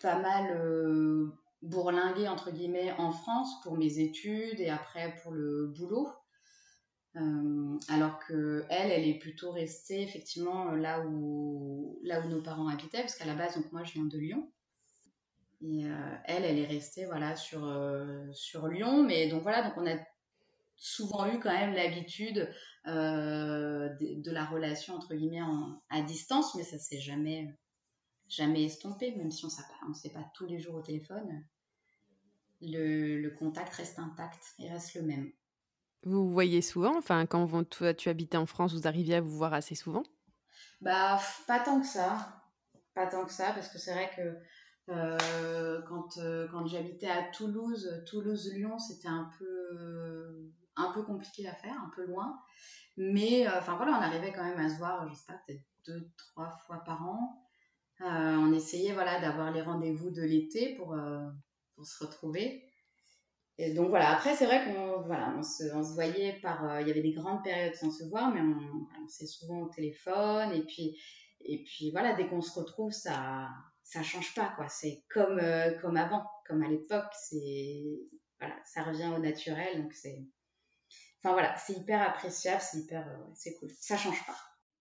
pas 0.00 0.18
mal 0.18 1.32
bourlinguer 1.62 2.28
entre 2.28 2.50
guillemets 2.50 2.92
en 2.98 3.10
France 3.10 3.60
pour 3.62 3.76
mes 3.76 3.98
études 3.98 4.60
et 4.60 4.68
après 4.68 5.14
pour 5.22 5.32
le 5.32 5.66
boulot. 5.66 6.08
Euh, 7.16 7.78
alors 7.88 8.18
que 8.18 8.64
elle, 8.68 8.90
elle 8.90 9.06
est 9.06 9.18
plutôt 9.18 9.52
restée 9.52 10.02
effectivement 10.02 10.72
là 10.72 11.06
où, 11.06 12.00
là 12.02 12.20
où 12.20 12.28
nos 12.28 12.42
parents 12.42 12.66
habitaient, 12.66 13.00
parce 13.00 13.14
qu'à 13.14 13.24
la 13.24 13.34
base, 13.34 13.54
donc 13.54 13.70
moi 13.72 13.84
je 13.84 13.92
viens 13.92 14.04
de 14.04 14.18
Lyon. 14.18 14.50
Et 15.60 15.86
euh, 15.86 16.16
elle, 16.24 16.44
elle 16.44 16.58
est 16.58 16.66
restée 16.66 17.06
voilà, 17.06 17.36
sur, 17.36 17.64
euh, 17.64 18.26
sur 18.32 18.66
Lyon. 18.66 19.04
Mais 19.04 19.28
donc 19.28 19.42
voilà, 19.42 19.62
donc 19.62 19.74
on 19.76 19.86
a 19.86 19.96
souvent 20.76 21.26
eu 21.26 21.38
quand 21.40 21.52
même 21.52 21.74
l'habitude 21.74 22.50
de, 22.86 24.20
de, 24.20 24.30
la 24.30 24.44
relation 24.44 24.94
entre 24.94 25.14
guillemets 25.14 25.40
à 25.90 26.02
distance, 26.02 26.54
mais 26.54 26.64
ça 26.64 26.78
s'est 26.78 27.00
jamais, 27.00 27.54
jamais 28.28 28.64
estompé, 28.64 29.12
même 29.12 29.30
si 29.30 29.44
on 29.44 29.48
ne 29.88 29.94
sait 29.94 30.10
pas 30.10 30.30
tous 30.34 30.46
les 30.46 30.58
jours 30.58 30.74
au 30.74 30.82
téléphone 30.82 31.44
le, 32.60 33.28
contact 33.30 33.74
reste 33.74 33.98
intact 33.98 34.54
et 34.58 34.70
reste 34.70 34.94
le 34.94 35.02
même. 35.02 35.30
Vous 36.04 36.30
voyez 36.30 36.60
souvent 36.62 36.96
Enfin, 36.96 37.26
quand 37.26 37.44
vous, 37.44 37.64
toi, 37.64 37.94
tu 37.94 38.08
habitais 38.08 38.36
en 38.36 38.46
France, 38.46 38.74
vous 38.74 38.86
arriviez 38.86 39.16
à 39.16 39.20
vous 39.20 39.36
voir 39.36 39.54
assez 39.54 39.74
souvent? 39.74 40.02
Bah, 40.80 41.18
pas 41.46 41.60
tant 41.60 41.80
que 41.80 41.86
ça. 41.86 42.42
Pas 42.94 43.06
tant 43.06 43.24
que 43.24 43.32
ça, 43.32 43.52
parce 43.52 43.68
que 43.68 43.78
c'est 43.78 43.92
vrai 43.92 44.10
que 44.14 44.92
euh, 44.92 45.82
quand, 45.88 46.18
euh, 46.18 46.46
quand 46.48 46.66
j'habitais 46.66 47.08
à 47.08 47.24
Toulouse, 47.24 48.04
Toulouse-Lyon, 48.06 48.78
c'était 48.78 49.08
un 49.08 49.30
peu, 49.38 50.52
un 50.76 50.92
peu 50.92 51.02
compliqué 51.02 51.48
à 51.48 51.54
faire, 51.54 51.74
un 51.74 51.90
peu 51.94 52.06
loin. 52.06 52.40
Mais 52.96 53.46
euh, 53.46 53.58
enfin 53.58 53.76
voilà, 53.76 53.92
on 53.92 54.02
arrivait 54.02 54.32
quand 54.32 54.44
même 54.44 54.58
à 54.58 54.68
se 54.68 54.78
voir, 54.78 55.08
je 55.08 55.14
sais 55.14 55.26
pas, 55.26 55.40
peut-être 55.46 55.62
deux, 55.86 56.10
trois 56.16 56.56
fois 56.66 56.82
par 56.84 57.02
an. 57.02 57.44
on 58.00 58.52
essayait 58.52 58.92
voilà 58.92 59.20
d'avoir 59.20 59.52
les 59.52 59.62
rendez-vous 59.62 60.10
de 60.10 60.22
l'été 60.22 60.76
pour, 60.76 60.96
pour 61.74 61.86
se 61.86 62.04
retrouver. 62.04 62.64
Et 63.56 63.72
donc 63.72 63.88
voilà, 63.88 64.10
après 64.10 64.34
c'est 64.34 64.46
vrai 64.46 64.64
qu'on 64.64 65.02
voilà, 65.02 65.32
on 65.36 65.42
se, 65.42 65.94
voyait 65.94 66.40
par... 66.40 66.68
Euh, 66.68 66.80
il 66.80 66.88
y 66.88 66.90
avait 66.90 67.02
des 67.02 67.12
grandes 67.12 67.44
périodes 67.44 67.74
sans 67.74 67.90
se 67.90 68.04
voir, 68.04 68.32
mais 68.34 68.40
on, 68.40 69.08
s'est 69.08 69.26
souvent 69.26 69.60
au 69.62 69.68
téléphone. 69.68 70.52
Et 70.52 70.64
puis, 70.64 70.98
et 71.40 71.62
puis 71.62 71.92
voilà, 71.92 72.14
dès 72.14 72.26
qu'on 72.26 72.40
se 72.40 72.58
retrouve, 72.58 72.90
ça 72.90 73.48
ça 73.84 74.02
change 74.02 74.34
pas. 74.34 74.52
quoi. 74.56 74.68
C'est 74.68 75.04
comme, 75.10 75.38
euh, 75.38 75.78
comme 75.80 75.96
avant, 75.96 76.24
comme 76.48 76.62
à 76.62 76.68
l'époque. 76.68 77.12
C'est 77.12 77.84
voilà, 78.40 78.56
ça 78.64 78.82
revient 78.82 79.12
au 79.14 79.18
naturel. 79.18 79.82
Donc 79.82 79.92
c'est... 79.92 80.24
Enfin 81.24 81.32
voilà, 81.32 81.56
c'est 81.56 81.72
hyper 81.72 82.02
appréciable, 82.02 82.60
c'est 82.60 82.80
hyper... 82.80 83.08
Euh, 83.08 83.32
c'est 83.34 83.54
cool. 83.54 83.70
Ça 83.80 83.96
change 83.96 84.22
pas. 84.26 84.36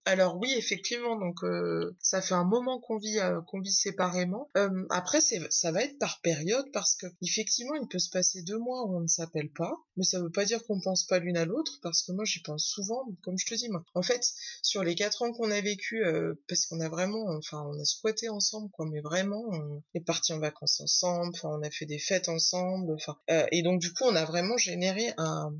Alors 0.06 0.36
oui, 0.36 0.54
effectivement, 0.58 1.18
donc 1.18 1.42
euh, 1.46 1.96
ça 2.02 2.22
fait 2.22 2.34
un 2.34 2.44
moment 2.44 2.82
qu'on 2.82 2.98
vit 2.98 3.20
euh, 3.20 3.40
qu'on 3.48 3.62
vit 3.62 3.72
séparément. 3.72 4.50
Après, 4.90 5.22
c'est 5.22 5.40
ça 5.50 5.72
va 5.72 5.82
être 5.82 5.98
par 5.98 6.20
période 6.20 6.70
parce 6.74 6.96
que 6.96 7.08
effectivement, 7.22 7.76
il 7.76 7.88
peut 7.88 8.00
se 8.00 8.10
passer 8.10 8.42
deux 8.42 8.58
mois 8.58 8.86
où 8.86 8.98
on 8.98 9.00
ne 9.00 9.08
s'appelle 9.08 9.50
pas, 9.54 9.72
mais 9.96 10.04
ça 10.04 10.20
veut 10.20 10.30
pas 10.30 10.44
dire 10.44 10.62
qu'on 10.66 10.82
pense 10.82 11.06
pas 11.06 11.20
l'une 11.20 11.38
à 11.38 11.46
l'autre 11.46 11.80
parce 11.82 12.04
que 12.04 12.12
moi 12.12 12.26
j'y 12.26 12.42
pense 12.42 12.66
souvent. 12.66 13.06
Comme 13.22 13.38
je 13.38 13.46
te 13.46 13.56
dis, 13.56 13.70
moi, 13.70 13.86
en 13.96 14.02
fait, 14.02 14.30
sur 14.62 14.84
les 14.84 14.96
quatre 14.96 15.22
ans 15.22 15.32
qu'on 15.32 15.50
a 15.50 15.62
vécu, 15.62 16.04
parce 16.50 16.66
qu'on 16.66 16.82
a 16.82 16.90
vraiment, 16.90 17.24
enfin, 17.38 17.64
on 17.66 17.80
a 17.80 17.86
squatté 17.86 18.28
ensemble, 18.28 18.70
quoi, 18.72 18.86
mais 18.92 19.00
vraiment, 19.00 19.42
on 19.48 19.82
est 19.94 20.04
parti 20.06 20.34
en 20.34 20.40
vacances 20.40 20.82
ensemble, 20.82 21.32
enfin, 21.34 21.58
on 21.58 21.64
a 21.64 21.72
fait 21.72 21.86
des 21.86 22.00
fêtes 22.00 22.28
ensemble, 22.28 22.92
enfin, 22.92 23.16
et 23.54 23.64
donc 23.64 23.80
du 23.80 23.94
coup, 23.94 24.04
on 24.04 24.16
a 24.18 24.26
vraiment 24.26 24.58
généré 24.58 25.14
un 25.18 25.54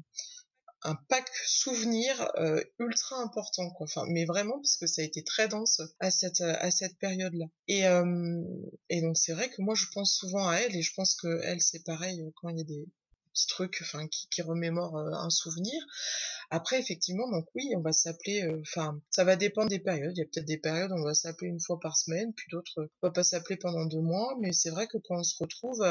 un 0.84 0.96
pack 0.96 1.30
souvenir 1.46 2.30
euh, 2.38 2.62
ultra 2.80 3.17
important 3.17 3.69
quoi. 3.72 3.86
Enfin 3.86 4.06
mais 4.08 4.26
vraiment 4.26 4.58
parce 4.60 4.78
que 4.78 4.88
ça 4.88 5.02
a 5.02 5.06
été 5.06 5.24
très 5.24 5.48
dense 5.48 5.82
à 6.00 6.12
cette 6.12 6.41
à 6.41 6.72
cette 6.72 6.98
période 6.98 7.34
là 7.34 7.46
et 7.67 7.88
euh, 7.88 8.41
et 8.89 9.02
donc 9.02 9.17
c'est 9.17 9.34
vrai 9.34 9.50
que 9.50 9.62
moi 9.62 9.76
je 9.76 9.86
pense 9.93 10.13
souvent 10.13 10.48
à 10.48 10.58
elle 10.58 10.76
et 10.76 10.82
je 10.82 10.93
pense 10.93 11.15
que 11.15 11.41
elle 11.43 11.62
c'est 11.62 11.84
pareil 11.84 12.22
euh, 12.22 12.32
quand 12.36 12.50
il 12.50 12.58
y 12.58 12.62
a 12.62 12.65
des 12.65 12.86
petits 13.34 13.48
trucs 13.48 13.80
enfin 13.82 14.08
qui, 14.08 14.28
qui 14.30 14.41
remémorent 14.41 14.98
un 14.98 15.30
souvenir. 15.30 15.82
Après 16.52 16.80
effectivement 16.80 17.30
donc 17.32 17.48
oui 17.56 17.72
on 17.76 17.82
va 17.82 17.91
s'appeler 17.91 18.48
enfin 18.62 19.02
ça 19.10 19.24
va 19.24 19.36
dépendre 19.36 19.69
des 19.69 19.80
périodes. 19.80 20.15
Il 20.15 20.19
y 20.19 20.24
a 20.24 20.26
peut-être 20.26 20.46
des 20.46 20.60
périodes 20.60 20.91
où 20.91 20.96
on 20.96 21.04
va 21.04 21.15
s'appeler 21.15 21.50
une 21.50 21.60
fois 21.60 21.80
par 21.80 21.98
semaine 21.98 22.34
puis 22.34 22.48
d'autres 22.52 22.89
on 23.02 23.08
va 23.08 23.12
pas 23.12 23.24
s'appeler 23.24 23.58
pendant 23.58 23.86
deux 23.86 24.02
mois. 24.02 24.36
Mais 24.39 24.54
c'est 24.54 24.69
vrai 24.69 24.88
que 24.88 24.98
quand 24.98 25.17
on 25.17 25.24
se 25.24 25.36
retrouve 25.39 25.84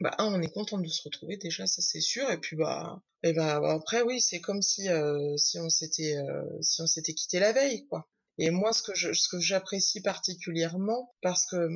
bah 0.00 0.14
on 0.18 0.40
est 0.40 0.52
content 0.52 0.78
de 0.78 0.86
se 0.86 1.02
retrouver 1.02 1.36
déjà 1.36 1.66
ça 1.66 1.82
c'est 1.82 2.00
sûr 2.00 2.30
et 2.30 2.38
puis 2.38 2.56
bah 2.56 3.02
et 3.24 3.32
bah, 3.32 3.60
après 3.70 4.02
oui 4.02 4.20
c'est 4.20 4.40
comme 4.40 4.62
si 4.62 4.88
euh, 4.88 5.36
si 5.36 5.58
on 5.58 5.68
s'était 5.68 6.16
euh, 6.16 6.44
si 6.62 6.80
on 6.82 6.86
s'était 6.86 7.14
quitté 7.14 7.40
la 7.40 7.52
veille 7.52 7.86
quoi. 7.86 8.08
Et 8.40 8.50
moi 8.50 8.72
ce 8.72 8.82
que 8.82 8.94
je 8.94 9.12
ce 9.12 9.28
que 9.28 9.40
j'apprécie 9.40 10.00
particulièrement 10.00 11.12
parce 11.22 11.44
que 11.46 11.68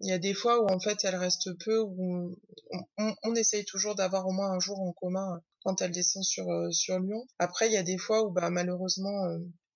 il 0.00 0.08
y 0.10 0.12
a 0.12 0.18
des 0.18 0.34
fois 0.34 0.62
où 0.62 0.66
en 0.70 0.78
fait 0.78 0.98
elle 1.04 1.16
reste 1.16 1.52
peu 1.64 1.80
où 1.80 2.36
on, 2.98 3.14
on, 3.22 3.34
essaye 3.34 3.64
toujours 3.64 3.94
d'avoir 3.94 4.26
au 4.26 4.32
moins 4.32 4.50
un 4.50 4.60
jour 4.60 4.78
en 4.80 4.92
commun 4.92 5.40
quand 5.64 5.80
elle 5.80 5.92
descend 5.92 6.22
sur 6.22 6.50
euh, 6.50 6.70
sur 6.70 6.98
Lyon. 6.98 7.26
Après 7.38 7.68
il 7.68 7.72
y 7.72 7.78
a 7.78 7.82
des 7.82 7.96
fois 7.96 8.22
où 8.26 8.30
bah 8.30 8.50
malheureusement 8.50 9.24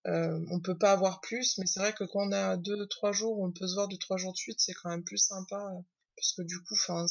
euh, 0.06 0.38
on 0.50 0.60
peut 0.60 0.76
pas 0.76 0.92
avoir 0.92 1.22
plus 1.22 1.56
mais 1.56 1.64
c'est 1.64 1.80
vrai 1.80 1.94
que 1.94 2.04
quand 2.04 2.28
on 2.28 2.32
a 2.32 2.58
deux 2.58 2.86
trois 2.88 3.12
jours 3.12 3.40
on 3.40 3.50
peut 3.50 3.66
se 3.66 3.74
voir 3.74 3.88
deux 3.88 3.96
trois 3.96 4.18
jours 4.18 4.32
de 4.32 4.36
suite 4.36 4.60
c'est 4.60 4.74
quand 4.74 4.90
même 4.90 5.04
plus 5.04 5.16
sympa 5.16 5.72
parce 6.16 6.32
que 6.32 6.42
du 6.42 6.58
coup 6.60 6.74
enfin 6.74 7.06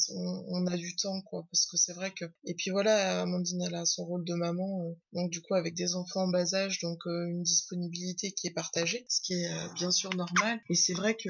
on, 0.48 0.66
a 0.68 0.78
du 0.78 0.96
temps 0.96 1.22
quoi 1.22 1.46
parce 1.52 1.66
que 1.66 1.78
c'est 1.78 1.94
vrai 1.94 2.12
que 2.12 2.26
et 2.46 2.54
puis 2.54 2.72
voilà 2.72 3.22
Amandine 3.22 3.62
elle 3.62 3.76
a 3.76 3.86
son 3.86 4.06
rôle 4.06 4.26
de 4.26 4.34
maman 4.34 4.86
euh, 4.86 4.94
donc 5.14 5.30
du 5.32 5.42
coup 5.42 5.56
avec 5.56 5.74
des 5.76 5.96
enfants 5.96 6.24
en 6.24 6.28
bas 6.28 6.54
âge 6.54 6.80
donc 6.80 7.06
euh, 7.06 7.28
une 7.28 7.44
disponibilité 7.44 8.32
qui 8.32 8.48
est 8.48 8.54
partagée 8.54 9.06
ce 9.10 9.22
qui 9.22 9.34
est 9.34 9.52
euh, 9.52 9.68
bien 9.76 9.92
sûr 9.92 10.14
normal 10.16 10.60
et 10.70 10.76
c'est 10.76 10.94
vrai 10.94 11.16
que 11.16 11.30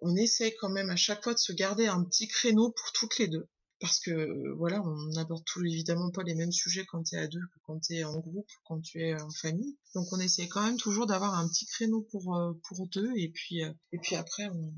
on 0.00 0.14
essaie 0.16 0.54
quand 0.60 0.68
même 0.68 0.90
à 0.90 0.96
chaque 0.96 1.22
fois 1.22 1.34
de 1.34 1.38
se 1.38 1.52
garder 1.52 1.86
un 1.86 2.04
petit 2.04 2.28
créneau 2.28 2.70
pour 2.70 2.92
toutes 2.92 3.18
les 3.18 3.28
deux 3.28 3.48
parce 3.78 4.00
que 4.00 4.54
voilà, 4.56 4.82
on 4.82 4.96
n'aborde 5.12 5.44
tout 5.44 5.62
évidemment 5.62 6.10
pas 6.10 6.22
les 6.22 6.34
mêmes 6.34 6.52
sujets 6.52 6.86
quand 6.86 7.02
tu 7.02 7.14
es 7.14 7.18
à 7.18 7.26
deux 7.26 7.40
que 7.40 7.58
quand 7.66 7.78
tu 7.78 7.94
es 7.94 8.04
en 8.04 8.18
groupe, 8.20 8.48
quand 8.64 8.80
tu 8.80 9.02
es 9.02 9.20
en 9.20 9.30
famille. 9.30 9.76
Donc 9.94 10.06
on 10.12 10.18
essaie 10.18 10.48
quand 10.48 10.64
même 10.64 10.78
toujours 10.78 11.06
d'avoir 11.06 11.34
un 11.34 11.46
petit 11.46 11.66
créneau 11.66 12.00
pour 12.10 12.40
pour 12.66 12.86
deux 12.88 13.12
et 13.16 13.28
puis 13.28 13.60
et 13.60 13.98
puis 13.98 14.16
après 14.16 14.48
on, 14.48 14.72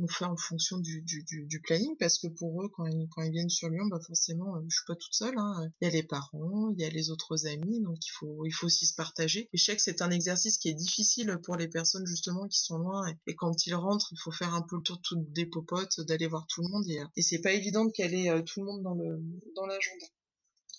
on 0.00 0.08
fait 0.08 0.24
en 0.24 0.36
fonction 0.36 0.78
du, 0.78 1.02
du, 1.02 1.22
du, 1.24 1.60
planning 1.60 1.94
parce 1.98 2.18
que 2.18 2.28
pour 2.28 2.62
eux 2.62 2.68
quand 2.68 2.86
ils, 2.86 3.08
quand 3.10 3.22
ils 3.22 3.32
viennent 3.32 3.50
sur 3.50 3.68
Lyon 3.68 3.86
bah 3.86 4.00
forcément 4.00 4.56
euh, 4.56 4.60
je 4.68 4.76
suis 4.76 4.84
pas 4.86 4.94
toute 4.94 5.14
seule 5.14 5.34
hein. 5.36 5.70
il 5.80 5.84
y 5.84 5.88
a 5.88 5.90
les 5.90 6.02
parents 6.02 6.70
il 6.70 6.80
y 6.80 6.84
a 6.84 6.90
les 6.90 7.10
autres 7.10 7.46
amis 7.46 7.80
donc 7.82 7.98
il 8.06 8.10
faut 8.10 8.46
il 8.46 8.50
faut 8.50 8.66
aussi 8.66 8.86
se 8.86 8.94
partager 8.94 9.48
et 9.52 9.58
je 9.58 9.62
sais 9.62 9.76
que 9.76 9.82
c'est 9.82 10.02
un 10.02 10.10
exercice 10.10 10.58
qui 10.58 10.68
est 10.68 10.74
difficile 10.74 11.38
pour 11.42 11.56
les 11.56 11.68
personnes 11.68 12.06
justement 12.06 12.46
qui 12.48 12.60
sont 12.60 12.78
loin 12.78 13.06
et, 13.26 13.34
quand 13.34 13.66
ils 13.66 13.74
rentrent 13.74 14.12
il 14.12 14.18
faut 14.18 14.32
faire 14.32 14.54
un 14.54 14.62
peu 14.62 14.76
le 14.76 14.82
tour 14.82 14.96
de 14.96 15.02
toutes 15.02 15.32
des 15.32 15.46
popotes 15.46 16.00
d'aller 16.00 16.26
voir 16.26 16.46
tout 16.46 16.62
le 16.62 16.68
monde 16.68 16.84
et, 16.88 17.22
c'est 17.22 17.40
pas 17.40 17.52
évident 17.52 17.84
de 17.84 17.92
caler 17.92 18.28
euh, 18.28 18.42
tout 18.42 18.60
le 18.60 18.66
monde 18.66 18.82
dans 18.82 18.94
le 18.94 19.22
dans 19.54 19.66
l'agenda 19.66 20.06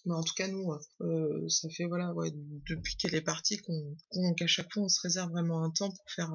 mais 0.05 0.15
en 0.15 0.23
tout 0.23 0.33
cas 0.35 0.47
nous 0.47 0.73
euh, 1.01 1.47
ça 1.47 1.69
fait 1.69 1.85
voilà 1.85 2.11
ouais, 2.13 2.31
depuis 2.67 2.95
qu'elle 2.95 3.13
est 3.13 3.21
partie 3.21 3.57
qu'on 3.57 3.95
qu'à 4.35 4.47
chaque 4.47 4.71
fois 4.73 4.83
on 4.83 4.89
se 4.89 4.99
réserve 5.01 5.31
vraiment 5.31 5.63
un 5.63 5.69
temps 5.69 5.89
pour 5.89 6.11
faire 6.11 6.33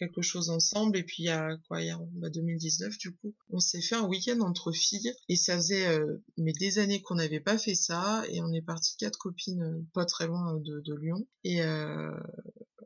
quelque 0.00 0.22
chose 0.22 0.50
ensemble. 0.50 0.96
Et 0.96 1.04
puis 1.04 1.22
il 1.22 1.26
y 1.26 1.30
a 1.30 1.56
quoi 1.68 1.80
il 1.80 1.86
y 1.86 1.90
a 1.90 2.30
2019 2.30 2.98
du 2.98 3.14
coup 3.14 3.34
on 3.50 3.60
s'est 3.60 3.82
fait 3.82 3.94
un 3.94 4.06
week-end 4.06 4.40
entre 4.40 4.72
filles. 4.72 5.12
Et 5.28 5.36
ça 5.36 5.56
faisait 5.56 5.86
euh, 5.86 6.22
mais 6.36 6.52
des 6.52 6.78
années 6.78 7.02
qu'on 7.02 7.14
n'avait 7.14 7.40
pas 7.40 7.58
fait 7.58 7.76
ça. 7.76 8.24
Et 8.30 8.40
on 8.40 8.52
est 8.52 8.62
parti 8.62 8.96
quatre 8.96 9.18
copines 9.18 9.62
euh, 9.62 9.86
pas 9.94 10.06
très 10.06 10.26
loin 10.26 10.54
de, 10.56 10.80
de 10.80 10.94
Lyon. 10.94 11.26
Et 11.44 11.62
euh, 11.62 12.10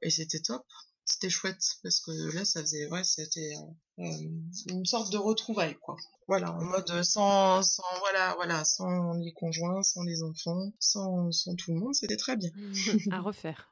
et 0.03 0.11
c'était 0.11 0.41
top. 0.41 0.67
C'était 1.07 1.29
chouette 1.29 1.77
parce 1.83 2.01
que 2.01 2.35
là 2.35 2.45
ça 2.47 2.62
faisait 2.62 2.87
ouais 2.89 3.05
c'était 3.05 3.53
une 3.99 4.87
sorte 4.87 5.12
de 5.12 5.19
retrouvaille 5.19 5.77
quoi. 5.77 5.97
Voilà 6.29 6.53
en 6.53 6.65
mode 6.65 7.03
sans 7.03 7.62
sans 7.62 7.83
voilà 8.01 8.35
voilà 8.37 8.65
sans 8.65 9.12
les 9.12 9.33
conjoints 9.35 9.83
sans 9.83 10.03
les 10.03 10.23
enfants 10.23 10.73
sans 10.79 11.31
sans 11.31 11.55
tout 11.57 11.75
le 11.75 11.81
monde 11.81 11.95
c'était 11.95 12.17
très 12.17 12.37
bien. 12.37 12.51
À 13.12 13.21
refaire. 13.21 13.71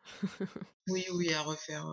Oui 0.88 1.06
oui 1.14 1.32
à 1.32 1.40
refaire 1.40 1.86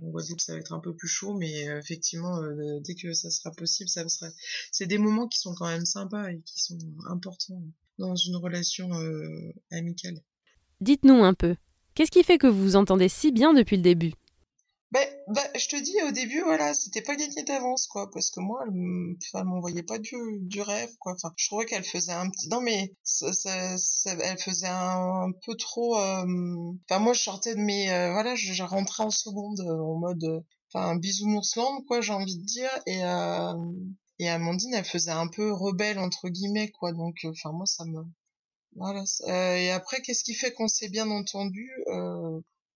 en 0.00 0.08
Guadeloupe, 0.08 0.40
ça 0.40 0.52
va 0.52 0.58
être 0.58 0.72
un 0.72 0.80
peu 0.80 0.94
plus 0.94 1.08
chaud, 1.08 1.34
mais 1.34 1.68
euh, 1.68 1.78
effectivement, 1.78 2.42
euh, 2.42 2.80
dès 2.80 2.94
que 2.94 3.12
ça 3.12 3.30
sera 3.30 3.50
possible, 3.50 3.88
ça 3.88 4.08
sera. 4.08 4.30
C'est 4.70 4.86
des 4.86 4.98
moments 4.98 5.28
qui 5.28 5.38
sont 5.38 5.54
quand 5.54 5.68
même 5.68 5.86
sympas 5.86 6.30
et 6.30 6.40
qui 6.44 6.60
sont 6.60 6.78
importants 7.08 7.62
dans 7.98 8.14
une 8.14 8.36
relation 8.36 8.92
euh, 8.94 9.52
amicale. 9.70 10.20
Dites-nous 10.80 11.24
un 11.24 11.34
peu, 11.34 11.56
qu'est-ce 11.94 12.10
qui 12.10 12.22
fait 12.22 12.38
que 12.38 12.46
vous 12.46 12.62
vous 12.62 12.76
entendez 12.76 13.08
si 13.08 13.32
bien 13.32 13.52
depuis 13.52 13.76
le 13.76 13.82
début? 13.82 14.12
Ben, 14.90 15.06
bah, 15.26 15.42
je 15.54 15.68
te 15.68 15.76
dis 15.76 16.02
au 16.08 16.12
début, 16.12 16.40
voilà, 16.40 16.72
c'était 16.72 17.02
pas 17.02 17.14
gagné 17.14 17.42
d'avance, 17.42 17.86
quoi, 17.86 18.10
parce 18.10 18.30
que 18.30 18.40
moi, 18.40 18.64
elle, 18.66 19.44
m'envoyait 19.44 19.82
pas 19.82 19.98
du, 19.98 20.16
du 20.40 20.62
rêve, 20.62 20.96
quoi. 20.98 21.12
Enfin, 21.12 21.34
je 21.36 21.46
trouvais 21.46 21.66
qu'elle 21.66 21.84
faisait 21.84 22.12
un 22.12 22.30
petit, 22.30 22.48
non 22.48 22.62
mais, 22.62 22.94
ça, 23.02 23.34
ça, 23.34 24.14
elle 24.22 24.38
faisait 24.38 24.66
un, 24.66 25.30
peu 25.44 25.54
trop. 25.56 25.98
Euh... 25.98 26.72
Enfin, 26.88 27.00
moi, 27.00 27.12
je 27.12 27.22
sortais 27.22 27.54
de 27.54 27.60
mes, 27.60 27.92
euh, 27.92 28.12
voilà, 28.12 28.34
je, 28.34 28.62
rentrais 28.62 29.04
en 29.04 29.10
seconde 29.10 29.60
euh, 29.60 29.78
en 29.78 29.98
mode, 29.98 30.24
euh, 30.24 30.40
enfin, 30.72 30.96
bisounours 30.96 31.58
quoi, 31.86 32.00
j'ai 32.00 32.14
envie 32.14 32.38
de 32.38 32.44
dire, 32.44 32.70
et 32.86 33.02
et 34.20 34.28
Amandine, 34.28 34.74
elle 34.74 34.84
faisait 34.84 35.12
un 35.12 35.28
peu 35.28 35.52
rebelle 35.52 35.98
entre 35.98 36.28
guillemets, 36.28 36.70
quoi. 36.70 36.92
Donc, 36.92 37.26
enfin, 37.26 37.52
moi, 37.52 37.66
ça 37.66 37.84
me, 37.84 38.00
voilà. 38.74 39.04
et 39.58 39.70
après, 39.70 40.00
qu'est-ce 40.00 40.24
qui 40.24 40.34
fait 40.34 40.52
qu'on 40.52 40.66
s'est 40.66 40.88
bien 40.88 41.10
entendu 41.10 41.70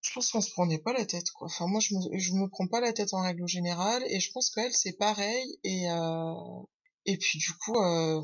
je 0.03 0.11
pense 0.13 0.31
qu'on 0.31 0.41
se 0.41 0.51
prenait 0.51 0.79
pas 0.79 0.93
la 0.93 1.05
tête 1.05 1.31
quoi. 1.31 1.47
Enfin 1.47 1.67
moi 1.67 1.79
je 1.79 1.95
me 1.95 2.17
je 2.19 2.33
me 2.33 2.47
prends 2.47 2.67
pas 2.67 2.81
la 2.81 2.93
tête 2.93 3.13
en 3.13 3.21
règle 3.21 3.47
générale 3.47 4.03
et 4.07 4.19
je 4.19 4.31
pense 4.31 4.49
qu'elle 4.51 4.73
c'est 4.73 4.97
pareil 4.97 5.57
et 5.63 5.89
euh, 5.89 6.33
et 7.05 7.17
puis 7.17 7.39
du 7.39 7.51
coup 7.53 7.75
euh, 7.77 8.21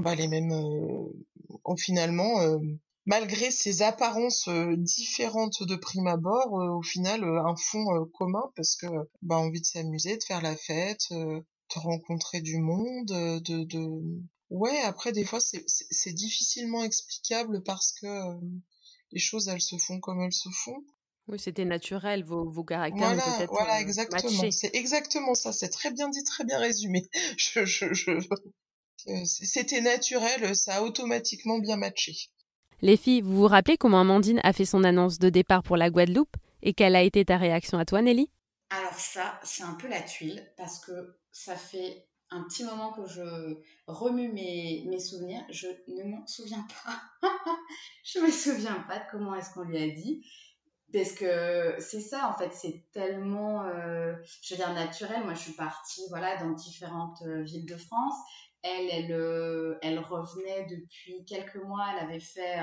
bah 0.00 0.14
les 0.14 0.26
mêmes 0.26 0.52
euh, 0.52 1.76
finalement 1.76 2.40
euh, 2.40 2.58
malgré 3.06 3.50
ces 3.50 3.82
apparences 3.82 4.48
euh, 4.48 4.74
différentes 4.76 5.62
de 5.62 5.76
prime 5.76 6.06
abord 6.06 6.52
au 6.52 6.82
final 6.82 7.22
un 7.22 7.54
fond 7.56 8.06
commun 8.14 8.50
parce 8.56 8.76
que 8.76 8.86
bah 9.22 9.36
envie 9.36 9.60
de 9.60 9.66
s'amuser 9.66 10.16
de 10.16 10.24
faire 10.24 10.42
la 10.42 10.56
fête 10.56 11.08
de 11.10 11.44
rencontrer 11.74 12.40
du 12.40 12.58
monde 12.58 13.06
de 13.06 13.64
de 13.64 14.02
ouais 14.48 14.80
après 14.80 15.12
des 15.12 15.24
fois 15.24 15.40
c'est 15.40 16.12
difficilement 16.12 16.82
explicable 16.82 17.62
parce 17.62 17.92
que 17.92 18.06
les 19.14 19.20
choses 19.20 19.48
elles 19.48 19.60
se 19.60 19.76
font 19.78 20.00
comme 20.00 20.20
elles 20.20 20.32
se 20.32 20.48
font. 20.50 20.84
Oui, 21.28 21.38
c'était 21.38 21.64
naturel, 21.64 22.22
vos, 22.22 22.50
vos 22.50 22.64
caractères 22.64 23.14
voilà, 23.14 23.22
peut-être 23.22 23.50
Voilà, 23.50 23.80
exactement. 23.80 24.50
C'est 24.50 24.74
exactement 24.74 25.34
ça, 25.34 25.52
c'est 25.52 25.70
très 25.70 25.90
bien 25.90 26.10
dit, 26.10 26.22
très 26.24 26.44
bien 26.44 26.58
résumé. 26.58 27.06
Je, 27.38 27.64
je, 27.64 27.94
je... 27.94 28.10
Euh, 28.10 29.24
c'était 29.24 29.80
naturel, 29.80 30.54
ça 30.54 30.76
a 30.76 30.82
automatiquement 30.82 31.58
bien 31.58 31.76
matché. 31.76 32.14
Les 32.82 32.96
filles, 32.96 33.22
vous 33.22 33.36
vous 33.36 33.46
rappelez 33.46 33.76
comment 33.76 34.00
Amandine 34.00 34.40
a 34.42 34.52
fait 34.52 34.64
son 34.64 34.84
annonce 34.84 35.18
de 35.18 35.30
départ 35.30 35.62
pour 35.62 35.76
la 35.76 35.90
Guadeloupe 35.90 36.36
et 36.62 36.74
quelle 36.74 36.96
a 36.96 37.02
été 37.02 37.24
ta 37.24 37.36
réaction 37.36 37.78
à 37.78 37.84
toi, 37.84 38.02
Nelly? 38.02 38.30
Alors 38.70 38.98
ça, 38.98 39.38
c'est 39.44 39.62
un 39.62 39.74
peu 39.74 39.88
la 39.88 40.02
tuile 40.02 40.50
parce 40.56 40.78
que 40.78 41.16
ça 41.30 41.56
fait 41.56 42.06
un 42.34 42.42
petit 42.42 42.64
moment 42.64 42.92
que 42.92 43.06
je 43.06 43.56
remue 43.86 44.32
mes, 44.32 44.98
souvenirs. 44.98 45.44
Je 45.50 45.68
ne 45.88 46.02
m'en 46.04 46.26
souviens 46.26 46.66
pas. 46.84 47.28
je 48.04 48.18
me 48.18 48.30
souviens 48.30 48.84
pas 48.88 48.98
de 48.98 49.04
comment 49.10 49.34
est-ce 49.36 49.54
qu'on 49.54 49.62
lui 49.62 49.78
a 49.78 49.88
dit. 49.88 50.26
Parce 50.92 51.12
que 51.12 51.76
c'est 51.78 52.00
ça, 52.00 52.28
en 52.28 52.38
fait, 52.38 52.52
c'est 52.52 52.84
tellement, 52.92 53.62
euh, 53.64 54.14
je 54.42 54.54
veux 54.54 54.58
dire, 54.58 54.72
naturel. 54.72 55.22
Moi, 55.24 55.34
je 55.34 55.40
suis 55.40 55.52
partie, 55.52 56.02
voilà, 56.08 56.36
dans 56.36 56.50
différentes 56.50 57.22
euh, 57.22 57.42
villes 57.42 57.66
de 57.66 57.76
France. 57.76 58.14
Elle, 58.62 58.88
elle, 58.90 59.12
euh, 59.12 59.78
elle 59.82 59.98
revenait 59.98 60.66
depuis 60.66 61.24
quelques 61.24 61.56
mois. 61.56 61.86
Elle 61.92 62.04
avait 62.04 62.20
fait 62.20 62.60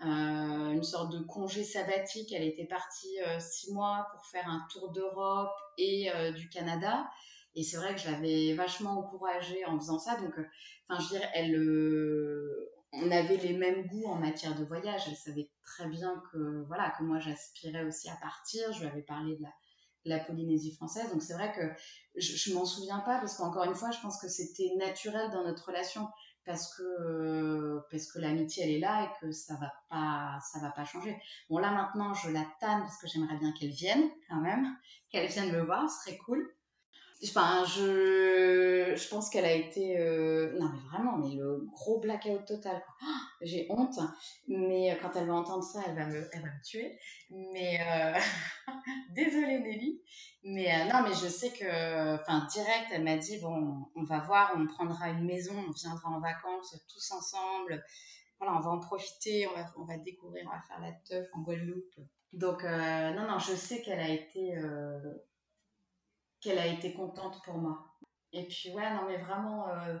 une 0.00 0.82
sorte 0.82 1.12
de 1.12 1.20
congé 1.20 1.64
sabbatique. 1.64 2.32
Elle 2.32 2.44
était 2.44 2.66
partie 2.66 3.18
six 3.38 3.72
mois 3.72 4.08
pour 4.12 4.26
faire 4.26 4.48
un 4.48 4.66
tour 4.70 4.90
d'Europe 4.90 5.54
et 5.78 6.10
du 6.34 6.48
Canada. 6.48 7.08
Et 7.54 7.62
c'est 7.62 7.76
vrai 7.76 7.94
que 7.94 8.00
je 8.00 8.10
l'avais 8.10 8.54
vachement 8.54 8.98
encouragée 8.98 9.64
en 9.66 9.78
faisant 9.78 9.98
ça. 9.98 10.16
Donc, 10.16 10.38
euh, 10.38 10.44
enfin, 10.88 11.02
je 11.02 11.12
veux 11.12 11.20
dire, 11.20 11.28
elle, 11.34 11.54
euh, 11.54 12.70
on 12.92 13.10
avait 13.10 13.36
les 13.36 13.52
mêmes 13.52 13.86
goûts 13.86 14.06
en 14.06 14.16
matière 14.16 14.58
de 14.58 14.64
voyage. 14.64 15.02
Elle 15.06 15.16
savait 15.16 15.50
très 15.64 15.86
bien 15.86 16.22
que, 16.32 16.64
voilà, 16.66 16.90
que 16.98 17.02
moi, 17.02 17.18
j'aspirais 17.18 17.84
aussi 17.84 18.08
à 18.08 18.16
partir. 18.16 18.72
Je 18.72 18.80
lui 18.80 18.86
avais 18.86 19.02
parlé 19.02 19.36
de 19.36 19.42
la, 20.04 20.18
Polynésie 20.20 20.74
française. 20.74 21.10
Donc, 21.12 21.22
c'est 21.22 21.34
vrai 21.34 21.52
que 21.52 21.60
je, 22.16 22.50
ne 22.50 22.54
m'en 22.56 22.64
souviens 22.64 23.00
pas 23.00 23.18
parce 23.18 23.36
qu'encore 23.36 23.64
une 23.64 23.74
fois, 23.74 23.90
je 23.90 24.00
pense 24.00 24.20
que 24.20 24.28
c'était 24.28 24.72
naturel 24.78 25.30
dans 25.30 25.44
notre 25.44 25.66
relation 25.66 26.08
parce 26.44 26.74
que 26.74 26.82
euh, 26.82 27.80
parce 27.90 28.10
que 28.10 28.18
l'amitié 28.18 28.64
elle 28.64 28.70
est 28.70 28.78
là 28.80 29.04
et 29.04 29.20
que 29.20 29.30
ça 29.30 29.54
va 29.54 29.72
pas 29.88 30.40
ça 30.40 30.58
va 30.58 30.70
pas 30.70 30.84
changer. 30.84 31.16
Bon 31.48 31.58
là 31.58 31.70
maintenant 31.70 32.14
je 32.14 32.30
la 32.30 32.44
tanne 32.60 32.80
parce 32.80 32.98
que 32.98 33.06
j'aimerais 33.06 33.36
bien 33.36 33.52
qu'elle 33.52 33.70
vienne 33.70 34.10
quand 34.28 34.40
même, 34.40 34.76
qu'elle 35.10 35.28
vienne 35.28 35.52
me 35.52 35.62
voir, 35.62 35.88
ce 35.88 36.02
serait 36.02 36.18
cool. 36.18 36.52
Enfin, 37.24 37.64
je, 37.64 38.94
je 38.96 39.08
pense 39.08 39.30
qu'elle 39.30 39.44
a 39.44 39.52
été. 39.52 39.96
Euh, 39.98 40.58
non, 40.58 40.70
mais 40.72 40.80
vraiment, 40.90 41.18
mais 41.18 41.36
le 41.36 41.66
gros 41.72 42.00
blackout 42.00 42.44
total. 42.46 42.82
Oh, 43.00 43.06
j'ai 43.40 43.66
honte, 43.70 43.98
mais 44.48 44.98
quand 45.00 45.14
elle 45.14 45.28
va 45.28 45.34
entendre 45.34 45.62
ça, 45.62 45.82
elle 45.86 45.94
va 45.94 46.06
me, 46.06 46.28
elle 46.32 46.42
va 46.42 46.48
me 46.48 46.64
tuer. 46.64 46.98
Mais. 47.30 47.78
Euh... 47.80 48.18
Désolée, 49.14 49.60
Nelly. 49.60 50.02
Mais 50.42 50.74
euh, 50.74 50.92
non, 50.92 51.02
mais 51.04 51.14
je 51.14 51.28
sais 51.28 51.50
que. 51.50 52.20
Enfin, 52.20 52.46
direct, 52.52 52.88
elle 52.90 53.04
m'a 53.04 53.16
dit 53.16 53.38
bon, 53.38 53.86
on 53.94 54.02
va 54.02 54.18
voir, 54.20 54.52
on 54.56 54.66
prendra 54.66 55.10
une 55.10 55.24
maison, 55.24 55.54
on 55.68 55.70
viendra 55.70 56.08
en 56.08 56.20
vacances 56.20 56.76
tous 56.92 57.12
ensemble. 57.12 57.84
Voilà, 58.40 58.56
on 58.56 58.60
va 58.60 58.70
en 58.70 58.80
profiter, 58.80 59.46
on 59.46 59.54
va, 59.54 59.66
on 59.76 59.84
va 59.84 59.96
découvrir, 59.98 60.44
on 60.48 60.56
va 60.56 60.60
faire 60.62 60.80
la 60.80 60.92
teuf 61.08 61.28
en 61.34 61.42
Guadeloupe. 61.42 61.94
Donc, 62.32 62.64
non, 62.64 63.28
non, 63.28 63.38
je 63.38 63.54
sais 63.54 63.82
qu'elle 63.82 64.00
a 64.00 64.08
été 64.08 64.56
qu'elle 66.42 66.58
a 66.58 66.66
été 66.66 66.92
contente 66.92 67.40
pour 67.44 67.56
moi. 67.56 67.86
Et 68.32 68.46
puis 68.46 68.70
ouais, 68.70 68.94
non 68.94 69.06
mais 69.06 69.18
vraiment, 69.18 69.68
euh, 69.68 69.98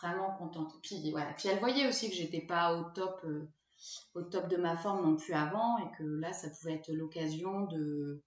vraiment 0.00 0.34
contente. 0.36 0.72
Puis 0.82 1.10
voilà, 1.10 1.32
puis 1.34 1.48
elle 1.48 1.58
voyait 1.58 1.88
aussi 1.88 2.08
que 2.08 2.16
j'étais 2.16 2.40
pas 2.40 2.74
au 2.74 2.84
top, 2.92 3.20
euh, 3.24 3.50
au 4.14 4.22
top 4.22 4.48
de 4.48 4.56
ma 4.56 4.76
forme 4.76 5.04
non 5.04 5.16
plus 5.16 5.34
avant, 5.34 5.78
et 5.78 5.96
que 5.98 6.04
là, 6.04 6.32
ça 6.32 6.48
pouvait 6.50 6.74
être 6.74 6.90
l'occasion 6.92 7.66
de 7.66 8.22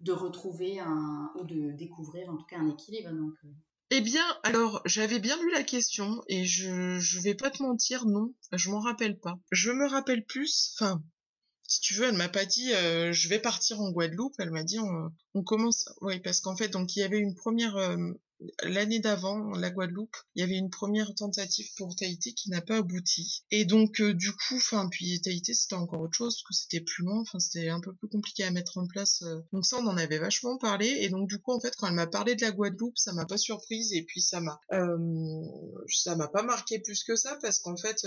de 0.00 0.12
retrouver 0.12 0.78
un 0.78 1.32
ou 1.34 1.44
de 1.44 1.72
découvrir 1.72 2.30
en 2.30 2.36
tout 2.36 2.46
cas 2.46 2.58
un 2.58 2.68
équilibre. 2.68 3.10
Donc 3.10 3.34
euh. 3.44 3.48
Eh 3.90 4.00
bien, 4.02 4.24
alors, 4.42 4.82
j'avais 4.84 5.18
bien 5.18 5.36
lu 5.42 5.50
la 5.50 5.62
question 5.62 6.22
et 6.28 6.44
je, 6.44 6.98
je 6.98 7.20
vais 7.20 7.34
pas 7.34 7.50
te 7.50 7.62
mentir, 7.62 8.04
non, 8.04 8.34
je 8.52 8.70
m'en 8.70 8.80
rappelle 8.80 9.18
pas. 9.18 9.38
Je 9.50 9.70
me 9.70 9.88
rappelle 9.88 10.26
plus, 10.26 10.76
enfin, 10.78 11.02
si 11.68 11.80
tu 11.80 11.94
veux, 11.94 12.08
elle 12.08 12.16
m'a 12.16 12.28
pas 12.28 12.46
dit 12.46 12.70
je 12.70 13.28
vais 13.28 13.38
partir 13.38 13.80
en 13.80 13.90
Guadeloupe. 13.90 14.34
Elle 14.38 14.50
m'a 14.50 14.64
dit 14.64 14.78
on, 14.80 15.42
commence. 15.44 15.88
Oui, 16.00 16.18
parce 16.18 16.40
qu'en 16.40 16.56
fait, 16.56 16.68
donc 16.68 16.96
il 16.96 17.00
y 17.00 17.02
avait 17.02 17.20
une 17.20 17.36
première 17.36 17.76
l'année 18.62 19.00
d'avant, 19.00 19.50
la 19.50 19.70
Guadeloupe, 19.70 20.16
il 20.34 20.40
y 20.40 20.42
avait 20.44 20.56
une 20.56 20.70
première 20.70 21.14
tentative 21.14 21.68
pour 21.76 21.94
Tahiti 21.96 22.34
qui 22.34 22.50
n'a 22.50 22.60
pas 22.60 22.76
abouti. 22.76 23.44
Et 23.50 23.64
donc 23.64 24.00
du 24.00 24.32
coup, 24.32 24.56
enfin 24.56 24.88
puis 24.88 25.20
Tahiti 25.20 25.54
c'était 25.54 25.74
encore 25.74 26.00
autre 26.00 26.16
chose 26.16 26.36
parce 26.36 26.44
que 26.44 26.54
c'était 26.54 26.84
plus 26.84 27.04
loin, 27.04 27.20
enfin 27.20 27.38
c'était 27.38 27.68
un 27.68 27.80
peu 27.80 27.92
plus 27.94 28.08
compliqué 28.08 28.44
à 28.44 28.50
mettre 28.50 28.78
en 28.78 28.86
place. 28.86 29.24
Donc 29.52 29.66
ça 29.66 29.78
on 29.78 29.86
en 29.86 29.96
avait 29.96 30.18
vachement 30.18 30.56
parlé 30.58 30.86
et 31.00 31.08
donc 31.08 31.28
du 31.28 31.38
coup 31.38 31.52
en 31.52 31.60
fait 31.60 31.74
quand 31.76 31.88
elle 31.88 31.94
m'a 31.94 32.06
parlé 32.06 32.34
de 32.34 32.42
la 32.42 32.52
Guadeloupe, 32.52 32.96
ça 32.98 33.12
m'a 33.12 33.26
pas 33.26 33.38
surprise 33.38 33.92
et 33.92 34.02
puis 34.02 34.20
ça 34.20 34.40
m'a 34.40 34.60
ça 35.88 36.16
m'a 36.16 36.28
pas 36.28 36.42
marqué 36.42 36.78
plus 36.78 37.02
que 37.04 37.16
ça 37.16 37.36
parce 37.42 37.58
qu'en 37.58 37.76
fait 37.76 38.06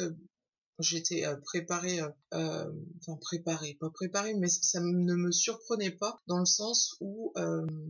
j'étais 0.81 1.23
préparée, 1.43 1.99
enfin 2.31 3.17
préparée, 3.21 3.77
pas 3.79 3.89
préparée, 3.89 4.33
mais 4.33 4.47
ça 4.49 4.79
ne 4.79 5.15
me 5.15 5.31
surprenait 5.31 5.91
pas 5.91 6.17
dans 6.27 6.39
le 6.39 6.45
sens 6.45 6.95
où 6.99 7.33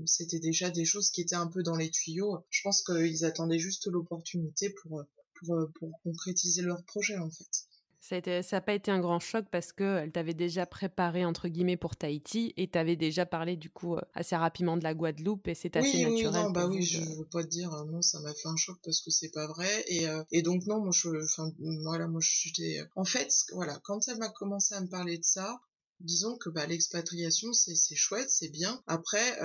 c'était 0.05 0.39
déjà 0.39 0.69
des 0.69 0.85
choses 0.85 1.09
qui 1.09 1.21
étaient 1.21 1.35
un 1.35 1.47
peu 1.47 1.63
dans 1.63 1.75
les 1.75 1.89
tuyaux. 1.89 2.37
Je 2.49 2.61
pense 2.63 2.83
qu'ils 2.83 3.25
attendaient 3.25 3.59
juste 3.59 3.87
l'opportunité 3.87 4.69
pour, 4.81 5.03
pour, 5.35 5.57
pour 5.79 5.91
concrétiser 6.03 6.61
leur 6.61 6.83
projet 6.83 7.17
en 7.17 7.29
fait. 7.29 7.67
Ça 8.02 8.20
n'a 8.20 8.62
pas 8.62 8.74
été 8.74 8.89
un 8.89 8.99
grand 8.99 9.20
choc 9.20 9.45
parce 9.52 9.72
qu'elle 9.72 10.12
t'avait 10.12 10.34
déjà 10.34 10.66
préparé, 10.66 11.24
entre 11.24 11.47
guillemets, 11.47 11.78
pour 11.78 11.95
Tahiti 11.95 12.52
et 12.58 12.68
t'avais 12.68 12.95
déjà 12.95 13.28
parlé, 13.28 13.56
du 13.56 13.70
coup, 13.70 13.95
euh, 13.95 14.02
assez 14.16 14.36
rapidement 14.36 14.76
de 14.76 14.84
la 14.84 14.95
Guadeloupe 14.95 15.47
et 15.47 15.54
c'est 15.54 15.78
assez 15.78 16.04
naturel. 16.04 16.34
Oui, 16.34 16.43
non, 16.45 16.49
bah 16.49 16.66
oui, 16.66 16.82
je 16.82 16.99
ne 16.99 17.16
veux 17.20 17.28
pas 17.32 17.43
te 17.43 17.47
dire, 17.47 17.72
euh, 17.72 17.86
non, 17.86 18.02
ça 18.02 18.20
m'a 18.22 18.34
fait 18.34 18.47
un 18.47 18.56
choc 18.58 18.78
parce 18.84 19.02
que 19.02 19.12
c'est 19.12 19.30
pas 19.30 19.45
vrai. 19.45 19.86
Et, 19.88 20.08
euh, 20.08 20.24
et 20.32 20.41
donc, 20.41 20.66
non, 20.66 20.82
moi, 20.82 20.91
je, 20.91 21.10
enfin, 21.24 21.52
voilà, 21.84 22.08
moi, 22.08 22.22
j'étais. 22.24 22.84
En 22.95 23.06
fait, 23.06 23.32
voilà, 23.54 23.80
quand 23.84 24.08
elle 24.08 24.18
m'a 24.18 24.30
commencé 24.30 24.74
à 24.74 24.82
me 24.82 24.89
parler 24.89 25.20
de 25.20 25.24
ça, 25.24 25.62
disons 25.99 26.38
que 26.38 26.49
bah, 26.49 26.66
l'expatriation, 26.66 27.54
c'est 27.54 27.95
chouette, 27.95 28.32
c'est 28.32 28.49
bien. 28.49 28.82
Après, 28.88 29.38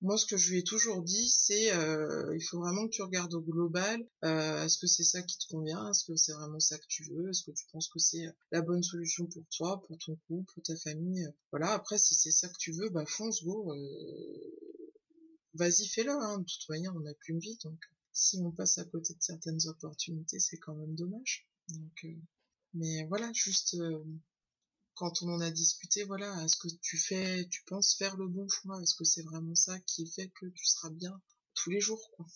moi, 0.00 0.16
ce 0.16 0.26
que 0.26 0.36
je 0.36 0.50
lui 0.50 0.58
ai 0.58 0.62
toujours 0.64 1.02
dit, 1.02 1.28
c'est 1.28 1.72
euh, 1.72 2.34
il 2.36 2.42
faut 2.42 2.60
vraiment 2.60 2.86
que 2.86 2.92
tu 2.92 3.02
regardes 3.02 3.34
au 3.34 3.40
global. 3.40 4.06
Euh, 4.24 4.64
Est-ce 4.64 4.78
que 4.78 4.86
c'est 4.86 5.04
ça 5.04 5.22
qui 5.22 5.38
te 5.38 5.48
convient 5.48 5.90
Est-ce 5.90 6.04
que 6.04 6.14
c'est 6.16 6.32
vraiment 6.32 6.60
ça 6.60 6.78
que 6.78 6.86
tu 6.88 7.04
veux 7.10 7.30
Est-ce 7.30 7.42
que 7.42 7.50
tu 7.50 7.66
penses 7.72 7.88
que 7.88 7.98
c'est 7.98 8.24
la 8.52 8.62
bonne 8.62 8.82
solution 8.82 9.26
pour 9.26 9.44
toi, 9.56 9.82
pour 9.82 9.98
ton 9.98 10.16
couple, 10.28 10.52
pour 10.54 10.62
ta 10.62 10.76
famille 10.76 11.26
Voilà. 11.50 11.72
Après, 11.72 11.98
si 11.98 12.14
c'est 12.14 12.30
ça 12.30 12.48
que 12.48 12.58
tu 12.58 12.72
veux, 12.72 12.90
bah 12.90 13.04
fonce, 13.06 13.42
go. 13.42 13.72
Euh, 13.74 14.58
Vas-y, 15.54 15.88
fais-le. 15.88 16.12
Hein. 16.12 16.38
De 16.38 16.44
toute 16.44 16.68
manière, 16.68 16.94
on 16.94 17.00
n'a 17.00 17.14
qu'une 17.14 17.40
vie, 17.40 17.58
donc 17.64 17.80
si 18.12 18.38
on 18.38 18.52
passe 18.52 18.78
à 18.78 18.84
côté 18.84 19.14
de 19.14 19.22
certaines 19.22 19.66
opportunités, 19.66 20.38
c'est 20.38 20.58
quand 20.58 20.74
même 20.74 20.94
dommage. 20.94 21.48
Donc, 21.68 22.04
euh, 22.04 22.14
mais 22.74 23.04
voilà, 23.06 23.32
juste 23.32 23.74
euh, 23.74 24.04
quand 24.98 25.22
on 25.22 25.28
en 25.28 25.40
a 25.40 25.50
discuté, 25.52 26.02
voilà, 26.02 26.44
est-ce 26.44 26.56
que 26.56 26.66
tu 26.82 26.98
fais, 26.98 27.46
tu 27.50 27.62
penses 27.66 27.94
faire 27.94 28.16
le 28.16 28.26
bon 28.26 28.48
choix? 28.48 28.82
Est-ce 28.82 28.96
que 28.96 29.04
c'est 29.04 29.22
vraiment 29.22 29.54
ça 29.54 29.78
qui 29.80 30.06
fait 30.06 30.28
que 30.40 30.46
tu 30.46 30.66
seras 30.66 30.90
bien 30.90 31.22
tous 31.54 31.70
les 31.70 31.80
jours, 31.80 32.10
quoi? 32.16 32.26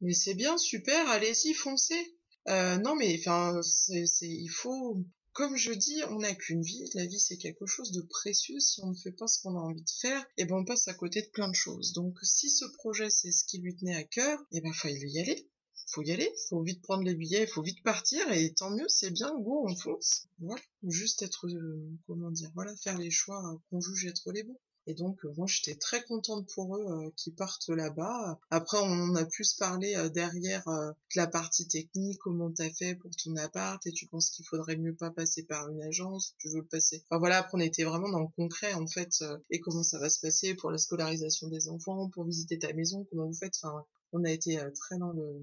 Mais 0.00 0.14
c'est 0.14 0.34
bien, 0.34 0.56
super, 0.56 1.08
allez-y, 1.10 1.52
foncez. 1.52 2.16
Euh, 2.48 2.78
non, 2.78 2.96
mais 2.96 3.14
enfin, 3.18 3.60
c'est, 3.62 4.06
il 4.22 4.48
faut, 4.48 5.04
comme 5.32 5.56
je 5.56 5.72
dis, 5.72 6.00
on 6.08 6.20
n'a 6.20 6.34
qu'une 6.34 6.62
vie. 6.62 6.82
La 6.94 7.04
vie, 7.04 7.20
c'est 7.20 7.36
quelque 7.36 7.66
chose 7.66 7.92
de 7.92 8.00
précieux. 8.00 8.58
Si 8.58 8.80
on 8.82 8.90
ne 8.92 8.96
fait 8.96 9.12
pas 9.12 9.26
ce 9.26 9.40
qu'on 9.42 9.56
a 9.56 9.60
envie 9.60 9.82
de 9.82 9.90
faire, 10.00 10.22
et 10.38 10.42
eh 10.42 10.44
ben 10.46 10.56
on 10.56 10.64
passe 10.64 10.88
à 10.88 10.94
côté 10.94 11.20
de 11.20 11.28
plein 11.28 11.48
de 11.48 11.54
choses. 11.54 11.92
Donc, 11.92 12.18
si 12.22 12.48
ce 12.48 12.64
projet 12.78 13.10
c'est 13.10 13.32
ce 13.32 13.44
qui 13.44 13.58
lui 13.58 13.76
tenait 13.76 13.96
à 13.96 14.04
cœur, 14.04 14.38
eh 14.52 14.62
ben 14.62 14.72
fallait 14.72 14.98
y 14.98 15.20
aller 15.20 15.46
faut 15.92 16.02
y 16.02 16.10
aller, 16.10 16.32
faut 16.48 16.62
vite 16.62 16.80
prendre 16.80 17.02
les 17.02 17.14
billets, 17.14 17.46
faut 17.46 17.62
vite 17.62 17.82
partir, 17.82 18.30
et 18.32 18.52
tant 18.54 18.70
mieux, 18.70 18.88
c'est 18.88 19.10
bien, 19.10 19.34
go, 19.38 19.64
on 19.68 19.76
fonce. 19.76 20.26
Voilà, 20.40 20.62
juste 20.88 21.22
être, 21.22 21.46
euh, 21.48 21.86
comment 22.06 22.30
dire, 22.30 22.50
voilà, 22.54 22.74
faire 22.76 22.96
les 22.96 23.10
choix 23.10 23.42
qu'on 23.68 23.80
juge 23.80 24.06
être 24.06 24.32
les 24.32 24.42
bons. 24.42 24.58
Et 24.86 24.94
donc, 24.94 25.24
euh, 25.24 25.32
moi, 25.36 25.46
j'étais 25.46 25.76
très 25.76 26.02
contente 26.02 26.48
pour 26.54 26.76
eux 26.76 26.86
euh, 26.88 27.10
qui 27.14 27.30
partent 27.30 27.68
là-bas. 27.68 28.40
Après, 28.50 28.78
on 28.80 29.14
a 29.14 29.24
pu 29.26 29.44
se 29.44 29.54
parler 29.56 29.94
derrière 30.14 30.64
de 30.66 30.94
la 31.14 31.26
partie 31.26 31.68
technique, 31.68 32.18
comment 32.20 32.50
t'as 32.50 32.70
fait 32.70 32.94
pour 32.94 33.10
ton 33.14 33.36
appart, 33.36 33.86
et 33.86 33.92
tu 33.92 34.06
penses 34.06 34.30
qu'il 34.30 34.46
faudrait 34.46 34.76
mieux 34.76 34.94
pas 34.94 35.10
passer 35.10 35.42
par 35.44 35.68
une 35.68 35.82
agence, 35.82 36.34
tu 36.38 36.48
veux 36.48 36.64
passer. 36.64 37.04
Enfin 37.10 37.18
voilà, 37.18 37.38
après, 37.38 37.58
on 37.58 37.60
était 37.60 37.84
vraiment 37.84 38.08
dans 38.08 38.20
le 38.20 38.28
concret, 38.34 38.72
en 38.72 38.86
fait, 38.86 39.22
et 39.50 39.60
comment 39.60 39.82
ça 39.82 39.98
va 39.98 40.08
se 40.08 40.20
passer 40.20 40.54
pour 40.54 40.70
la 40.70 40.78
scolarisation 40.78 41.48
des 41.48 41.68
enfants, 41.68 42.08
pour 42.08 42.24
visiter 42.24 42.58
ta 42.58 42.72
maison, 42.72 43.06
comment 43.10 43.26
vous 43.26 43.34
faites. 43.34 43.58
Enfin, 43.62 43.84
on 44.12 44.24
a 44.24 44.30
été 44.30 44.58
très 44.74 44.98
dans 44.98 45.12
le, 45.12 45.42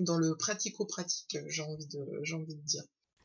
dans 0.00 0.18
le 0.18 0.36
pratico-pratique, 0.36 1.38
j'ai 1.48 1.62
envie, 1.62 1.86
de, 1.86 2.34
envie 2.34 2.54
de 2.54 2.62
dire. 2.62 2.82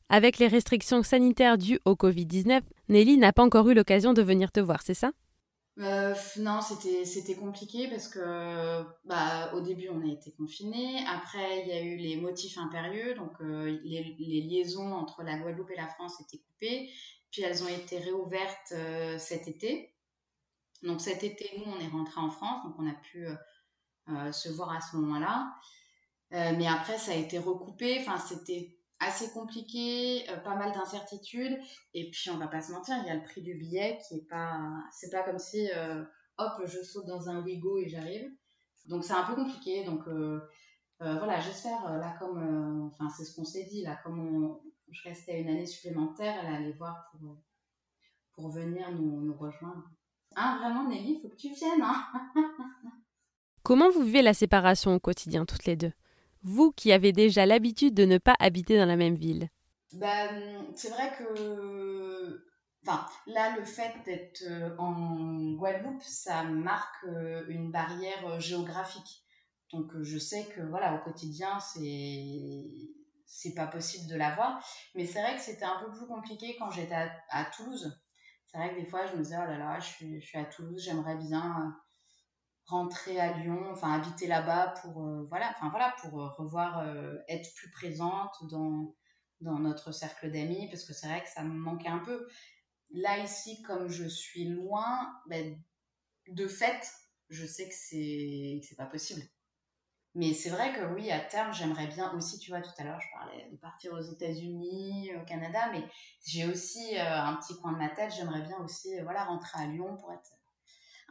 Avec 0.09 0.39
les 0.39 0.47
restrictions 0.47 1.03
sanitaires 1.03 1.57
dues 1.57 1.80
au 1.86 1.93
Covid-19, 1.93 2.61
Nelly 2.89 3.17
n'a 3.17 3.32
pas 3.32 3.43
encore 3.43 3.69
eu 3.69 3.74
l'occasion 3.74 4.13
de 4.13 4.22
venir 4.22 4.51
te 4.51 4.59
voir, 4.59 4.82
c'est 4.82 4.93
ça? 4.93 5.11
Euh, 5.80 6.13
non, 6.38 6.59
c'était 6.61 7.36
compliqué 7.36 7.88
parce 7.88 8.09
que 8.09 8.84
bah, 9.05 9.53
au 9.53 9.61
début 9.61 9.88
on 9.89 10.01
a 10.01 10.11
été 10.11 10.32
confinés. 10.34 11.03
Après 11.07 11.61
il 11.61 11.67
y 11.69 11.72
a 11.72 11.82
eu 11.82 11.95
les 11.95 12.17
motifs 12.17 12.57
impérieux, 12.57 13.15
donc 13.15 13.32
euh, 13.39 13.80
les, 13.84 14.41
liaisons 14.41 14.93
entre 14.93 15.24
la 15.24 15.38
Guadeloupe 15.38 15.72
et 15.72 15.78
la 15.78 15.88
France 15.88 16.19
étaient 16.19 16.43
coupées. 16.43 16.89
Puis 17.32 17.43
elles 17.43 17.63
ont 17.63 17.69
été 17.69 17.99
réouvertes 17.99 18.74
euh, 18.74 19.17
cet 19.17 19.47
été. 19.47 19.93
Donc 20.84 20.99
cet 20.99 21.24
été 21.24 21.49
nous 21.57 21.72
on 21.72 21.80
est 21.80 21.88
rentré 21.88 22.19
en 22.19 22.30
France, 22.30 22.65
donc 22.65 22.76
on 22.78 22.89
a 22.89 22.93
pu 22.93 23.28
se 24.34 24.49
voir 24.49 24.72
à 24.72 24.82
ce 24.82 24.97
moment-là. 24.97 25.53
Euh, 26.34 26.53
mais 26.57 26.67
après, 26.67 26.97
ça 26.97 27.11
a 27.11 27.15
été 27.15 27.39
recoupé. 27.39 27.99
Enfin, 27.99 28.17
c'était 28.17 28.77
assez 28.99 29.32
compliqué, 29.32 30.29
euh, 30.29 30.38
pas 30.38 30.55
mal 30.55 30.71
d'incertitudes. 30.73 31.57
Et 31.93 32.09
puis, 32.11 32.29
on 32.29 32.38
va 32.38 32.47
pas 32.47 32.61
se 32.61 32.71
mentir, 32.71 32.95
il 33.01 33.07
y 33.07 33.09
a 33.09 33.15
le 33.15 33.23
prix 33.23 33.41
du 33.41 33.55
billet 33.55 33.99
qui 34.07 34.15
est 34.15 34.27
pas. 34.29 34.59
C'est 34.91 35.11
pas 35.11 35.23
comme 35.23 35.39
si, 35.39 35.69
euh, 35.75 36.03
hop, 36.38 36.61
je 36.65 36.82
saute 36.84 37.05
dans 37.05 37.29
un 37.29 37.41
Wigo 37.41 37.77
et 37.79 37.89
j'arrive. 37.89 38.29
Donc, 38.86 39.03
c'est 39.03 39.13
un 39.13 39.23
peu 39.23 39.36
compliqué. 39.36 39.84
Donc, 39.84 40.03
voilà, 40.99 41.39
j'espère, 41.39 41.97
là, 41.97 42.15
comme. 42.19 42.91
Enfin, 42.93 43.09
c'est 43.09 43.25
ce 43.25 43.36
qu'on 43.36 43.45
s'est 43.45 43.65
dit, 43.65 43.84
là, 43.84 43.99
comme 44.03 44.59
je 44.89 45.03
restais 45.03 45.41
une 45.41 45.49
année 45.49 45.65
supplémentaire, 45.65 46.36
elle 46.43 46.55
allait 46.55 46.73
voir 46.73 47.09
pour, 47.11 47.38
pour 48.34 48.49
venir 48.49 48.91
nous, 48.91 49.34
rejoindre. 49.34 49.84
Hein, 50.36 50.57
vraiment, 50.59 50.88
Nelly, 50.88 51.15
il 51.15 51.21
faut 51.21 51.29
que 51.29 51.36
tu 51.36 51.53
viennes. 51.53 51.82
Hein 51.82 52.05
Comment 53.63 53.89
vous 53.91 54.03
vivez 54.03 54.21
la 54.21 54.34
séparation 54.34 54.95
au 54.95 54.99
quotidien, 54.99 55.45
toutes 55.45 55.65
les 55.65 55.75
deux? 55.75 55.91
Vous 56.44 56.72
qui 56.72 56.92
avez 56.92 57.12
déjà 57.12 57.46
l'habitude 57.46 57.94
de 57.94 58.06
ne 58.06 58.18
pas 58.18 58.36
habiter 58.39 58.78
dans 58.78 58.86
la 58.86 58.96
même 58.96 59.16
ville 59.16 59.50
ben, 59.94 60.66
C'est 60.76 60.89
vrai 60.89 61.12
que 61.18 62.44
enfin, 62.86 63.06
là, 63.28 63.56
le 63.58 63.66
fait 63.66 63.94
d'être 64.06 64.44
euh, 64.48 64.76
en 64.78 65.54
Guadeloupe, 65.54 66.02
ça 66.02 66.44
marque 66.44 67.04
euh, 67.06 67.46
une 67.48 67.72
barrière 67.72 68.28
euh, 68.28 68.39
géographique. 68.39 69.24
Donc 69.72 69.92
je 70.02 70.18
sais 70.18 70.48
que 70.48 70.62
voilà, 70.62 70.96
au 70.96 71.00
quotidien, 71.00 71.60
c'est 71.60 72.64
c'est 73.26 73.54
pas 73.54 73.68
possible 73.68 74.10
de 74.10 74.18
l'avoir. 74.18 74.62
Mais 74.96 75.06
c'est 75.06 75.22
vrai 75.22 75.36
que 75.36 75.42
c'était 75.42 75.64
un 75.64 75.80
peu 75.80 75.89
plus 75.92 76.06
compliqué 76.06 76.58
quand 76.60 76.70
j'étais 76.72 77.10
à, 77.30 77.46
Toulouse. 77.46 77.98
C'est 78.48 78.58
vrai 78.58 78.76
que 78.76 78.82
des 78.82 78.86
fois, 78.86 79.06
je 79.08 79.16
me 79.16 79.24
disais, 79.24 79.38
oh 79.38 79.50
là 79.50 79.58
là, 79.58 79.80
je 79.80 79.88
suis, 79.88 80.20
je 80.20 80.26
suis 80.26 80.38
à 80.38 80.44
Toulouse, 80.44 80.84
j'aimerais 80.84 81.16
bien 81.16 81.74
rentrer 82.72 83.19
à 83.19 83.34
Lyon, 83.38 83.67
enfin 83.72 83.93
habiter 83.93 84.28
là-bas 84.28 84.74
pour 84.82 85.05
euh, 85.05 85.26
voilà, 85.30 85.53
enfin 85.55 85.69
voilà 85.69 85.93
pour 86.01 86.22
euh, 86.22 86.30
revoir, 86.30 86.80
euh, 86.80 87.17
être 87.28 87.53
plus 87.55 87.69
présente 87.69 88.34
dans 88.49 88.95
dans 89.41 89.59
notre 89.59 89.91
cercle 89.91 90.32
d'amis 90.32 90.69
parce 90.69 90.86
que 90.86 90.93
c'est 90.93 91.07
vrai 91.07 91.22
que 91.22 91.30
ça 91.30 91.43
me 91.43 91.53
manquait 91.53 91.89
un 91.89 91.99
peu. 91.99 92.28
Là 92.91 93.19
ici, 93.19 93.61
comme 93.63 93.89
je 93.89 94.05
suis 94.05 94.45
loin, 94.45 95.11
ben, 95.28 95.57
de 96.30 96.47
fait, 96.47 96.91
je 97.30 97.45
sais 97.45 97.67
que 97.69 97.76
c'est 97.76 98.61
c'est 98.63 98.76
pas 98.78 98.86
possible. 98.86 99.22
Mais 100.15 100.34
c'est 100.34 100.49
vrai 100.49 100.74
que 100.74 100.93
oui, 100.93 101.09
à 101.11 101.22
terme, 101.22 101.53
j'aimerais 101.53 101.88
bien 101.88 102.13
aussi, 102.13 102.38
tu 102.39 102.51
vois, 102.51 102.61
tout 102.61 102.72
à 102.78 102.84
l'heure, 102.84 102.99
je 102.99 103.07
parlais 103.13 103.49
de 103.49 103.57
partir 103.57 103.93
aux 103.93 104.01
États-Unis, 104.01 105.11
au 105.15 105.26
Canada, 105.26 105.69
mais 105.72 105.84
j'ai 106.26 106.45
aussi 106.47 106.97
un 106.97 107.36
petit 107.36 107.57
coin 107.61 107.72
de 107.74 107.78
ma 107.78 107.89
tête, 107.89 108.13
j'aimerais 108.13 108.41
bien 108.41 108.57
aussi, 108.59 108.99
voilà, 109.01 109.24
rentrer 109.26 109.63
à 109.63 109.67
Lyon 109.67 109.95
pour 109.97 110.11
être 110.11 110.41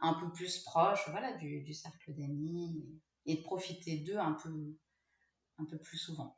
un 0.01 0.13
peu 0.15 0.31
plus 0.31 0.59
proche 0.63 1.07
voilà, 1.09 1.33
du, 1.33 1.61
du 1.61 1.73
cercle 1.73 2.13
d'amis 2.13 2.99
et 3.25 3.35
de 3.35 3.41
profiter 3.41 3.99
d'eux 3.99 4.17
un 4.17 4.33
peu, 4.33 4.77
un 5.59 5.65
peu 5.65 5.77
plus 5.77 5.97
souvent. 5.97 6.37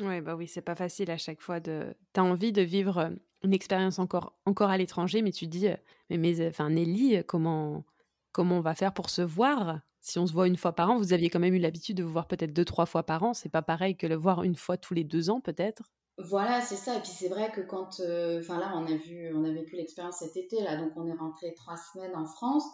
Oui, 0.00 0.20
bah 0.20 0.36
oui, 0.36 0.48
c'est 0.48 0.62
pas 0.62 0.74
facile 0.74 1.10
à 1.10 1.18
chaque 1.18 1.40
fois 1.40 1.60
de. 1.60 1.94
T'as 2.12 2.22
envie 2.22 2.52
de 2.52 2.62
vivre 2.62 2.98
euh, 2.98 3.10
une 3.42 3.52
expérience 3.52 3.98
encore, 3.98 4.38
encore 4.46 4.70
à 4.70 4.76
l'étranger, 4.76 5.22
mais 5.22 5.32
tu 5.32 5.46
dis, 5.46 5.68
euh, 5.68 5.76
mais, 6.10 6.18
mais 6.18 6.48
enfin 6.48 6.70
Nelly, 6.70 7.24
comment, 7.26 7.84
comment 8.32 8.58
on 8.58 8.62
va 8.62 8.74
faire 8.74 8.94
pour 8.94 9.10
se 9.10 9.22
voir? 9.22 9.80
Si 10.00 10.18
on 10.18 10.26
se 10.26 10.32
voit 10.32 10.48
une 10.48 10.56
fois 10.56 10.74
par 10.74 10.90
an, 10.90 10.98
vous 10.98 11.12
aviez 11.12 11.30
quand 11.30 11.38
même 11.38 11.54
eu 11.54 11.58
l'habitude 11.58 11.96
de 11.96 12.02
vous 12.02 12.12
voir 12.12 12.26
peut-être 12.26 12.52
deux, 12.52 12.64
trois 12.64 12.86
fois 12.86 13.04
par 13.04 13.22
an. 13.22 13.34
C'est 13.34 13.48
pas 13.48 13.62
pareil 13.62 13.96
que 13.96 14.06
le 14.06 14.16
voir 14.16 14.42
une 14.42 14.56
fois 14.56 14.76
tous 14.76 14.94
les 14.94 15.04
deux 15.04 15.30
ans, 15.30 15.40
peut-être? 15.40 15.92
Voilà, 16.18 16.60
c'est 16.60 16.76
ça. 16.76 16.96
Et 16.96 17.00
puis 17.00 17.10
c'est 17.10 17.28
vrai 17.28 17.50
que 17.52 17.60
quand, 17.62 18.00
euh, 18.00 18.40
enfin 18.40 18.58
là, 18.60 18.72
on 18.76 18.84
a 18.86 18.96
vu, 18.96 19.32
on 19.34 19.44
a 19.44 19.50
vécu 19.50 19.76
l'expérience 19.76 20.18
cet 20.18 20.36
été 20.36 20.60
là, 20.62 20.76
donc 20.76 20.92
on 20.96 21.06
est 21.06 21.12
rentré 21.16 21.54
trois 21.54 21.76
semaines 21.76 22.14
en 22.14 22.26
France. 22.26 22.64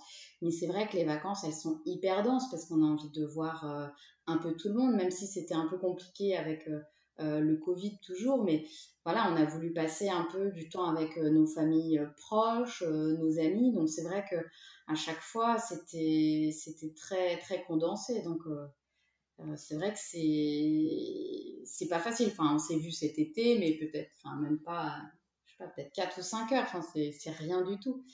Mais 0.43 0.51
c'est 0.51 0.67
vrai 0.67 0.89
que 0.89 0.97
les 0.97 1.05
vacances, 1.05 1.45
elles 1.45 1.55
sont 1.55 1.81
hyper 1.87 2.23
denses 2.25 2.51
parce 2.51 2.67
qu'on 2.67 2.83
a 2.83 2.87
envie 2.87 3.11
de 3.11 3.25
voir 3.25 3.65
euh, 3.65 3.87
un 4.27 4.39
peu 4.39 4.55
tout 4.57 4.69
le 4.69 4.75
monde, 4.75 4.95
même 4.95 5.11
si 5.11 5.27
c'était 5.27 5.55
un 5.55 5.67
peu 5.69 5.79
compliqué 5.79 6.37
avec 6.37 6.69
euh, 7.21 7.41
le 7.41 7.57
Covid 7.57 7.99
toujours, 8.01 8.45
mais 8.45 8.65
voilà, 9.05 9.33
on 9.33 9.37
a 9.37 9.45
voulu 9.45 9.73
passer 9.73 10.09
un 10.09 10.27
peu 10.31 10.51
du 10.51 10.69
temps 10.69 10.85
avec 10.89 11.17
nos 11.17 11.47
familles 11.47 12.01
proches, 12.17 12.83
nos 12.83 13.39
amis. 13.39 13.73
Donc 13.73 13.89
c'est 13.89 14.03
vrai 14.03 14.25
que 14.31 14.37
à 14.87 14.95
chaque 14.95 15.21
fois, 15.21 15.59
c'était 15.59 16.51
c'était 16.53 16.93
très 16.95 17.39
très 17.39 17.65
condensé. 17.65 18.23
Donc 18.23 18.41
c'est 19.57 19.77
vrai 19.77 19.93
que 19.93 19.99
c'est 19.99 21.48
c'est 21.71 21.89
pas 21.89 22.01
facile. 22.01 22.29
Enfin, 22.33 22.55
on 22.55 22.59
s'est 22.59 22.79
vu 22.79 22.91
cet 22.91 23.19
été, 23.19 23.59
mais 23.59 23.73
peut-être, 23.73 24.11
enfin 24.23 24.37
même 24.37 24.59
pas, 24.59 25.01
je 25.47 25.53
sais 25.53 25.59
pas, 25.59 25.69
peut-être 25.69 25.93
4 25.93 26.19
ou 26.19 26.23
5 26.23 26.53
heures. 26.53 26.65
Enfin, 26.65 26.83
c'est 26.83 27.31
rien 27.31 27.63
du 27.63 27.79
tout 27.79 28.05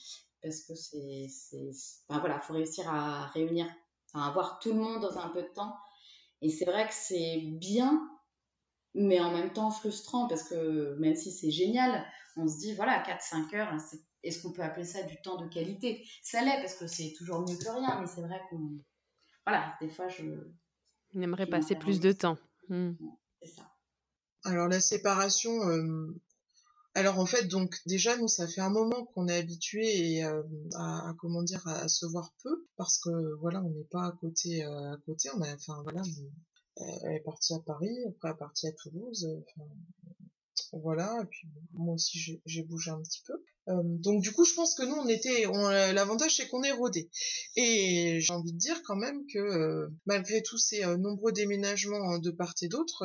parce 0.43 0.61
que 0.61 0.75
c'est, 0.75 1.29
enfin 2.09 2.21
voilà, 2.21 2.39
faut 2.41 2.53
réussir 2.53 2.89
à 2.89 3.27
réunir, 3.29 3.67
à 4.13 4.29
avoir 4.29 4.59
tout 4.59 4.73
le 4.73 4.79
monde 4.79 5.01
dans 5.01 5.17
un 5.19 5.31
peu 5.31 5.43
de 5.43 5.49
temps. 5.49 5.75
Et 6.43 6.51
c'est 6.51 6.67
vrai 6.67 6.87
que 6.87 6.93
c'est 6.95 7.41
bien, 7.41 8.07
mais 8.95 9.21
en 9.21 9.33
même 9.33 9.53
temps 9.53 9.71
frustrant 9.71 10.29
parce 10.29 10.43
que 10.45 10.95
même 10.99 11.17
si 11.17 11.33
c'est 11.33 11.51
génial, 11.51 12.05
on 12.37 12.47
se 12.47 12.59
dit 12.59 12.75
voilà, 12.75 13.03
4-5 13.03 13.57
heures, 13.57 13.73
est-ce 14.23 14.43
qu'on 14.43 14.53
peut 14.53 14.63
appeler 14.63 14.85
ça 14.85 15.03
du 15.03 15.17
temps 15.23 15.37
de 15.37 15.49
qualité? 15.49 16.07
Ça 16.23 16.43
l'est 16.43 16.61
parce 16.61 16.75
que 16.75 16.87
c'est 16.87 17.15
toujours 17.17 17.41
mieux 17.41 17.57
que 17.57 17.69
rien, 17.69 17.99
mais 18.01 18.07
c'est 18.07 18.21
vrai 18.21 18.41
qu'on, 18.51 18.79
voilà, 19.47 19.75
des 19.81 19.89
fois 19.89 20.09
je. 20.09 20.25
On 21.15 21.23
aimerait 21.23 21.47
passer 21.47 21.75
plus 21.75 22.01
de 22.01 22.13
temps. 22.13 22.37
Hmm. 22.69 22.93
Alors 24.45 24.69
la 24.69 24.81
séparation, 24.81 25.69
euh, 25.69 26.21
alors 26.95 27.19
en 27.19 27.27
fait, 27.27 27.45
donc 27.49 27.75
déjà 27.87 28.17
nous 28.17 28.29
ça 28.29 28.47
fait 28.47 28.61
un 28.61 28.71
moment 28.71 29.07
qu'on 29.07 29.27
est 29.29 29.37
habitué 29.37 30.23
à, 30.23 30.43
à, 30.77 31.15
comment 31.19 31.43
dire 31.43 31.67
à, 31.67 31.89
se 31.89 32.07
voir 32.07 32.35
peu 32.43 32.67
parce 32.77 32.99
que 32.99 33.35
voilà 33.41 33.63
on 33.63 33.71
n'est 33.71 33.89
pas 33.91 34.07
à 34.07 34.13
côté 34.13 34.63
à 34.63 34.97
côté. 35.07 35.31
On 35.35 35.41
a 35.41 35.55
enfin 35.55 35.81
voilà 35.83 36.03
elle 36.77 37.17
est 37.17 37.25
partie 37.25 37.55
à 37.55 37.61
Paris 37.61 37.97
après 38.09 38.29
elle 38.29 38.35
est 38.35 38.39
partie 38.39 38.67
à 38.67 38.73
Toulouse 38.73 39.27
voilà, 40.73 41.21
et 41.23 41.27
puis 41.27 41.49
moi 41.73 41.95
aussi 41.95 42.41
j'ai 42.45 42.63
bougé 42.63 42.91
un 42.91 43.01
petit 43.01 43.23
peu. 43.27 43.35
Euh, 43.69 43.83
donc 43.83 44.23
du 44.23 44.33
coup, 44.33 44.45
je 44.45 44.55
pense 44.55 44.75
que 44.75 44.83
nous, 44.83 44.95
on 44.95 45.09
était, 45.09 45.45
l'avantage 45.93 46.37
c'est 46.37 46.49
qu'on 46.49 46.63
est 46.63 46.73
rodé. 46.73 47.09
Et 47.57 48.21
j'ai 48.21 48.33
envie 48.33 48.53
de 48.53 48.59
dire 48.59 48.83
quand 48.85 48.97
même 48.97 49.27
que 49.27 49.39
euh, 49.39 49.89
malgré 50.07 50.43
tous 50.43 50.59
ces 50.59 50.85
euh, 50.85 50.97
nombreux 50.97 51.33
déménagements 51.33 52.11
hein, 52.11 52.19
de 52.19 52.31
part 52.31 52.55
et 52.63 52.69
d'autre, 52.69 53.05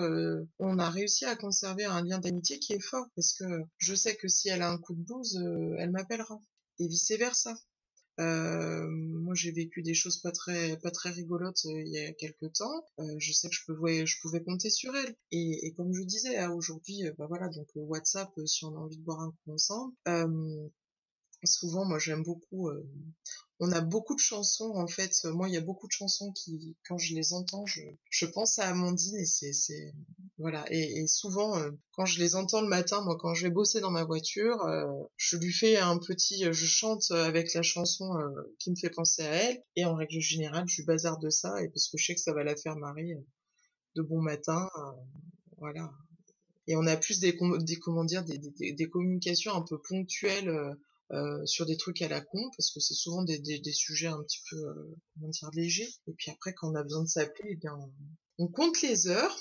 on 0.60 0.80
a 0.80 0.90
réussi 0.90 1.26
à 1.26 1.36
conserver 1.36 1.86
un 1.86 2.04
lien 2.04 2.20
d'amitié 2.20 2.60
qui 2.60 2.74
est 2.74 2.80
fort 2.80 3.08
parce 3.16 3.34
que 3.34 3.46
je 3.78 3.96
sais 3.96 4.16
que 4.16 4.28
si 4.28 4.50
elle 4.50 4.62
a 4.62 4.70
un 4.70 4.78
coup 4.78 4.94
de 4.94 5.02
blues, 5.02 5.40
elle 5.78 5.92
m'appellera 5.92 6.42
et 6.80 6.88
vice 6.88 7.12
versa. 7.18 7.56
Euh, 8.20 8.88
moi, 8.90 9.34
j'ai 9.34 9.52
vécu 9.52 9.82
des 9.82 9.94
choses 9.94 10.18
pas 10.18 10.32
très 10.32 10.78
pas 10.78 10.92
très 10.92 11.10
rigolotes 11.10 11.66
euh, 11.66 11.82
il 11.82 11.88
y 11.94 12.00
a 12.00 12.12
quelques 12.14 12.54
temps. 12.54 12.86
Euh, 13.00 13.16
je 13.18 13.32
sais 13.32 13.50
que 13.50 13.56
je 13.56 13.64
pouvais 13.66 14.06
je 14.06 14.20
pouvais 14.22 14.44
compter 14.44 14.70
sur 14.70 14.96
elle. 14.96 15.16
Et, 15.32 15.68
et 15.68 15.74
comme 15.74 15.94
je 15.94 16.04
disais, 16.04 16.46
aujourd'hui, 16.48 17.04
bah 17.18 17.28
voilà, 17.28 17.50
donc 17.50 17.68
WhatsApp, 17.76 18.32
si 18.46 18.66
on 18.66 18.76
a 18.76 18.80
envie 18.80 18.98
de 18.98 19.04
boire 19.04 19.22
un 19.22 19.32
coup 19.32 19.54
ensemble. 19.54 19.94
Souvent, 21.48 21.86
moi, 21.86 22.00
j'aime 22.00 22.24
beaucoup 22.24 22.70
on 23.60 23.72
a 23.72 23.82
beaucoup 23.82 24.16
de 24.16 24.20
chansons 24.20 24.72
en 24.76 24.88
fait 24.88 25.26
moi 25.26 25.50
il 25.50 25.54
y 25.54 25.58
a 25.58 25.62
beaucoup 25.62 25.88
de 25.88 25.92
chansons 25.92 26.32
qui 26.32 26.78
quand 26.88 26.98
je 26.98 27.14
les 27.14 27.34
entends 27.34 27.66
je, 27.66 27.82
je 28.10 28.26
pense 28.26 28.58
à 28.58 28.68
Amandine 28.68 29.18
et 29.18 29.26
c'est 29.26 29.94
voilà. 30.38 30.64
Et, 30.72 31.02
et 31.02 31.08
souvent 31.08 31.58
euh, 31.58 31.72
quand 31.92 32.06
je 32.06 32.20
les 32.20 32.36
entends 32.36 32.62
le 32.62 32.70
matin 32.70 33.02
moi 33.02 33.18
quand 33.20 33.34
je 33.34 33.48
vais 33.48 33.52
bosser 33.52 33.82
dans 33.82 33.92
ma 33.92 34.06
voiture 34.06 34.64
euh, 34.64 34.86
je 35.18 35.36
lui 35.36 35.52
fais 35.52 35.78
un 35.78 35.98
petit 35.98 36.46
je 36.46 36.66
chante 36.66 37.12
avec 37.12 37.54
la 37.54 37.62
chanson 37.62 38.18
euh, 38.18 38.56
qui 38.60 38.72
me 38.72 38.78
fait 38.78 38.90
penser 38.90 39.24
à 39.24 39.34
elle. 39.34 39.64
Et 39.76 39.84
en 39.84 39.96
règle 39.96 40.22
générale 40.22 40.66
je 40.68 40.82
bazar 40.84 41.20
de 41.20 41.30
ça 41.30 41.62
et 41.62 41.68
parce 41.68 41.90
que 41.90 41.98
je 41.98 42.06
sais 42.06 42.16
que 42.16 42.22
ça 42.22 42.34
va 42.34 42.44
la 42.44 42.56
faire 42.56 42.78
marrer 42.78 43.18
de 43.96 44.02
bon 44.02 44.22
matin 44.22 44.70
voilà. 45.58 45.92
Et 46.68 46.78
on 46.78 46.86
a 46.86 46.96
plus 46.96 47.20
des, 47.20 47.38
des 47.60 47.76
comment 47.76 48.06
dire 48.06 48.24
des, 48.24 48.38
des, 48.38 48.72
des 48.72 48.90
communications 48.90 49.54
un 49.54 49.64
peu 49.64 49.82
ponctuelles 49.82 50.78
euh, 51.12 51.44
sur 51.48 51.66
des 51.66 51.76
trucs 51.76 52.04
à 52.04 52.08
la 52.08 52.22
con 52.22 52.52
parce 52.56 52.70
que 52.72 52.80
c'est 52.80 52.94
souvent 52.94 53.24
des, 53.24 53.40
des, 53.40 53.58
des, 53.60 53.72
sujets 53.72 54.08
un 54.08 54.22
petit 54.22 54.42
peu 54.48 54.58
euh, 54.58 54.96
comment 55.16 55.30
dire 55.30 55.50
légers. 55.54 55.90
Et 56.08 56.14
puis 56.14 56.30
après 56.30 56.54
quand 56.54 56.72
on 56.72 56.76
a 56.76 56.84
besoin 56.84 57.02
de 57.02 57.08
s'appeler 57.10 57.50
eh 57.54 57.56
bien 57.56 57.76
on, 58.38 58.48
compte 58.48 58.80
les 58.82 59.08
heures 59.08 59.36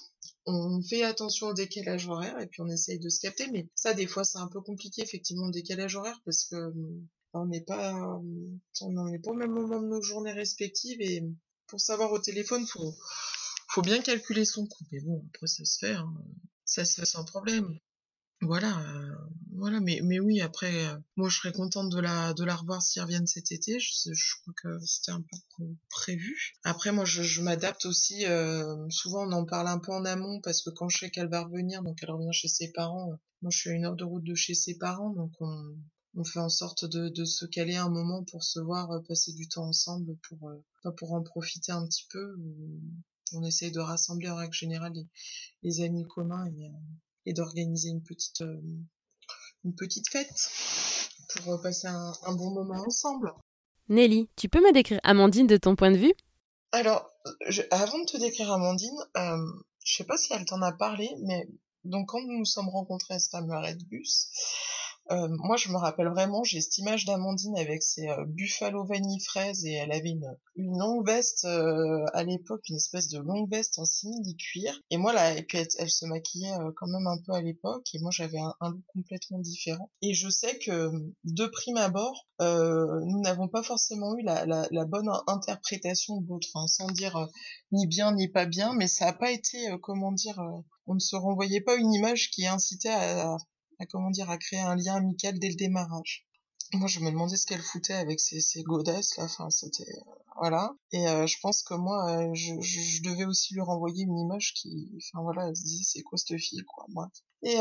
on 0.47 0.81
fait 0.83 1.03
attention 1.03 1.49
au 1.49 1.53
décalage 1.53 2.09
horaire 2.09 2.41
et 2.41 2.47
puis 2.47 2.63
on 2.63 2.69
essaye 2.69 2.99
de 2.99 3.11
se 3.11 3.21
capter. 3.21 3.51
Mais 3.51 3.69
ça 3.75 3.93
des 3.93 4.07
fois 4.07 4.25
c'est 4.25 4.39
un 4.39 4.49
peu 4.49 4.63
compliqué 4.63 5.03
effectivement 5.03 5.45
le 5.45 5.53
décalage 5.53 5.95
horaire 5.95 6.19
parce 6.25 6.45
que 6.45 6.73
on 7.35 7.45
n'est 7.45 7.65
pas 7.65 8.19
on 8.81 9.05
n'est 9.05 9.19
pas 9.19 9.31
au 9.31 9.35
même 9.35 9.53
moment 9.53 9.83
de 9.83 9.89
nos 9.89 10.01
journées 10.01 10.33
respectives. 10.33 11.03
Et 11.03 11.23
pour 11.67 11.83
savoir 11.83 12.13
au 12.13 12.19
téléphone 12.19 12.67
faut 12.67 12.95
faut 13.69 13.83
bien 13.83 14.01
calculer 14.01 14.47
son 14.47 14.67
coût. 14.67 14.85
Mais 14.91 15.01
bon 15.01 15.23
après 15.29 15.49
ça 15.49 15.67
se 15.67 15.79
fait 15.79 15.93
hein. 15.93 16.15
ça 16.65 16.87
se 16.87 16.99
fait 16.99 17.07
sans 17.07 17.27
problème 17.27 17.79
voilà, 18.41 18.79
euh, 18.81 19.17
voilà, 19.57 19.81
mais 19.81 20.01
mais 20.05 20.21
oui, 20.21 20.41
après, 20.41 20.87
euh, 20.87 20.97
moi, 21.17 21.29
je 21.29 21.37
serais 21.39 21.53
contente 21.53 21.91
de 21.91 21.99
la 21.99 22.33
de 22.35 22.45
la 22.45 22.55
revoir 22.55 22.81
s'ils 22.81 23.03
reviennent 23.03 23.27
cet 23.27 23.51
été. 23.51 23.81
Je, 23.81 24.13
je 24.13 24.35
crois 24.41 24.55
que 24.63 24.79
c'était 24.87 25.11
un 25.11 25.23
peu 25.23 25.65
prévu. 25.91 26.55
Après, 26.63 26.93
moi, 26.93 27.05
je, 27.05 27.23
je 27.23 27.43
m'adapte 27.43 27.85
aussi. 27.87 28.27
Euh, 28.27 28.89
souvent, 28.91 29.27
on 29.27 29.33
en 29.33 29.45
parle 29.45 29.67
un 29.67 29.79
peu 29.81 29.93
en 29.93 30.05
amont 30.05 30.41
parce 30.41 30.63
que 30.63 30.71
quand 30.71 30.89
je 30.89 30.99
sais 30.99 31.11
qu'elle 31.11 31.29
va 31.29 31.43
revenir, 31.43 31.83
donc 31.83 31.99
elle 32.03 32.13
revient 32.13 32.33
chez 32.33 32.47
ses 32.47 32.71
parents. 32.71 33.11
moi, 33.43 33.51
je 33.51 33.59
suis 33.59 33.71
à 33.71 33.73
une 33.73 33.87
heure 33.87 33.97
de 33.97 34.05
route 34.05 34.25
de 34.25 34.35
chez 34.37 34.55
ses 34.55 34.79
parents, 34.79 35.11
donc 35.11 35.33
on 35.41 35.77
on 36.15 36.25
fait 36.25 36.41
en 36.41 36.49
sorte 36.49 36.85
de, 36.85 37.09
de 37.11 37.25
se 37.25 37.45
caler 37.45 37.77
un 37.77 37.91
moment 37.91 38.25
pour 38.25 38.43
se 38.43 38.59
voir, 38.61 39.03
passer 39.07 39.33
du 39.33 39.49
temps 39.49 39.67
ensemble, 39.67 40.17
pour 40.29 40.53
pas 40.83 40.93
pour 40.93 41.13
en 41.13 41.23
profiter 41.23 41.73
un 41.73 41.85
petit 41.87 42.07
peu. 42.11 42.37
On 43.35 43.43
essaye 43.45 43.73
de 43.73 43.81
rassembler 43.81 44.29
en 44.31 44.37
règle 44.37 44.55
générale 44.55 44.93
les, 44.95 45.07
les 45.63 45.81
amis 45.85 46.07
communs 46.07 46.47
et 46.47 46.71
et 47.27 47.33
d'organiser 47.33 47.91
une 47.91 48.03
petite 48.03 48.41
euh, 48.43 48.61
une 49.65 49.75
petite 49.75 50.09
fête 50.09 50.51
pour 51.35 51.55
euh, 51.55 51.63
passer 51.63 51.89
un, 51.89 52.13
bon 52.35 52.51
moment 52.51 52.83
ensemble. 52.87 53.33
Nelly, 53.89 54.29
tu 54.37 54.49
peux 54.49 54.61
me 54.61 54.73
décrire 54.73 55.01
Amandine 55.03 55.47
de 55.47 55.57
ton 55.57 55.77
point 55.77 55.91
de 55.91 55.97
vue? 55.97 56.15
Alors, 56.73 57.11
avant 57.71 57.99
de 57.99 58.05
te 58.05 58.17
décrire 58.19 58.53
Amandine, 58.53 58.99
euh, 59.17 59.37
je 59.85 59.97
sais 59.97 60.05
pas 60.05 60.17
si 60.17 60.33
elle 60.33 60.45
t'en 60.45 60.61
a 60.63 60.73
parlé, 60.73 61.09
mais 61.23 61.49
donc 61.85 62.09
quand 62.09 62.21
nous 62.21 62.39
nous 62.39 62.45
sommes 62.45 62.69
rencontrés 62.69 63.15
à 63.15 63.19
ce 63.19 63.31
fameux 63.31 63.55
arrêt 63.55 63.75
de 63.75 63.85
bus, 63.85 64.31
euh, 65.11 65.29
moi, 65.31 65.57
je 65.57 65.71
me 65.71 65.77
rappelle 65.77 66.09
vraiment, 66.09 66.45
j'ai 66.45 66.61
cette 66.61 66.77
image 66.79 67.07
d'Amandine 67.07 67.57
avec 67.57 67.83
ses 67.83 68.09
euh, 68.09 68.25
buffalo 68.27 68.85
vanille 68.85 69.21
fraise 69.21 69.65
et 69.65 69.73
elle 69.73 69.93
avait 69.93 70.11
une, 70.11 70.37
une 70.57 70.79
longue 70.79 71.07
veste 71.07 71.47
euh, 71.47 72.05
à 72.13 72.25
l'époque, 72.25 72.69
une 72.69 72.77
espèce 72.77 73.09
de 73.09 73.19
longue 73.19 73.51
veste 73.51 73.79
en 73.79 73.87
simili-cuir. 73.87 74.79
Et 74.91 74.99
moi, 74.99 75.15
là, 75.15 75.35
elle, 75.35 75.91
se 75.91 76.05
maquillait 76.05 76.53
quand 76.77 76.89
même 76.89 77.07
un 77.07 77.19
peu 77.25 77.33
à 77.33 77.41
l'époque 77.41 77.87
et 77.95 78.01
moi, 78.01 78.11
j'avais 78.13 78.39
un, 78.39 78.71
look 78.71 78.83
complètement 78.89 79.39
différent. 79.39 79.91
Et 80.03 80.13
je 80.13 80.29
sais 80.29 80.59
que 80.59 80.91
de 81.25 81.47
prime 81.47 81.79
abord, 81.79 82.27
nous 82.41 83.21
n'avons 83.21 83.49
pas 83.49 83.63
forcément 83.63 84.15
eu 84.17 84.23
la, 84.23 84.45
la, 84.45 84.69
la 84.71 84.85
bonne 84.85 85.11
interprétation 85.27 86.21
de 86.21 86.29
l'autre, 86.29 86.49
sans 86.69 86.89
dire 86.89 87.29
ni 87.73 87.87
bien 87.87 88.13
ni 88.13 88.29
pas 88.29 88.47
bien, 88.47 88.75
mais 88.75 88.89
ça 88.89 89.07
n'a 89.07 89.13
pas 89.13 89.31
été, 89.31 89.59
comment 89.83 90.13
dire, 90.13 90.39
on 90.87 90.95
ne 90.95 91.01
se 91.01 91.17
renvoyait 91.17 91.61
pas 91.61 91.77
une 91.77 91.93
image 91.93 92.31
qui 92.31 92.47
incitait 92.47 92.89
à, 92.89 93.35
à 93.35 93.39
comment 93.87 94.11
dire, 94.11 94.31
à 94.31 94.39
créer 94.39 94.61
un 94.61 94.77
lien 94.77 94.97
amical 94.97 95.39
dès 95.39 95.49
le 95.49 95.55
démarrage. 95.55 96.29
Moi, 96.75 96.87
je 96.87 97.01
me 97.01 97.11
demandais 97.11 97.37
ce 97.37 97.47
qu'elle 97.47 97.63
foutait 97.63 97.95
avec 97.95 98.21
ces, 98.21 98.63
godesses 98.63 99.17
là. 99.17 99.25
Enfin, 99.25 99.49
c'était 99.49 99.89
euh, 99.89 100.13
voilà. 100.37 100.75
Et 100.93 101.09
euh, 101.09 101.27
je 101.27 101.39
pense 101.41 101.63
que 101.63 101.73
moi, 101.73 102.11
euh, 102.11 102.35
je, 102.35 103.03
devais 103.03 103.25
aussi 103.25 103.55
lui 103.55 103.63
renvoyer 103.63 104.05
une 104.05 104.19
image 104.19 104.53
qui, 104.53 104.93
enfin 104.97 105.23
voilà, 105.23 105.49
elle 105.49 105.57
se 105.57 105.63
disait 105.63 105.85
c'est 105.85 106.03
quoi 106.03 106.19
cette 106.19 106.39
fille 106.39 106.63
quoi, 106.67 106.85
moi. 106.91 107.11
Et 107.43 107.57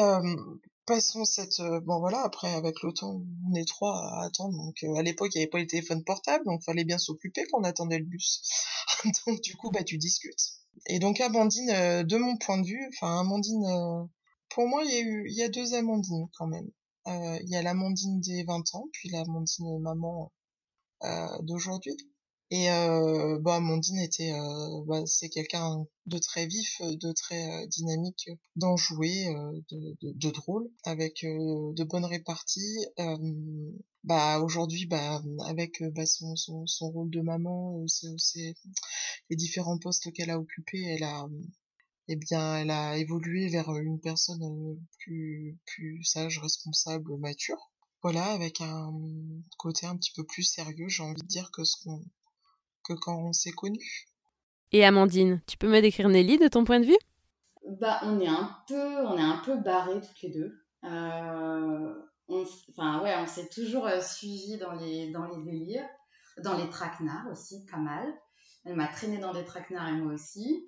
passons 0.85 1.23
cette, 1.23 1.61
bon 1.85 1.99
voilà, 1.99 2.21
après 2.23 2.53
avec 2.53 2.81
le 2.83 2.91
temps, 2.91 3.21
on 3.49 3.55
est 3.55 3.67
trois 3.67 3.97
à 3.97 4.25
attendre. 4.25 4.57
Donc 4.57 4.83
à 4.97 5.01
l'époque, 5.03 5.31
il 5.35 5.37
n'y 5.37 5.43
avait 5.43 5.49
pas 5.49 5.59
les 5.59 5.67
téléphones 5.67 6.03
portables, 6.03 6.43
donc 6.45 6.63
fallait 6.63 6.83
bien 6.83 6.97
s'occuper 6.97 7.45
quand 7.49 7.59
on 7.61 7.63
attendait 7.63 7.99
le 7.99 8.05
bus. 8.05 8.41
donc 9.25 9.39
du 9.41 9.55
coup, 9.55 9.69
bah 9.71 9.83
tu 9.83 9.97
discutes. 9.97 10.57
Et 10.87 10.99
donc 10.99 11.21
Amandine, 11.21 12.03
de 12.03 12.17
mon 12.17 12.37
point 12.37 12.57
de 12.57 12.67
vue, 12.67 12.89
enfin 12.89 13.21
Amandine 13.21 14.09
pour 14.49 14.67
moi, 14.67 14.83
il 14.83 14.91
y 14.91 14.97
a 14.97 15.01
eu, 15.01 15.25
il 15.29 15.35
y 15.35 15.43
a 15.43 15.49
deux 15.49 15.73
Amandines 15.73 16.27
quand 16.37 16.47
même. 16.47 16.69
Euh, 17.07 17.39
il 17.43 17.49
y 17.49 17.55
a 17.55 17.61
l'Amandine 17.61 18.19
des 18.21 18.43
20 18.43 18.75
ans, 18.75 18.87
puis 18.91 19.09
l'Amandine 19.09 19.79
maman 19.79 20.31
euh, 21.03 21.41
d'aujourd'hui. 21.41 21.97
Et 22.49 22.71
euh, 22.71 23.39
bah, 23.39 23.55
Amandine 23.55 23.99
était, 23.99 24.31
euh, 24.31 24.83
bah, 24.85 25.05
c'est 25.05 25.27
quelqu'un 25.29 25.85
de 26.05 26.17
très 26.17 26.47
vif, 26.47 26.81
de 26.81 27.11
très 27.11 27.63
euh, 27.63 27.67
dynamique, 27.67 28.29
d'enjoué, 28.55 29.27
euh, 29.27 29.51
de, 29.69 29.97
de, 30.01 30.13
de, 30.13 30.31
drôle, 30.31 30.69
avec 30.85 31.23
de 31.23 31.83
bonnes 31.83 32.05
réparties. 32.05 32.85
bah 34.03 34.39
aujourd'hui, 34.39 34.85
bah 34.85 35.21
avec 35.45 35.83
bah, 35.93 36.05
son, 36.05 36.35
son, 36.37 36.65
son 36.67 36.89
rôle 36.89 37.09
de 37.09 37.19
maman, 37.21 37.85
c'est 37.87 38.55
les 39.29 39.35
différents 39.35 39.77
postes 39.77 40.11
qu'elle 40.13 40.29
a 40.29 40.39
occupés, 40.39 40.83
elle 40.85 41.03
a 41.03 41.27
eh 42.07 42.15
bien, 42.15 42.57
elle 42.57 42.71
a 42.71 42.97
évolué 42.97 43.49
vers 43.49 43.69
une 43.75 43.99
personne 43.99 44.43
euh, 44.43 44.75
plus, 44.99 45.57
plus 45.65 46.03
sage, 46.03 46.39
responsable, 46.39 47.17
mature. 47.17 47.71
Voilà, 48.01 48.25
avec 48.25 48.61
un 48.61 48.93
côté 49.57 49.85
un 49.87 49.97
petit 49.97 50.13
peu 50.15 50.23
plus 50.23 50.43
sérieux, 50.43 50.87
j'ai 50.87 51.03
envie 51.03 51.21
de 51.21 51.27
dire, 51.27 51.49
que, 51.51 51.63
ce 51.63 51.83
qu'on, 51.83 52.01
que 52.83 52.93
quand 52.93 53.17
on 53.17 53.33
s'est 53.33 53.51
connu. 53.51 54.07
Et 54.71 54.85
Amandine, 54.85 55.41
tu 55.47 55.57
peux 55.57 55.69
me 55.69 55.81
décrire 55.81 56.09
Nelly 56.09 56.37
de 56.37 56.47
ton 56.47 56.63
point 56.63 56.79
de 56.79 56.85
vue? 56.85 56.97
Bah, 57.79 57.99
on 58.03 58.19
est 58.19 58.27
un 58.27 58.55
peu, 58.67 58.97
on 59.05 59.17
est 59.17 59.21
un 59.21 59.41
peu 59.43 59.57
barrés 59.57 59.99
toutes 59.99 60.21
les 60.21 60.31
deux. 60.31 60.53
Euh, 60.83 61.93
on, 62.29 62.45
enfin, 62.69 63.01
ouais, 63.03 63.15
on 63.17 63.27
s'est 63.27 63.49
toujours 63.49 63.87
euh, 63.87 63.99
suivi 64.01 64.57
dans 64.57 64.73
les, 64.73 65.11
dans 65.11 65.25
les 65.25 65.43
délires, 65.43 65.87
dans 66.43 66.57
les 66.57 66.69
traquenards 66.69 67.27
aussi, 67.31 67.65
pas 67.65 67.77
mal. 67.77 68.07
Elle 68.63 68.75
m'a 68.75 68.87
traîné 68.87 69.17
dans 69.17 69.33
des 69.33 69.43
traquenards 69.43 69.89
et 69.89 69.97
moi 69.97 70.13
aussi. 70.13 70.67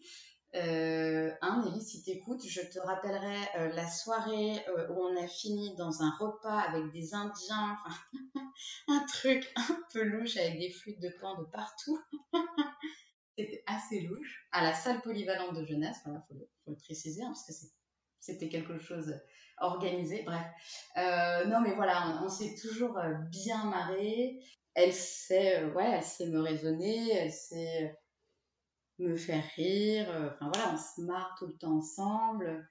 Euh, 0.55 1.31
hein, 1.41 1.63
Nelly, 1.63 1.81
si 1.81 2.03
t'écoutes, 2.03 2.43
je 2.47 2.61
te 2.61 2.79
rappellerai 2.79 3.37
euh, 3.57 3.67
la 3.73 3.87
soirée 3.87 4.63
où 4.89 4.93
on 4.93 5.23
a 5.23 5.27
fini 5.27 5.75
dans 5.75 6.01
un 6.01 6.11
repas 6.19 6.59
avec 6.59 6.91
des 6.91 7.13
Indiens, 7.13 7.77
un 8.87 9.05
truc 9.05 9.51
un 9.55 9.79
peu 9.93 10.03
louche 10.03 10.37
avec 10.37 10.59
des 10.59 10.71
flûtes 10.71 10.99
de 11.01 11.13
pan 11.21 11.39
de 11.39 11.45
partout. 11.45 11.99
C'était 13.37 13.63
assez 13.67 14.01
louche. 14.01 14.47
À 14.51 14.63
la 14.63 14.73
salle 14.73 15.01
polyvalente 15.01 15.55
de 15.55 15.63
jeunesse, 15.63 15.97
voilà, 16.03 16.21
faut 16.27 16.33
le, 16.33 16.75
préciser, 16.75 17.23
hein, 17.23 17.27
parce 17.29 17.45
que 17.45 17.67
c'était 18.19 18.49
quelque 18.49 18.79
chose 18.79 19.15
organisé. 19.59 20.23
Bref. 20.23 20.45
Euh, 20.97 21.45
non, 21.45 21.61
mais 21.61 21.73
voilà, 21.73 22.21
on, 22.23 22.29
s'est 22.29 22.55
toujours 22.55 22.97
euh, 22.97 23.13
bien 23.31 23.63
marré. 23.65 24.39
Elle 24.73 24.93
sait, 24.93 25.61
euh, 25.61 25.73
ouais, 25.73 25.89
elle 25.89 26.03
sait 26.03 26.27
me 26.27 26.41
raisonner, 26.41 27.11
elle 27.13 27.31
sait 27.31 27.98
me 28.99 29.15
faire 29.15 29.43
rire. 29.55 30.07
Enfin 30.33 30.51
voilà, 30.53 30.73
on 30.73 30.77
se 30.77 31.01
marre 31.01 31.35
tout 31.37 31.47
le 31.47 31.57
temps 31.57 31.77
ensemble. 31.77 32.67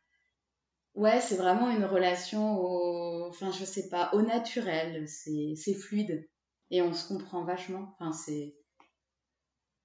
Ouais, 0.94 1.20
c'est 1.20 1.36
vraiment 1.36 1.70
une 1.70 1.84
relation 1.84 2.60
au, 2.60 3.28
enfin 3.28 3.52
je 3.52 3.64
sais 3.64 3.88
pas, 3.88 4.10
au 4.14 4.22
naturel. 4.22 5.06
C'est 5.08 5.74
fluide 5.74 6.28
et 6.70 6.82
on 6.82 6.92
se 6.92 7.08
comprend 7.08 7.44
vachement. 7.44 7.94
Enfin 7.98 8.12
c'est, 8.12 8.56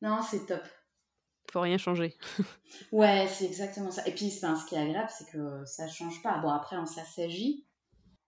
non, 0.03 0.21
c'est 0.21 0.45
top. 0.45 0.63
Faut 1.49 1.61
rien 1.61 1.77
changer. 1.77 2.17
ouais, 2.91 3.25
c'est 3.27 3.45
exactement 3.45 3.89
ça. 3.89 4.05
Et 4.05 4.13
puis, 4.13 4.29
ce 4.29 4.65
qui 4.67 4.75
est 4.75 4.79
agréable, 4.79 5.09
c'est 5.09 5.31
que 5.31 5.63
ça 5.65 5.87
change 5.87 6.21
pas. 6.21 6.39
Bon, 6.39 6.49
après, 6.49 6.77
on 6.77 6.85
s'assagit 6.85 7.65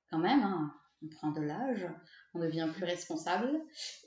quand 0.10 0.20
même. 0.20 0.42
Hein. 0.42 0.74
On 1.04 1.10
prend 1.10 1.32
de 1.32 1.42
l'âge, 1.42 1.86
on 2.36 2.40
devient 2.40 2.70
plus 2.74 2.86
responsable. 2.86 3.50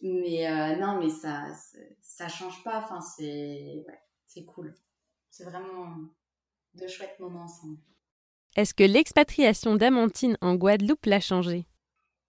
Mais 0.02 0.46
euh, 0.46 0.76
non, 0.76 1.00
mais 1.00 1.10
ça, 1.10 1.46
ça 2.00 2.28
change 2.28 2.62
pas. 2.62 2.82
Enfin, 2.82 3.00
c'est 3.00 3.84
c'est 4.26 4.44
cool. 4.44 4.74
C'est 5.30 5.44
vraiment 5.44 5.96
de 6.74 6.86
chouettes 6.86 7.18
moments 7.18 7.44
ensemble. 7.44 7.78
Est-ce 8.56 8.74
que 8.74 8.84
l'expatriation 8.84 9.76
d'Amantine 9.76 10.36
en 10.40 10.54
Guadeloupe 10.54 11.06
l'a 11.06 11.20
changé? 11.20 11.66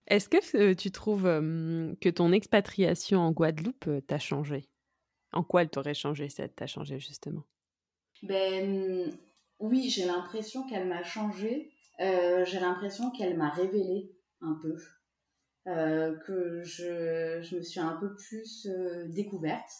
Est-ce 0.06 0.28
que 0.28 0.56
euh, 0.56 0.74
tu 0.74 0.90
trouves 0.90 1.26
euh, 1.26 1.94
que 2.00 2.08
ton 2.08 2.32
expatriation 2.32 3.20
en 3.20 3.32
Guadeloupe 3.32 3.88
t'a 4.06 4.18
changé? 4.18 4.68
En 5.32 5.44
quoi 5.44 5.62
elle 5.62 5.70
t'aurait 5.70 5.94
changé, 5.94 6.28
cette 6.28 6.56
t'a 6.56 6.66
changé 6.66 6.98
justement? 6.98 7.44
Ben 8.22 9.12
oui, 9.60 9.90
j'ai 9.90 10.06
l'impression 10.06 10.66
qu'elle 10.66 10.88
m'a 10.88 11.04
changé. 11.04 11.70
Euh, 12.00 12.44
j'ai 12.44 12.60
l'impression 12.60 13.10
qu'elle 13.10 13.36
m'a 13.36 13.50
révélé 13.50 14.10
un 14.40 14.58
peu. 14.60 14.76
Euh, 15.66 16.16
que 16.26 16.62
je, 16.64 17.42
je, 17.42 17.56
me 17.56 17.62
suis 17.62 17.80
un 17.80 17.96
peu 18.00 18.16
plus 18.16 18.66
euh, 18.66 19.06
découverte, 19.08 19.70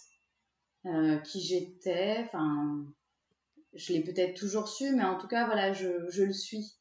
qui 1.24 1.40
j'étais, 1.40 2.18
enfin, 2.26 2.86
je 3.72 3.92
l'ai 3.92 4.02
peut-être 4.02 4.38
toujours 4.38 4.68
su, 4.68 4.94
mais 4.94 5.04
en 5.04 5.18
tout 5.18 5.26
cas, 5.26 5.46
voilà, 5.46 5.72
je, 5.72 5.88
je, 6.10 6.22
le 6.22 6.32
suis. 6.32 6.76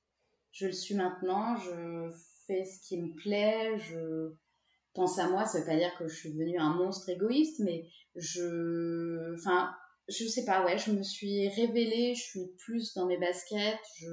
Je 0.52 0.66
le 0.66 0.74
suis 0.74 0.96
maintenant, 0.96 1.56
je 1.58 2.12
fais 2.46 2.66
ce 2.66 2.82
qui 2.88 3.02
me 3.02 3.16
plaît, 3.16 3.78
je, 3.78 4.34
pense 4.94 5.20
à 5.20 5.30
moi, 5.30 5.46
ça 5.46 5.60
veut 5.60 5.66
pas 5.66 5.78
dire 5.78 5.96
que 5.98 6.08
je 6.08 6.16
suis 6.16 6.34
devenue 6.34 6.58
un 6.58 6.74
monstre 6.74 7.10
égoïste, 7.10 7.60
mais 7.60 7.88
je, 8.16 9.36
enfin, 9.36 9.74
je 10.08 10.26
sais 10.26 10.46
pas, 10.46 10.66
ouais, 10.66 10.78
je 10.78 10.92
me 10.92 11.04
suis 11.04 11.48
révélée, 11.50 12.16
je 12.16 12.24
suis 12.24 12.48
plus 12.58 12.94
dans 12.96 13.06
mes 13.06 13.18
baskets, 13.18 13.80
je, 13.98 14.08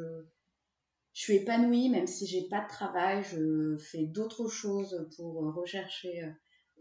je 1.16 1.22
suis 1.22 1.36
épanouie, 1.36 1.88
même 1.88 2.06
si 2.06 2.26
j'ai 2.26 2.46
pas 2.46 2.60
de 2.60 2.68
travail, 2.68 3.24
je 3.24 3.78
fais 3.78 4.04
d'autres 4.04 4.48
choses 4.48 5.08
pour 5.16 5.54
rechercher 5.54 6.22
euh, 6.22 6.30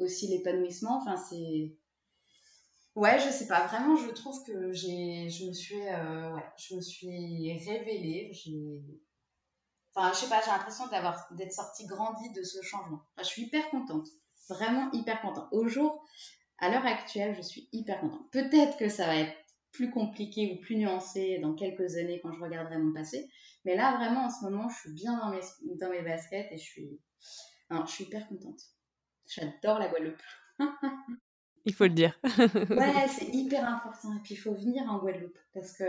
aussi 0.03 0.27
l'épanouissement. 0.27 0.97
Enfin, 1.01 1.15
c'est, 1.15 1.73
ouais, 2.95 3.17
je 3.17 3.29
sais 3.29 3.47
pas, 3.47 3.65
vraiment, 3.65 3.95
je 3.95 4.09
trouve 4.09 4.43
que 4.43 4.73
j'ai, 4.73 5.29
je 5.29 5.45
me 5.45 5.53
suis, 5.53 5.87
euh, 5.87 6.35
ouais, 6.35 6.43
je 6.57 6.75
me 6.75 6.81
suis 6.81 7.53
révélée, 7.65 8.29
j'ai, 8.33 8.83
Enfin, 9.95 10.11
je 10.11 10.19
sais 10.19 10.29
pas, 10.29 10.41
j'ai 10.43 10.51
l'impression 10.51 10.87
d'avoir 10.87 11.25
d'être 11.31 11.53
sortie 11.53 11.85
grandie 11.85 12.29
de 12.33 12.43
ce 12.43 12.61
changement. 12.61 12.99
je 13.17 13.23
suis 13.23 13.43
hyper 13.43 13.69
contente, 13.69 14.09
vraiment 14.49 14.91
hyper 14.91 15.21
contente. 15.21 15.47
Au 15.53 15.69
jour, 15.69 16.05
à 16.57 16.69
l'heure 16.69 16.85
actuelle, 16.85 17.33
je 17.37 17.41
suis 17.41 17.69
hyper 17.71 18.01
contente. 18.01 18.29
Peut-être 18.33 18.75
que 18.75 18.89
ça 18.89 19.05
va 19.05 19.15
être 19.15 19.33
plus 19.71 19.91
compliqué 19.91 20.51
ou 20.51 20.61
plus 20.61 20.75
nuancé 20.75 21.39
dans 21.39 21.53
quelques 21.53 21.95
années 21.95 22.19
quand 22.21 22.33
je 22.33 22.41
regarderai 22.41 22.77
mon 22.77 22.91
passé, 22.91 23.29
mais 23.65 23.75
là 23.75 23.97
vraiment 23.97 24.25
en 24.25 24.29
ce 24.29 24.45
moment, 24.45 24.69
je 24.69 24.79
suis 24.79 24.93
bien 24.93 25.17
dans 25.17 25.29
mes 25.29 25.41
dans 25.77 25.89
mes 25.89 26.01
baskets 26.01 26.51
et 26.51 26.57
je 26.57 26.63
suis, 26.63 26.99
je 27.71 27.91
suis 27.91 28.05
hyper 28.05 28.27
contente. 28.27 28.61
J'adore 29.27 29.79
la 29.79 29.87
Guadeloupe. 29.87 30.21
il 31.65 31.73
faut 31.73 31.85
le 31.85 31.89
dire. 31.89 32.17
ouais, 32.23 33.07
c'est 33.09 33.29
hyper 33.33 33.67
important. 33.67 34.15
Et 34.15 34.21
puis 34.23 34.35
il 34.35 34.37
faut 34.37 34.53
venir 34.53 34.83
en 34.89 34.99
Guadeloupe 34.99 35.39
parce 35.53 35.73
que 35.73 35.85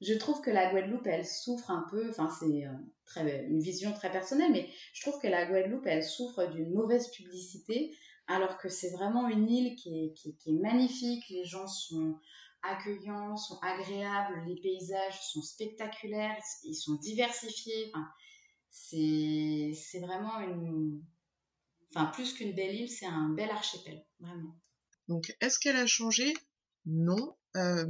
je 0.00 0.14
trouve 0.14 0.40
que 0.40 0.50
la 0.50 0.70
Guadeloupe, 0.70 1.06
elle 1.06 1.26
souffre 1.26 1.70
un 1.70 1.84
peu, 1.90 2.08
enfin 2.08 2.28
c'est 2.38 2.66
euh, 2.66 3.46
une 3.48 3.60
vision 3.60 3.92
très 3.92 4.12
personnelle, 4.12 4.52
mais 4.52 4.68
je 4.92 5.02
trouve 5.02 5.20
que 5.20 5.26
la 5.26 5.46
Guadeloupe, 5.46 5.86
elle 5.86 6.04
souffre 6.04 6.46
d'une 6.46 6.72
mauvaise 6.72 7.10
publicité, 7.10 7.96
alors 8.28 8.58
que 8.58 8.68
c'est 8.68 8.90
vraiment 8.90 9.28
une 9.28 9.50
île 9.50 9.74
qui 9.74 10.04
est, 10.04 10.12
qui, 10.12 10.36
est, 10.46 10.52
magnifique, 10.52 11.24
les 11.30 11.44
gens 11.44 11.66
sont 11.66 12.16
accueillants, 12.62 13.36
sont 13.36 13.58
agréables, 13.62 14.42
les 14.46 14.60
paysages 14.60 15.20
sont 15.32 15.42
spectaculaires, 15.42 16.36
ils 16.64 16.74
sont 16.74 16.94
diversifiés, 16.94 17.90
enfin, 17.94 18.06
c'est 18.70 20.00
vraiment 20.00 20.40
une... 20.40 21.02
Enfin, 21.90 22.06
plus 22.06 22.34
qu'une 22.34 22.54
belle 22.54 22.74
île, 22.74 22.90
c'est 22.90 23.06
un 23.06 23.30
bel 23.30 23.50
archipel, 23.50 24.04
vraiment. 24.20 24.54
Donc, 25.08 25.34
est-ce 25.40 25.58
qu'elle 25.58 25.76
a 25.76 25.86
changé? 25.86 26.34
Non, 26.84 27.36
euh, 27.56 27.86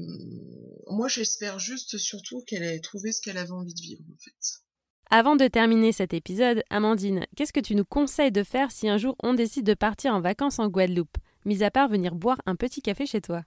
moi, 0.87 1.09
j'espère 1.09 1.59
juste 1.59 1.99
surtout 1.99 2.43
qu'elle 2.47 2.63
ait 2.63 2.81
trouvé 2.81 3.13
ce 3.13 3.21
qu'elle 3.21 3.39
avait 3.39 3.51
envie 3.51 3.75
de 3.75 3.81
vivre, 3.81 4.05
en 4.13 4.17
fait. 4.19 4.63
Avant 5.11 5.37
de 5.37 5.49
terminer 5.49 5.93
cet 5.93 6.13
épisode, 6.13 6.63
Amandine, 6.71 7.27
qu'est-ce 7.35 7.53
que 7.53 7.61
tu 7.61 7.75
nous 7.75 7.85
conseilles 7.85 8.31
de 8.31 8.43
faire 8.43 8.71
si 8.71 8.89
un 8.89 8.99
jour 8.99 9.17
on 9.23 9.35
décide 9.35 9.65
de 9.65 9.75
partir 9.75 10.13
en 10.15 10.21
vacances 10.21 10.59
en 10.59 10.69
Guadeloupe, 10.69 11.17
mis 11.45 11.63
à 11.63 11.71
part 11.71 11.89
venir 11.89 12.15
boire 12.15 12.41
un 12.45 12.57
petit 12.57 12.83
café 12.83 13.07
chez 13.07 13.21
toi 13.21 13.43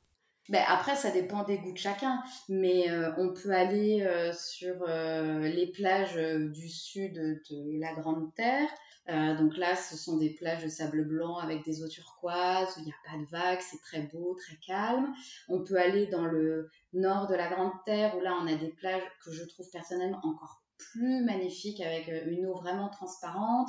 ben 0.50 0.64
après, 0.68 0.96
ça 0.96 1.12
dépend 1.12 1.44
des 1.44 1.60
goûts 1.60 1.74
de 1.74 1.78
chacun, 1.78 2.22
mais 2.50 2.90
euh, 2.90 3.12
on 3.18 3.34
peut 3.34 3.52
aller 3.52 4.02
euh, 4.02 4.34
sur 4.34 4.86
les 4.88 5.68
plages 5.68 6.16
du 6.16 6.68
sud 6.68 7.14
de 7.14 7.80
la 7.80 7.94
Grande 7.94 8.34
Terre, 8.36 8.70
euh, 9.10 9.36
donc 9.36 9.58
là, 9.58 9.76
ce 9.76 9.98
sont 9.98 10.18
des 10.18 10.30
plages 10.30 10.64
de 10.64 10.70
sable 10.70 11.06
blanc 11.06 11.38
avec 11.38 11.66
des 11.66 11.84
eaux 11.84 11.88
turquoises, 11.88 12.76
il 12.78 12.86
n'y 12.86 12.92
a 12.92 13.10
pas 13.10 13.18
de 13.18 13.26
vagues, 13.26 13.60
c'est 13.60 13.82
très 13.82 14.02
beau, 14.04 14.36
très 14.36 14.58
calme. 14.58 15.14
On 15.50 15.64
peut 15.64 15.78
aller 15.78 16.06
dans 16.08 16.26
le 16.26 16.70
nord 16.94 17.28
de 17.28 17.36
la 17.36 17.50
Grande 17.50 17.74
Terre, 17.86 18.16
où 18.18 18.22
là, 18.22 18.38
on 18.42 18.48
a 18.48 18.56
des 18.56 18.70
plages 18.70 19.02
que 19.26 19.32
je 19.32 19.44
trouve 19.44 19.70
personnellement 19.72 20.22
encore 20.24 20.64
plus 20.78 21.24
magnifiques, 21.24 21.82
avec 21.82 22.10
euh, 22.10 22.30
une 22.30 22.46
eau 22.46 22.56
vraiment 22.56 22.90
transparente, 22.90 23.68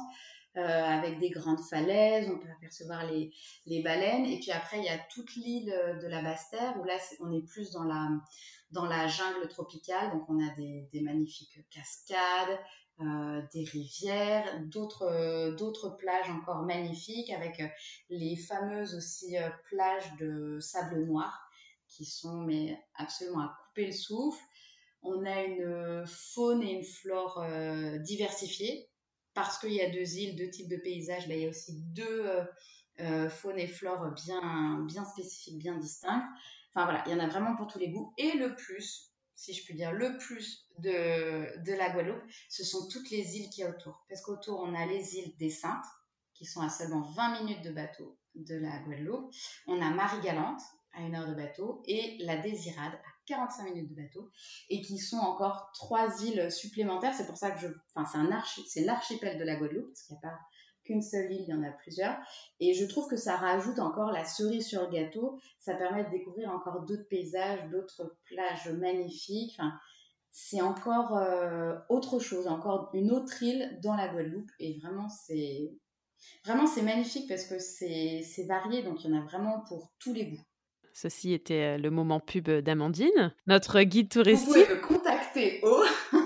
euh, 0.58 0.60
avec 0.60 1.18
des 1.18 1.30
grandes 1.30 1.64
falaises, 1.64 2.28
on 2.28 2.38
peut 2.38 2.50
apercevoir 2.54 3.06
les, 3.10 3.82
baleines. 3.82 4.26
Et 4.26 4.38
puis 4.38 4.50
après, 4.50 4.78
il 4.78 4.84
y 4.84 4.88
a 4.90 4.98
toute 5.10 5.34
l'île 5.36 5.74
de 6.02 6.06
la 6.06 6.20
Basse-Terre, 6.20 6.76
où 6.78 6.84
là, 6.84 6.98
on 7.20 7.32
est 7.32 7.40
plus 7.46 7.70
dans 7.70 7.84
la, 7.84 9.06
jungle 9.08 9.48
tropicale, 9.48 10.10
donc 10.10 10.28
on 10.28 10.38
a 10.46 10.54
des, 10.56 11.00
magnifiques 11.00 11.58
cascades, 11.70 12.58
euh, 13.00 13.40
des 13.54 13.64
rivières, 13.64 14.60
d'autres 14.66 15.56
d'autres 15.56 15.96
plages 15.96 16.28
encore 16.28 16.62
magnifiques 16.62 17.30
avec 17.30 17.58
euh, 17.60 17.68
les 18.10 18.36
fameuses 18.36 18.94
aussi 18.94 19.34
plages 19.70 20.14
de 20.20 20.58
sable 20.60 21.06
noir 21.06 21.48
qui 21.88 22.04
sont 22.04 22.42
mais 22.42 22.78
absolument 22.96 23.40
à 23.40 23.56
couper 23.64 23.86
le 23.86 23.92
souffle. 23.92 24.44
On 25.02 25.24
a 25.24 25.42
une 25.42 26.04
faune 26.06 26.62
et 26.62 26.72
une 26.72 26.84
flore 26.84 27.42
diversifiées 28.00 28.91
parce 29.34 29.58
qu'il 29.58 29.72
y 29.72 29.80
a 29.80 29.90
deux 29.90 30.16
îles, 30.16 30.36
deux 30.36 30.50
types 30.50 30.68
de 30.68 30.76
paysages. 30.76 31.28
Ben, 31.28 31.38
il 31.38 31.42
y 31.42 31.46
a 31.46 31.50
aussi 31.50 31.74
deux 31.74 32.30
faunes 33.30 33.58
et 33.58 33.66
flores 33.66 34.12
bien 34.12 34.84
bien 34.86 35.04
spécifiques, 35.04 35.58
bien 35.58 35.76
distinctes. 35.76 36.26
Enfin 36.74 36.84
voilà, 36.84 37.02
il 37.06 37.12
y 37.12 37.14
en 37.14 37.18
a 37.18 37.28
vraiment 37.28 37.54
pour 37.56 37.66
tous 37.66 37.78
les 37.78 37.90
goûts. 37.90 38.14
Et 38.16 38.32
le 38.32 38.54
plus, 38.54 39.12
si 39.34 39.52
je 39.52 39.64
puis 39.64 39.74
dire, 39.74 39.92
le 39.92 40.16
plus 40.18 40.66
de, 40.78 41.62
de 41.64 41.72
la 41.74 41.90
Guadeloupe, 41.90 42.22
ce 42.48 42.64
sont 42.64 42.88
toutes 42.88 43.10
les 43.10 43.36
îles 43.38 43.50
qui 43.50 43.60
y 43.60 43.64
a 43.64 43.70
autour. 43.70 44.04
Parce 44.08 44.22
qu'autour, 44.22 44.60
on 44.60 44.74
a 44.74 44.86
les 44.86 45.16
îles 45.16 45.36
des 45.36 45.50
Saintes, 45.50 45.84
qui 46.32 46.46
sont 46.46 46.62
à 46.62 46.70
seulement 46.70 47.02
20 47.02 47.42
minutes 47.42 47.62
de 47.62 47.72
bateau 47.72 48.16
de 48.34 48.56
la 48.56 48.78
Guadeloupe. 48.78 49.34
On 49.66 49.82
a 49.82 49.90
Marie-Galante, 49.90 50.62
à 50.94 51.02
une 51.02 51.14
heure 51.14 51.28
de 51.28 51.34
bateau, 51.34 51.82
et 51.86 52.16
la 52.20 52.36
Désirade, 52.36 52.98
45 53.32 53.64
minutes 53.64 53.90
de 53.90 54.02
bateau, 54.02 54.30
et 54.68 54.80
qui 54.82 54.98
sont 54.98 55.18
encore 55.18 55.70
trois 55.74 56.22
îles 56.24 56.50
supplémentaires. 56.50 57.14
C'est 57.14 57.26
pour 57.26 57.36
ça 57.36 57.50
que 57.50 57.60
je. 57.60 57.68
Enfin, 57.94 58.28
c'est, 58.44 58.62
c'est 58.68 58.84
l'archipel 58.84 59.38
de 59.38 59.44
la 59.44 59.56
Guadeloupe, 59.56 59.88
parce 59.88 60.02
qu'il 60.02 60.16
n'y 60.16 60.24
a 60.24 60.30
pas 60.30 60.38
qu'une 60.84 61.02
seule 61.02 61.30
île, 61.30 61.42
il 61.42 61.48
y 61.48 61.54
en 61.54 61.62
a 61.62 61.70
plusieurs. 61.70 62.16
Et 62.60 62.74
je 62.74 62.84
trouve 62.84 63.08
que 63.08 63.16
ça 63.16 63.36
rajoute 63.36 63.78
encore 63.78 64.10
la 64.10 64.24
cerise 64.24 64.66
sur 64.66 64.82
le 64.82 64.88
gâteau. 64.88 65.38
Ça 65.58 65.74
permet 65.74 66.04
de 66.04 66.10
découvrir 66.10 66.50
encore 66.50 66.82
d'autres 66.82 67.08
paysages, 67.08 67.68
d'autres 67.70 68.16
plages 68.24 68.68
magnifiques. 68.68 69.56
Enfin, 69.58 69.72
c'est 70.30 70.60
encore 70.60 71.16
euh, 71.16 71.76
autre 71.88 72.18
chose, 72.18 72.48
encore 72.48 72.90
une 72.94 73.12
autre 73.12 73.42
île 73.42 73.78
dans 73.82 73.94
la 73.94 74.08
Guadeloupe. 74.08 74.50
Et 74.58 74.78
vraiment, 74.80 75.08
c'est 75.08 75.72
vraiment 76.44 76.66
c'est 76.66 76.82
magnifique 76.82 77.28
parce 77.28 77.44
que 77.44 77.58
c'est 77.58 78.46
varié, 78.46 78.82
donc 78.82 79.04
il 79.04 79.10
y 79.10 79.14
en 79.14 79.20
a 79.20 79.24
vraiment 79.24 79.60
pour 79.68 79.92
tous 79.98 80.12
les 80.12 80.26
goûts. 80.26 80.44
Ceci 80.92 81.32
était 81.32 81.76
euh, 81.76 81.78
le 81.78 81.90
moment 81.90 82.20
pub 82.20 82.50
d'Amandine, 82.50 83.34
notre 83.46 83.80
guide 83.82 84.10
touristique. 84.10 84.48
Vous 84.48 84.52
pouvez 84.52 84.74
me 84.74 84.80
contacter 84.80 85.60
au 85.62 85.82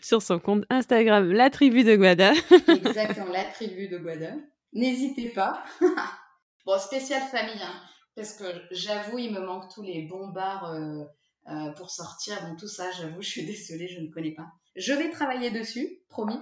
sur 0.00 0.22
son 0.22 0.38
compte 0.38 0.64
Instagram 0.70 1.30
La 1.30 1.50
Tribu 1.50 1.84
de 1.84 1.96
Guada. 1.96 2.32
Exactement, 2.68 3.32
La 3.32 3.44
Tribu 3.44 3.88
de 3.88 3.98
Guada. 3.98 4.34
N'hésitez 4.72 5.30
pas. 5.30 5.64
bon, 6.66 6.78
spécial 6.78 7.22
famille, 7.22 7.62
hein, 7.62 7.80
parce 8.16 8.34
que 8.34 8.44
j'avoue, 8.70 9.18
il 9.18 9.32
me 9.32 9.40
manque 9.40 9.72
tous 9.72 9.82
les 9.82 10.02
bons 10.02 10.28
bars 10.28 10.72
euh, 10.72 11.04
euh, 11.48 11.72
pour 11.72 11.90
sortir. 11.90 12.36
Bon, 12.46 12.56
tout 12.56 12.68
ça, 12.68 12.90
j'avoue, 12.92 13.22
je 13.22 13.28
suis 13.28 13.46
désolée, 13.46 13.88
je 13.88 14.00
ne 14.00 14.10
connais 14.10 14.34
pas. 14.34 14.46
Je 14.76 14.92
vais 14.92 15.10
travailler 15.10 15.50
dessus, 15.50 16.00
promis, 16.08 16.40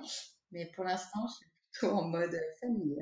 mais 0.53 0.71
pour 0.75 0.85
l'instant, 0.85 1.27
je 1.29 1.35
suis 1.35 1.47
plutôt 1.73 1.95
en 1.95 2.09
mode 2.09 2.37
famille. 2.61 2.97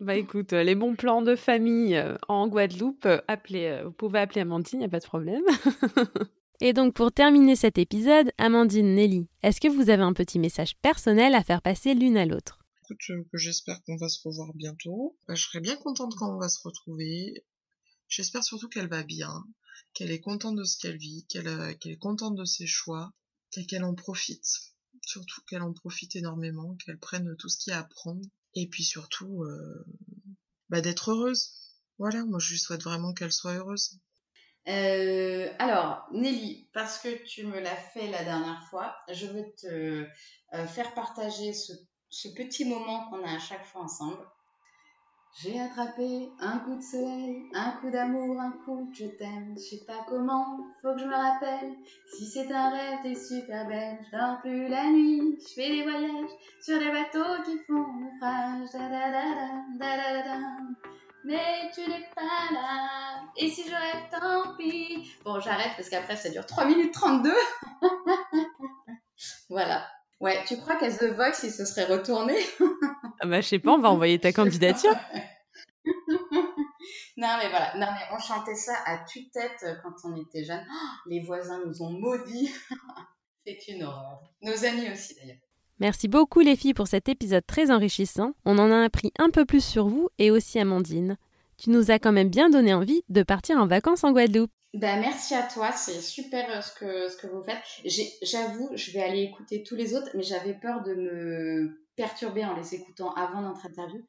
Bah 0.00 0.16
écoute, 0.16 0.52
les 0.52 0.74
bons 0.74 0.96
plans 0.96 1.22
de 1.22 1.36
famille 1.36 1.96
euh, 1.96 2.16
en 2.28 2.48
Guadeloupe, 2.48 3.06
appelez, 3.28 3.82
vous 3.84 3.92
pouvez 3.92 4.18
appeler 4.18 4.40
Amandine, 4.40 4.78
il 4.80 4.82
n'y 4.82 4.86
a 4.86 4.88
pas 4.88 4.98
de 4.98 5.04
problème. 5.04 5.44
Et 6.60 6.72
donc 6.72 6.94
pour 6.94 7.10
terminer 7.10 7.56
cet 7.56 7.76
épisode, 7.76 8.30
Amandine, 8.38 8.94
Nelly, 8.94 9.26
est-ce 9.42 9.60
que 9.60 9.66
vous 9.66 9.90
avez 9.90 10.04
un 10.04 10.12
petit 10.12 10.38
message 10.38 10.76
personnel 10.76 11.34
à 11.34 11.42
faire 11.42 11.60
passer 11.60 11.92
l'une 11.92 12.16
à 12.16 12.24
l'autre? 12.24 12.60
Écoute, 12.84 13.00
euh, 13.10 13.24
j'espère 13.34 13.82
qu'on 13.82 13.96
va 13.96 14.08
se 14.08 14.20
revoir 14.22 14.54
bientôt. 14.54 15.16
Bah, 15.26 15.34
je 15.34 15.42
serais 15.42 15.60
bien 15.60 15.74
contente 15.74 16.14
quand 16.14 16.32
on 16.32 16.38
va 16.38 16.48
se 16.48 16.60
retrouver. 16.62 17.44
J'espère 18.06 18.44
surtout 18.44 18.68
qu'elle 18.68 18.88
va 18.88 19.02
bien, 19.02 19.44
qu'elle 19.92 20.12
est 20.12 20.20
contente 20.20 20.54
de 20.54 20.62
ce 20.62 20.78
qu'elle 20.78 20.98
vit, 20.98 21.26
qu'elle 21.28 21.48
euh, 21.48 21.74
est 21.84 21.96
contente 21.96 22.36
de 22.36 22.44
ses 22.44 22.68
choix, 22.68 23.12
qu'elle 23.68 23.84
en 23.84 23.94
profite. 23.94 24.46
Surtout 25.00 25.40
qu'elle 25.48 25.62
en 25.62 25.72
profite 25.72 26.14
énormément, 26.14 26.76
qu'elle 26.76 26.98
prenne 26.98 27.34
tout 27.38 27.48
ce 27.48 27.56
qu'il 27.56 27.72
y 27.72 27.74
a 27.74 27.80
à 27.80 27.84
prendre. 27.84 28.22
Et 28.54 28.68
puis 28.68 28.84
surtout, 28.84 29.44
euh, 29.44 29.84
bah, 30.68 30.80
d'être 30.80 31.10
heureuse. 31.10 31.52
Voilà, 31.98 32.24
moi 32.24 32.38
je 32.38 32.52
lui 32.52 32.58
souhaite 32.58 32.82
vraiment 32.82 33.12
qu'elle 33.14 33.32
soit 33.32 33.54
heureuse. 33.54 33.98
Euh, 34.68 35.52
alors, 35.58 36.06
Nelly, 36.12 36.68
parce 36.72 36.98
que 36.98 37.24
tu 37.24 37.44
me 37.46 37.58
l'as 37.58 37.76
fait 37.76 38.08
la 38.08 38.22
dernière 38.22 38.62
fois, 38.70 38.96
je 39.12 39.26
veux 39.26 39.44
te 39.56 40.06
euh, 40.54 40.66
faire 40.66 40.94
partager 40.94 41.52
ce, 41.52 41.72
petit 42.36 42.64
moment 42.64 43.08
qu'on 43.10 43.24
a 43.24 43.34
à 43.34 43.38
chaque 43.38 43.66
fois 43.66 43.82
ensemble. 43.82 44.24
J'ai 45.40 45.58
attrapé 45.58 46.30
un 46.40 46.58
coup 46.58 46.76
de 46.76 46.82
soleil, 46.82 47.48
un 47.54 47.70
coup 47.72 47.90
d'amour, 47.90 48.38
un 48.38 48.52
coup 48.64 48.90
de 48.90 48.94
je 48.94 49.06
t'aime. 49.06 49.54
Je 49.56 49.62
sais 49.62 49.84
pas 49.86 50.04
comment, 50.06 50.58
faut 50.82 50.92
que 50.92 51.00
je 51.00 51.06
me 51.06 51.14
rappelle. 51.14 51.72
Si 52.12 52.26
c'est 52.26 52.52
un 52.52 52.70
rêve, 52.70 52.98
t'es 53.02 53.14
super 53.14 53.66
belle. 53.66 53.98
Je 54.12 54.16
dors 54.16 54.40
plus 54.42 54.68
la 54.68 54.90
nuit, 54.90 55.38
je 55.40 55.54
fais 55.54 55.70
des 55.70 55.82
voyages 55.84 56.30
sur 56.60 56.78
des 56.78 56.90
bateaux 56.90 57.42
qui 57.44 57.58
font 57.66 57.86
naufrage. 57.94 58.70
Da, 58.72 58.88
da, 58.88 60.22
da, 60.22 60.38
mais 61.24 61.70
tu 61.74 61.80
n'es 61.80 62.06
pas 62.14 62.52
là. 62.52 63.22
Et 63.36 63.48
si 63.48 63.62
je 63.66 63.74
rêve, 63.74 64.10
tant 64.10 64.54
pis. 64.56 65.12
Bon, 65.24 65.40
j'arrête 65.40 65.72
parce 65.76 65.88
qu'après, 65.88 66.16
ça 66.16 66.28
dure 66.28 66.44
3 66.44 66.66
minutes 66.66 66.92
32. 66.92 67.32
voilà. 69.48 69.86
Ouais, 70.22 70.38
tu 70.46 70.56
crois 70.56 70.76
qu'à 70.76 70.88
The 70.88 71.14
Voice, 71.16 71.42
il 71.42 71.50
se 71.50 71.64
serait 71.64 71.84
retourné? 71.84 72.36
Ah 73.20 73.26
Bah, 73.26 73.40
je 73.40 73.48
sais 73.48 73.58
pas, 73.58 73.72
on 73.72 73.78
va 73.78 73.90
envoyer 73.90 74.18
ta 74.18 74.32
candidature. 74.32 74.94
non, 75.84 77.28
mais 77.38 77.48
voilà. 77.50 77.72
Non, 77.76 77.86
mais 77.92 78.06
on 78.12 78.18
chantait 78.18 78.54
ça 78.54 78.72
à 78.86 78.98
tue-tête 79.04 79.64
quand 79.82 79.94
on 80.04 80.16
était 80.16 80.44
jeunes. 80.44 80.64
Oh, 80.68 81.08
les 81.08 81.20
voisins 81.20 81.60
nous 81.64 81.82
ont 81.82 81.90
maudits. 81.90 82.50
C'est 83.46 83.68
une 83.68 83.82
horreur. 83.82 84.22
Nos 84.42 84.64
amis 84.64 84.90
aussi, 84.90 85.14
d'ailleurs. 85.16 85.36
Merci 85.78 86.08
beaucoup 86.08 86.40
les 86.40 86.56
filles 86.56 86.74
pour 86.74 86.86
cet 86.86 87.08
épisode 87.08 87.46
très 87.46 87.70
enrichissant. 87.70 88.32
On 88.44 88.58
en 88.58 88.70
a 88.70 88.82
appris 88.82 89.12
un 89.18 89.30
peu 89.30 89.44
plus 89.44 89.64
sur 89.64 89.88
vous 89.88 90.08
et 90.18 90.30
aussi 90.30 90.58
Amandine. 90.58 91.16
Tu 91.58 91.70
nous 91.70 91.90
as 91.90 91.98
quand 91.98 92.12
même 92.12 92.30
bien 92.30 92.50
donné 92.50 92.74
envie 92.74 93.02
de 93.08 93.22
partir 93.22 93.56
en 93.58 93.66
vacances 93.66 94.04
en 94.04 94.12
Guadeloupe. 94.12 94.52
Ben, 94.74 95.00
merci 95.00 95.34
à 95.34 95.42
toi, 95.42 95.70
c'est 95.72 96.00
super 96.00 96.48
euh, 96.50 96.60
ce 96.62 96.72
que, 96.72 97.08
ce 97.08 97.16
que 97.18 97.26
vous 97.26 97.42
faites. 97.42 97.62
J'avoue, 98.22 98.70
je 98.74 98.90
vais 98.92 99.02
aller 99.02 99.22
écouter 99.22 99.62
tous 99.62 99.76
les 99.76 99.94
autres, 99.94 100.08
mais 100.14 100.22
j'avais 100.22 100.54
peur 100.54 100.82
de 100.82 100.94
me 100.94 101.86
perturber 101.94 102.44
en 102.44 102.56
les 102.56 102.74
écoutant 102.74 103.12
avant 103.12 103.42
notre 103.42 103.66
interview. 103.66 104.02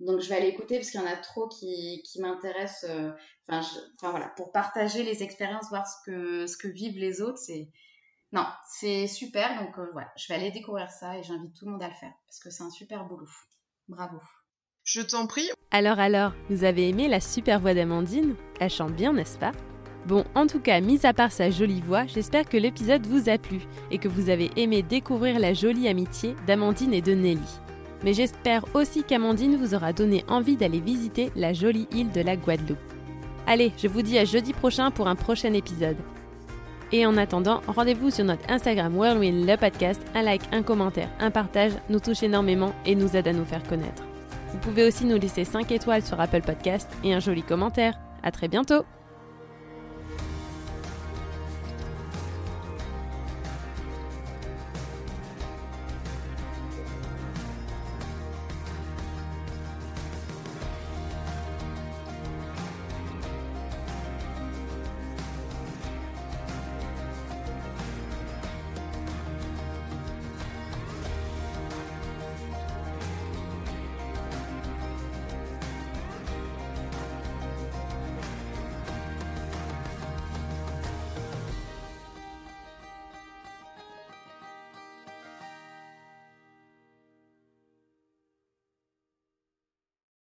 Donc 0.00 0.20
je 0.20 0.28
vais 0.28 0.36
aller 0.36 0.48
écouter 0.48 0.76
parce 0.76 0.90
qu'il 0.90 1.00
y 1.00 1.02
en 1.02 1.06
a 1.06 1.16
trop 1.16 1.48
qui, 1.48 2.02
qui 2.04 2.20
m'intéressent. 2.20 2.90
Euh, 2.90 3.10
enfin, 3.48 4.10
voilà, 4.10 4.28
pour 4.36 4.52
partager 4.52 5.02
les 5.02 5.22
expériences, 5.22 5.68
voir 5.68 5.86
ce 5.86 5.96
que, 6.06 6.46
ce 6.46 6.56
que 6.56 6.68
vivent 6.68 6.98
les 6.98 7.20
autres, 7.20 7.38
c'est 7.38 7.68
non, 8.32 8.46
c'est 8.66 9.06
super. 9.06 9.62
Donc 9.62 9.78
euh, 9.78 9.86
voilà, 9.92 10.10
je 10.16 10.28
vais 10.28 10.34
aller 10.34 10.50
découvrir 10.50 10.90
ça 10.90 11.18
et 11.18 11.22
j'invite 11.22 11.54
tout 11.54 11.66
le 11.66 11.72
monde 11.72 11.82
à 11.82 11.88
le 11.88 11.94
faire 11.94 12.12
parce 12.26 12.38
que 12.40 12.50
c'est 12.50 12.62
un 12.62 12.70
super 12.70 13.04
boulot. 13.04 13.28
Bravo. 13.88 14.18
Je 14.82 15.02
t'en 15.02 15.26
prie. 15.26 15.50
Alors 15.70 15.98
alors, 15.98 16.32
vous 16.48 16.64
avez 16.64 16.88
aimé 16.88 17.06
la 17.06 17.20
super 17.20 17.60
voix 17.60 17.74
d'Amandine? 17.74 18.34
Elle 18.60 18.70
chante 18.70 18.94
bien, 18.94 19.12
n'est-ce 19.12 19.38
pas? 19.38 19.52
Bon, 20.06 20.22
en 20.36 20.46
tout 20.46 20.60
cas, 20.60 20.80
mis 20.80 21.04
à 21.04 21.12
part 21.12 21.32
sa 21.32 21.50
jolie 21.50 21.80
voix, 21.80 22.06
j'espère 22.06 22.48
que 22.48 22.56
l'épisode 22.56 23.04
vous 23.06 23.28
a 23.28 23.38
plu 23.38 23.62
et 23.90 23.98
que 23.98 24.06
vous 24.06 24.30
avez 24.30 24.50
aimé 24.56 24.82
découvrir 24.82 25.40
la 25.40 25.52
jolie 25.52 25.88
amitié 25.88 26.36
d'Amandine 26.46 26.94
et 26.94 27.02
de 27.02 27.12
Nelly. 27.12 27.40
Mais 28.04 28.12
j'espère 28.12 28.64
aussi 28.74 29.02
qu'Amandine 29.02 29.56
vous 29.56 29.74
aura 29.74 29.92
donné 29.92 30.24
envie 30.28 30.56
d'aller 30.56 30.78
visiter 30.78 31.32
la 31.34 31.52
jolie 31.52 31.88
île 31.90 32.12
de 32.12 32.20
la 32.20 32.36
Guadeloupe. 32.36 32.78
Allez, 33.48 33.72
je 33.76 33.88
vous 33.88 34.02
dis 34.02 34.16
à 34.16 34.24
jeudi 34.24 34.52
prochain 34.52 34.92
pour 34.92 35.08
un 35.08 35.16
prochain 35.16 35.52
épisode. 35.52 35.96
Et 36.92 37.04
en 37.04 37.16
attendant, 37.16 37.62
rendez-vous 37.66 38.10
sur 38.10 38.24
notre 38.24 38.48
Instagram 38.48 38.96
Whirlwind 38.96 39.44
le 39.44 39.56
podcast. 39.56 40.00
Un 40.14 40.22
like, 40.22 40.42
un 40.52 40.62
commentaire, 40.62 41.10
un 41.18 41.32
partage 41.32 41.72
nous 41.88 41.98
touche 41.98 42.22
énormément 42.22 42.72
et 42.84 42.94
nous 42.94 43.16
aide 43.16 43.26
à 43.26 43.32
nous 43.32 43.44
faire 43.44 43.64
connaître. 43.64 44.04
Vous 44.52 44.58
pouvez 44.58 44.86
aussi 44.86 45.04
nous 45.04 45.18
laisser 45.18 45.44
5 45.44 45.72
étoiles 45.72 46.04
sur 46.04 46.20
Apple 46.20 46.42
Podcast 46.42 46.88
et 47.02 47.12
un 47.12 47.18
joli 47.18 47.42
commentaire. 47.42 47.98
À 48.22 48.30
très 48.30 48.46
bientôt! 48.46 48.84